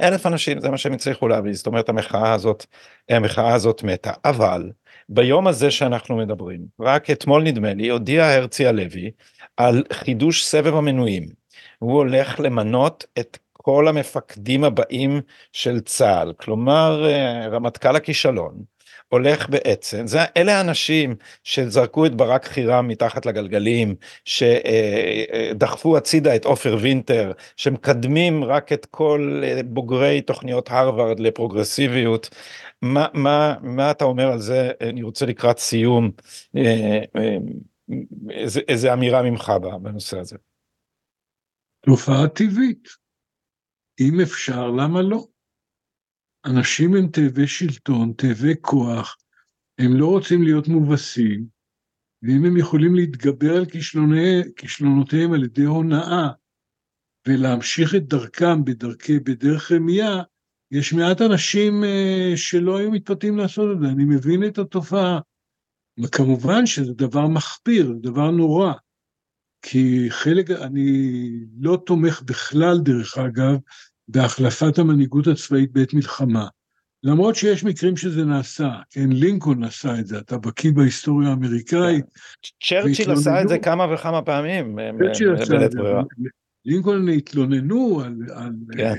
אלף 0.00 0.26
אנשים 0.26 0.60
זה 0.60 0.70
מה 0.70 0.78
שהם 0.78 0.92
הצליחו 0.92 1.28
להביא, 1.28 1.52
זאת 1.52 1.66
אומרת 1.66 1.88
המחאה 1.88 2.32
הזאת, 2.32 2.66
המחאה 3.08 3.54
הזאת 3.54 3.82
מתה, 3.82 4.12
אבל 4.24 4.70
ביום 5.08 5.46
הזה 5.46 5.70
שאנחנו 5.70 6.16
מדברים, 6.16 6.66
רק 6.80 7.10
אתמול 7.10 7.42
נדמה 7.42 7.74
לי, 7.74 7.88
הודיע 7.88 8.26
הרצי 8.26 8.66
הלוי 8.66 9.10
על 9.56 9.84
חידוש 9.92 10.44
סבב 10.44 10.74
המנויים. 10.74 11.26
הוא 11.78 11.92
הולך 11.92 12.40
למנות 12.40 13.04
את 13.18 13.38
כל 13.52 13.88
המפקדים 13.88 14.64
הבאים 14.64 15.20
של 15.52 15.80
צה"ל, 15.80 16.32
כלומר 16.36 17.10
אה, 17.10 17.48
רמטכ"ל 17.48 17.96
הכישלון, 17.96 18.62
הולך 19.08 19.48
בעצם, 19.48 20.06
זה, 20.06 20.18
אלה 20.36 20.58
האנשים 20.58 21.16
שזרקו 21.44 22.06
את 22.06 22.14
ברק 22.14 22.44
חירם 22.44 22.88
מתחת 22.88 23.26
לגלגלים, 23.26 23.94
שדחפו 24.24 25.88
אה, 25.88 25.94
אה, 25.94 25.98
הצידה 25.98 26.36
את 26.36 26.44
עופר 26.44 26.76
וינטר, 26.80 27.32
שמקדמים 27.56 28.44
רק 28.44 28.72
את 28.72 28.86
כל 28.86 29.42
בוגרי 29.64 30.20
תוכניות 30.20 30.70
הרווארד 30.70 31.20
לפרוגרסיביות. 31.20 32.28
מה, 32.82 33.06
מה, 33.14 33.54
מה 33.62 33.90
אתה 33.90 34.04
אומר 34.04 34.32
על 34.32 34.38
זה? 34.38 34.70
אני 34.80 35.02
רוצה 35.02 35.26
לקראת 35.26 35.58
סיום, 35.58 36.10
איזה, 38.30 38.60
איזה 38.68 38.92
אמירה 38.92 39.22
ממך 39.22 39.52
בנושא 39.82 40.18
הזה. 40.18 40.36
תופעה 41.86 42.28
טבעית. 42.28 42.88
אם 44.00 44.20
אפשר, 44.20 44.70
למה 44.70 45.02
לא? 45.02 45.24
אנשים 46.46 46.94
הם 46.94 47.08
תאבי 47.08 47.46
שלטון, 47.46 48.12
תאבי 48.16 48.54
כוח, 48.60 49.16
הם 49.78 49.96
לא 49.96 50.06
רוצים 50.06 50.42
להיות 50.42 50.68
מובסים, 50.68 51.46
ואם 52.22 52.44
הם 52.44 52.56
יכולים 52.56 52.94
להתגבר 52.94 53.56
על 53.56 53.64
כישלונותיהם 54.56 55.32
על 55.32 55.44
ידי 55.44 55.64
הונאה 55.64 56.28
ולהמשיך 57.28 57.94
את 57.94 58.08
דרכם 58.08 58.64
בדרכי, 58.64 59.18
בדרך 59.18 59.72
רמייה, 59.72 60.22
יש 60.70 60.92
מעט 60.92 61.22
אנשים 61.22 61.84
אה, 61.84 62.32
שלא 62.36 62.78
היו 62.78 62.90
מתפתים 62.90 63.38
לעשות 63.38 63.76
את 63.76 63.80
זה, 63.80 63.86
אני 63.86 64.04
מבין 64.04 64.44
את 64.46 64.58
התופעה. 64.58 65.20
וכמובן 66.04 66.66
שזה 66.66 66.92
דבר 66.92 67.28
מחפיר, 67.28 67.94
דבר 68.00 68.30
נורא, 68.30 68.72
כי 69.62 70.06
חלק, 70.10 70.50
אני 70.50 71.30
לא 71.60 71.82
תומך 71.86 72.22
בכלל, 72.22 72.78
דרך 72.78 73.18
אגב, 73.18 73.56
בהחלפת 74.08 74.78
המנהיגות 74.78 75.26
הצבאית 75.26 75.72
בעת 75.72 75.94
מלחמה. 75.94 76.46
למרות 77.02 77.36
שיש 77.36 77.64
מקרים 77.64 77.96
שזה 77.96 78.24
נעשה, 78.24 78.70
כן, 78.90 79.08
לינקולן 79.12 79.64
עשה 79.64 79.98
את 79.98 80.06
זה, 80.06 80.18
אתה 80.18 80.38
בקיא 80.38 80.72
בהיסטוריה 80.72 81.28
האמריקאית. 81.28 82.04
צ'רצ'יל 82.62 83.10
עשה 83.10 83.42
את 83.42 83.48
זה 83.48 83.58
כמה 83.58 83.94
וכמה 83.94 84.22
פעמים, 84.22 84.78
צ'רצ'יל 84.98 85.34
עשה 85.34 85.66
את 85.66 85.72
זה, 85.72 85.78
לינקולן 86.64 87.08
התלוננו 87.08 88.00
על, 88.04 88.14
על, 88.34 88.52
כן. 88.76 88.94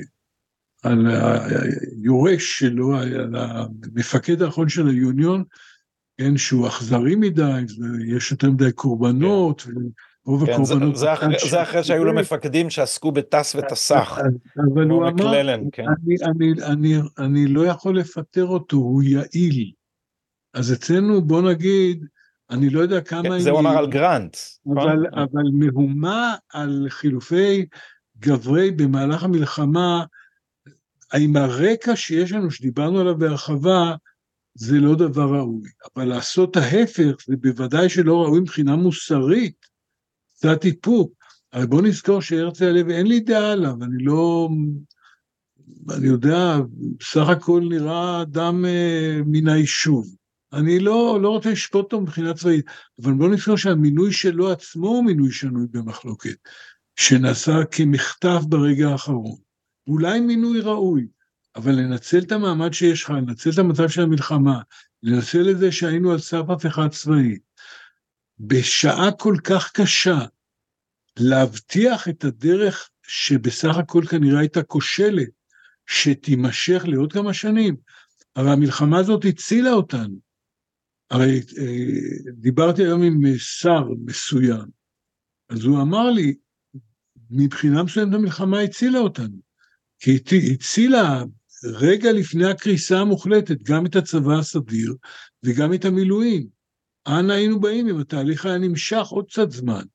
על 0.83 1.07
היורש 1.07 2.59
שלו, 2.59 2.95
על 2.97 3.35
המפקד 3.35 4.41
האחרון 4.41 4.69
של 4.69 4.87
היוניון, 4.87 5.43
כן, 6.17 6.37
שהוא 6.37 6.67
אכזרי 6.67 7.15
מדי, 7.15 7.61
ויש 7.79 8.31
יותר 8.31 8.51
מדי 8.51 8.71
קורבנות, 8.71 9.61
כן. 9.61 9.71
רוב 10.27 10.45
כן, 10.45 10.51
הקורבנות... 10.51 10.95
זה, 10.95 10.99
זה, 10.99 11.13
אחרי, 11.13 11.35
זה 11.49 11.61
אחרי 11.61 11.83
שהיו 11.83 12.05
לו 12.05 12.13
מפקדים 12.13 12.69
שעסקו 12.69 13.11
בטס 13.11 13.55
וטסח. 13.55 14.17
אבל 14.73 14.89
הוא 14.89 15.07
אמר, 15.07 15.33
כן. 15.71 15.85
אני, 15.87 16.15
אני, 16.23 16.63
אני, 16.63 16.95
אני 17.17 17.47
לא 17.47 17.65
יכול 17.65 17.99
לפטר 17.99 18.45
אותו, 18.45 18.77
הוא 18.77 19.03
יעיל. 19.03 19.71
אז 20.53 20.73
אצלנו, 20.73 21.21
בוא 21.21 21.41
נגיד, 21.41 22.05
אני 22.49 22.69
לא 22.69 22.79
יודע 22.79 23.01
כמה... 23.01 23.23
כן, 23.23 23.39
זה 23.39 23.49
הוא 23.49 23.59
אמר 23.59 23.77
על 23.77 23.87
גרנט. 23.87 24.37
אבל, 24.65 24.73
נכון? 24.75 25.19
אבל 25.19 25.43
מהומה 25.53 26.35
על 26.53 26.87
חילופי 26.89 27.65
גברי 28.19 28.71
במהלך 28.71 29.23
המלחמה, 29.23 30.03
עם 31.13 31.35
הרקע 31.35 31.95
שיש 31.95 32.31
לנו, 32.31 32.51
שדיברנו 32.51 32.99
עליו 32.99 33.17
בהרחבה, 33.17 33.95
זה 34.55 34.79
לא 34.79 34.95
דבר 34.95 35.37
ראוי. 35.37 35.69
אבל 35.95 36.05
לעשות 36.05 36.57
ההפך, 36.57 37.15
זה 37.27 37.35
בוודאי 37.37 37.89
שלא 37.89 38.23
ראוי 38.23 38.39
מבחינה 38.39 38.75
מוסרית. 38.75 39.66
קצת 40.37 40.65
איפוק. 40.65 41.13
אבל 41.53 41.65
בוא 41.65 41.81
נזכור 41.81 42.21
שהרצל 42.21 42.65
הלוי, 42.65 42.95
אין 42.95 43.07
לי 43.07 43.19
דעה 43.19 43.51
עליו, 43.51 43.73
אני 43.83 44.03
לא... 44.03 44.49
אני 45.89 46.07
יודע, 46.07 46.57
בסך 46.99 47.29
הכל 47.29 47.63
נראה 47.69 48.21
אדם 48.21 48.65
אה, 48.65 49.19
מן 49.25 49.47
היישוב. 49.47 50.15
אני 50.53 50.79
לא, 50.79 51.19
לא 51.21 51.29
רוצה 51.29 51.51
לשפוט 51.51 51.83
אותו 51.83 52.01
מבחינה 52.01 52.33
צבאית, 52.33 52.65
אבל 53.01 53.13
בוא 53.13 53.29
נזכור 53.29 53.57
שהמינוי 53.57 54.13
שלו 54.13 54.51
עצמו 54.51 54.87
הוא 54.87 55.05
מינוי 55.05 55.31
שנוי 55.31 55.65
במחלוקת, 55.71 56.35
שנעשה 56.95 57.65
כמחטף 57.71 58.41
ברגע 58.47 58.89
האחרון. 58.89 59.35
אולי 59.87 60.19
מינוי 60.19 60.61
ראוי, 60.61 61.07
אבל 61.55 61.71
לנצל 61.71 62.19
את 62.19 62.31
המעמד 62.31 62.73
שיש 62.73 63.03
לך, 63.03 63.09
לנצל 63.09 63.49
את 63.49 63.57
המצב 63.57 63.89
של 63.89 64.01
המלחמה, 64.01 64.61
לנצל 65.03 65.49
את 65.49 65.57
זה 65.57 65.71
שהיינו 65.71 66.11
על 66.11 66.19
סף 66.19 66.49
הפיכה 66.49 66.89
צבאית, 66.89 67.41
בשעה 68.39 69.11
כל 69.11 69.35
כך 69.43 69.71
קשה, 69.71 70.17
להבטיח 71.19 72.07
את 72.07 72.23
הדרך 72.23 72.89
שבסך 73.07 73.77
הכל 73.77 74.03
כנראה 74.09 74.39
הייתה 74.39 74.63
כושלת, 74.63 75.29
שתימשך 75.87 76.83
לעוד 76.85 77.13
כמה 77.13 77.33
שנים. 77.33 77.75
הרי 78.35 78.51
המלחמה 78.51 78.99
הזאת 78.99 79.25
הצילה 79.25 79.71
אותנו. 79.71 80.19
הרי 81.09 81.41
אה, 81.57 82.31
דיברתי 82.33 82.83
היום 82.83 83.03
עם 83.03 83.21
שר 83.37 83.83
מסוים, 84.05 84.65
אז 85.49 85.63
הוא 85.63 85.81
אמר 85.81 86.11
לי, 86.11 86.35
מבחינה 87.31 87.83
מסוימת 87.83 88.13
המלחמה 88.13 88.59
הצילה 88.59 88.99
אותנו, 88.99 89.37
כי 89.99 90.17
הצילה 90.53 91.23
רגע 91.63 92.11
לפני 92.11 92.45
הקריסה 92.45 92.99
המוחלטת 92.99 93.63
גם 93.63 93.85
את 93.85 93.95
הצבא 93.95 94.33
הסדיר 94.39 94.95
וגם 95.43 95.73
את 95.73 95.85
המילואים. 95.85 96.56
אנה 97.07 97.33
היינו 97.33 97.59
באים 97.59 97.87
אם 97.87 97.99
התהליך 97.99 98.45
היה 98.45 98.57
נמשך 98.57 99.07
עוד 99.09 99.25
קצת 99.29 99.51
זמן? 99.51 99.85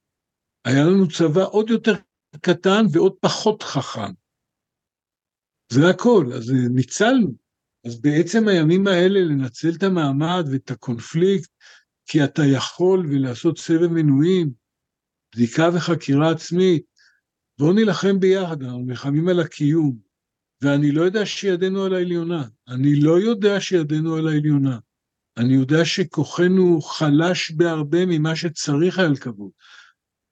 היה 0.64 0.84
לנו 0.84 1.08
צבא 1.08 1.44
עוד 1.44 1.70
יותר 1.70 1.92
קטן 2.40 2.84
ועוד 2.92 3.12
פחות 3.20 3.62
חכם. 3.62 4.12
זה 5.72 5.88
הכל, 5.90 6.26
אז 6.34 6.52
ניצלנו. 6.74 7.34
אז 7.86 8.00
בעצם 8.00 8.48
הימים 8.48 8.86
האלה 8.86 9.20
לנצל 9.20 9.70
את 9.78 9.82
המעמד 9.82 10.44
ואת 10.52 10.70
הקונפליקט, 10.70 11.50
כי 12.06 12.24
אתה 12.24 12.42
יכול 12.44 13.06
ולעשות 13.06 13.58
סבב 13.58 13.86
מינויים, 13.86 14.52
בדיקה 15.34 15.68
וחקירה 15.74 16.30
עצמית, 16.30 16.84
בואו 17.58 17.72
נילחם 17.72 18.20
ביחד, 18.20 18.62
אנחנו 18.62 18.84
נלחמים 18.84 19.28
על 19.28 19.40
הקיום. 19.40 19.98
ואני 20.62 20.92
לא 20.92 21.02
יודע 21.02 21.26
שידנו 21.26 21.84
על 21.84 21.94
העליונה, 21.94 22.44
אני 22.68 23.00
לא 23.00 23.20
יודע 23.20 23.60
שידנו 23.60 24.16
על 24.16 24.28
העליונה. 24.28 24.78
אני 25.37 25.55
יודע 25.55 25.85
שכוחנו 25.85 26.80
חלש 26.83 27.51
בהרבה 27.51 28.07
ממה 28.07 28.37
שצריך 28.37 28.99
היה 28.99 29.09
לקוות. 29.09 29.51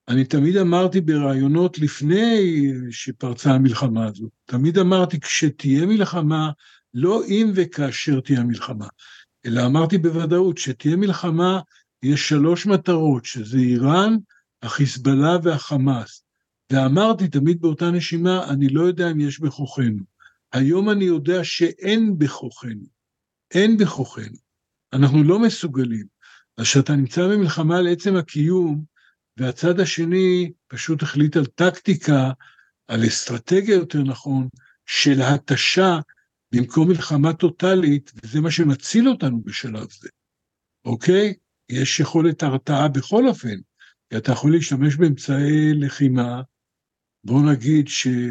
אני 0.08 0.24
תמיד 0.24 0.56
אמרתי 0.56 1.00
בראיונות 1.00 1.78
לפני 1.78 2.38
שפרצה 2.90 3.50
המלחמה 3.50 4.06
הזאת, 4.06 4.30
תמיד 4.44 4.78
אמרתי 4.78 5.20
כשתהיה 5.20 5.86
מלחמה, 5.86 6.50
לא 6.94 7.22
אם 7.28 7.52
וכאשר 7.54 8.20
תהיה 8.20 8.44
מלחמה, 8.44 8.86
אלא 9.46 9.66
אמרתי 9.66 9.98
בוודאות, 9.98 10.58
שתהיה 10.58 10.96
מלחמה, 10.96 11.60
יש 12.02 12.28
שלוש 12.28 12.66
מטרות, 12.66 13.24
שזה 13.24 13.58
איראן, 13.58 14.16
החיזבאללה 14.62 15.36
והחמאס. 15.42 16.24
ואמרתי 16.72 17.28
תמיד 17.28 17.60
באותה 17.60 17.90
נשימה, 17.90 18.50
אני 18.50 18.68
לא 18.68 18.82
יודע 18.82 19.10
אם 19.10 19.20
יש 19.20 19.40
בכוחנו. 19.40 20.02
היום 20.52 20.90
אני 20.90 21.04
יודע 21.04 21.44
שאין 21.44 22.18
בכוחנו. 22.18 22.86
אין 23.54 23.76
בכוחנו. 23.76 24.49
אנחנו 24.92 25.24
לא 25.24 25.38
מסוגלים. 25.38 26.06
אז 26.56 26.64
כשאתה 26.64 26.96
נמצא 26.96 27.28
במלחמה 27.28 27.78
על 27.78 27.88
עצם 27.88 28.16
הקיום, 28.16 28.84
והצד 29.36 29.80
השני 29.80 30.52
פשוט 30.68 31.02
החליט 31.02 31.36
על 31.36 31.46
טקטיקה, 31.46 32.30
על 32.88 33.06
אסטרטגיה 33.06 33.74
יותר 33.74 34.02
נכון, 34.02 34.48
של 34.86 35.22
התשה 35.22 35.98
במקום 36.54 36.88
מלחמה 36.88 37.32
טוטאלית, 37.32 38.12
וזה 38.22 38.40
מה 38.40 38.50
שמציל 38.50 39.08
אותנו 39.08 39.42
בשלב 39.42 39.90
זה, 39.90 40.08
אוקיי? 40.84 41.34
יש 41.68 42.00
יכולת 42.00 42.42
הרתעה 42.42 42.88
בכל 42.88 43.28
אופן, 43.28 43.56
כי 44.10 44.16
אתה 44.16 44.32
יכול 44.32 44.52
להשתמש 44.52 44.96
באמצעי 44.96 45.74
לחימה, 45.74 46.42
בוא 47.24 47.52
נגיד 47.52 47.88
שתמות 47.88 48.24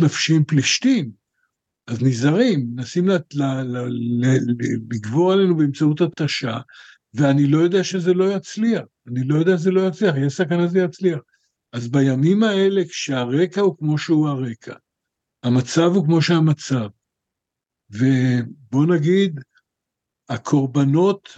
נפשי 0.00 0.34
עם 0.34 0.44
פלישתים, 0.44 1.10
אז 1.86 2.02
נזהרים, 2.02 2.66
מנסים 2.74 3.08
לגבור 4.90 5.32
עלינו 5.32 5.56
באמצעות 5.56 6.00
התשה, 6.00 6.58
ואני 7.14 7.46
לא 7.46 7.58
יודע 7.58 7.84
שזה 7.84 8.14
לא 8.14 8.24
יצליח, 8.36 8.82
אני 9.06 9.20
לא 9.28 9.38
יודע 9.38 9.58
שזה 9.58 9.70
לא 9.70 9.88
יצליח, 9.88 10.14
יש 10.26 10.32
סכנה 10.32 10.68
שזה 10.68 10.78
יצליח. 10.78 11.18
אז 11.72 11.88
בימים 11.88 12.42
האלה, 12.42 12.82
כשהרקע 12.88 13.60
הוא 13.60 13.78
כמו 13.78 13.98
שהוא 13.98 14.28
הרקע, 14.28 14.74
המצב 15.42 15.90
הוא 15.94 16.04
כמו 16.04 16.22
שהמצב, 16.22 16.88
ובוא 17.90 18.86
נגיד, 18.96 19.40
הקורבנות 20.28 21.28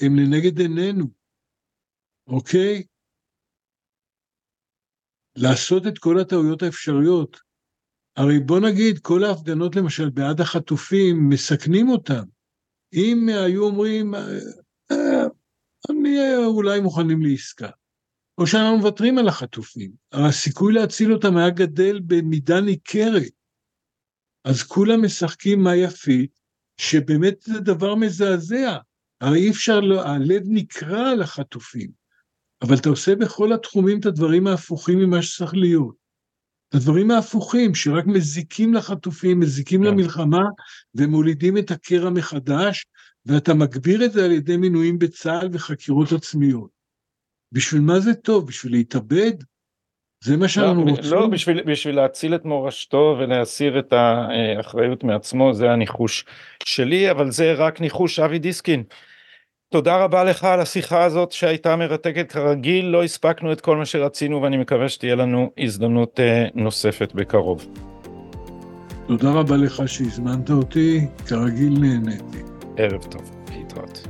הם 0.00 0.16
לנגד 0.16 0.58
עינינו, 0.58 1.04
אוקיי? 2.26 2.82
לעשות 5.36 5.86
את 5.86 5.98
כל 5.98 6.18
הטעויות 6.20 6.62
האפשריות. 6.62 7.51
הרי 8.16 8.40
בוא 8.40 8.60
נגיד, 8.60 8.98
כל 8.98 9.24
ההפגנות 9.24 9.76
למשל 9.76 10.10
בעד 10.10 10.40
החטופים, 10.40 11.28
מסכנים 11.28 11.88
אותם. 11.88 12.22
אם 12.94 13.28
היו 13.28 13.64
אומרים, 13.64 14.14
אה, 14.14 15.26
נהיה 16.02 16.46
אולי 16.46 16.80
מוכנים 16.80 17.22
לעסקה. 17.22 17.68
או 18.38 18.46
שאנחנו 18.46 18.78
מוותרים 18.78 19.18
על 19.18 19.28
החטופים. 19.28 19.92
הסיכוי 20.12 20.72
להציל 20.72 21.12
אותם 21.12 21.36
היה 21.36 21.50
גדל 21.50 22.00
במידה 22.06 22.60
ניכרת. 22.60 23.32
אז 24.44 24.62
כולם 24.62 25.04
משחקים 25.04 25.62
מה 25.62 25.76
יפית, 25.76 26.40
שבאמת 26.76 27.40
זה 27.40 27.60
דבר 27.60 27.94
מזעזע. 27.94 28.78
הרי 29.20 29.40
אי 29.40 29.50
אפשר, 29.50 29.80
הלב 30.04 30.42
נקרע 30.46 31.10
על 31.10 31.22
החטופים, 31.22 31.90
אבל 32.62 32.76
אתה 32.76 32.88
עושה 32.88 33.14
בכל 33.16 33.52
התחומים 33.52 34.00
את 34.00 34.06
הדברים 34.06 34.46
ההפוכים 34.46 34.98
ממה 34.98 35.22
שצריך 35.22 35.54
להיות. 35.54 36.01
הדברים 36.74 37.10
ההפוכים 37.10 37.74
שרק 37.74 38.06
מזיקים 38.06 38.74
לחטופים, 38.74 39.40
מזיקים 39.40 39.82
yeah. 39.82 39.86
כן. 39.86 39.90
למלחמה 39.90 40.42
ומולידים 40.94 41.58
את 41.58 41.70
הקרע 41.70 42.10
מחדש, 42.10 42.86
ואתה 43.26 43.54
מגביר 43.54 44.04
את 44.04 44.12
זה 44.12 44.24
על 44.24 44.32
ידי 44.32 44.56
מינויים 44.56 44.98
בצה"ל 44.98 45.48
וחקירות 45.52 46.12
עצמיות. 46.12 46.70
בשביל 47.52 47.80
מה 47.80 48.00
זה 48.00 48.14
טוב? 48.14 48.46
בשביל 48.46 48.72
להתאבד? 48.72 49.32
זה 50.24 50.36
מה 50.36 50.48
שאנחנו 50.48 50.84
לא, 50.84 50.90
רוצים? 50.90 51.12
לא, 51.12 51.26
בשביל, 51.26 51.62
בשביל 51.62 51.96
להציל 51.96 52.34
את 52.34 52.44
מורשתו 52.44 53.16
ולהסיר 53.18 53.78
את 53.78 53.92
האחריות 53.92 55.04
מעצמו, 55.04 55.54
זה 55.54 55.70
הניחוש 55.70 56.24
שלי, 56.64 57.10
אבל 57.10 57.30
זה 57.30 57.52
רק 57.52 57.80
ניחוש 57.80 58.18
אבי 58.18 58.38
דיסקין. 58.38 58.84
תודה 59.72 59.96
רבה 59.96 60.24
לך 60.24 60.44
על 60.44 60.60
השיחה 60.60 61.04
הזאת 61.04 61.32
שהייתה 61.32 61.76
מרתקת 61.76 62.32
כרגיל, 62.32 62.86
לא 62.86 63.04
הספקנו 63.04 63.52
את 63.52 63.60
כל 63.60 63.76
מה 63.76 63.84
שרצינו 63.84 64.42
ואני 64.42 64.56
מקווה 64.56 64.88
שתהיה 64.88 65.14
לנו 65.14 65.50
הזדמנות 65.58 66.20
אה, 66.20 66.46
נוספת 66.54 67.12
בקרוב. 67.14 67.66
תודה 69.06 69.30
רבה 69.30 69.56
לך 69.56 69.82
שהזמנת 69.86 70.50
אותי, 70.50 71.06
כרגיל 71.26 71.78
נהניתי. 71.80 72.38
ערב 72.76 73.02
טוב, 73.02 73.30
להתראות. 73.56 74.08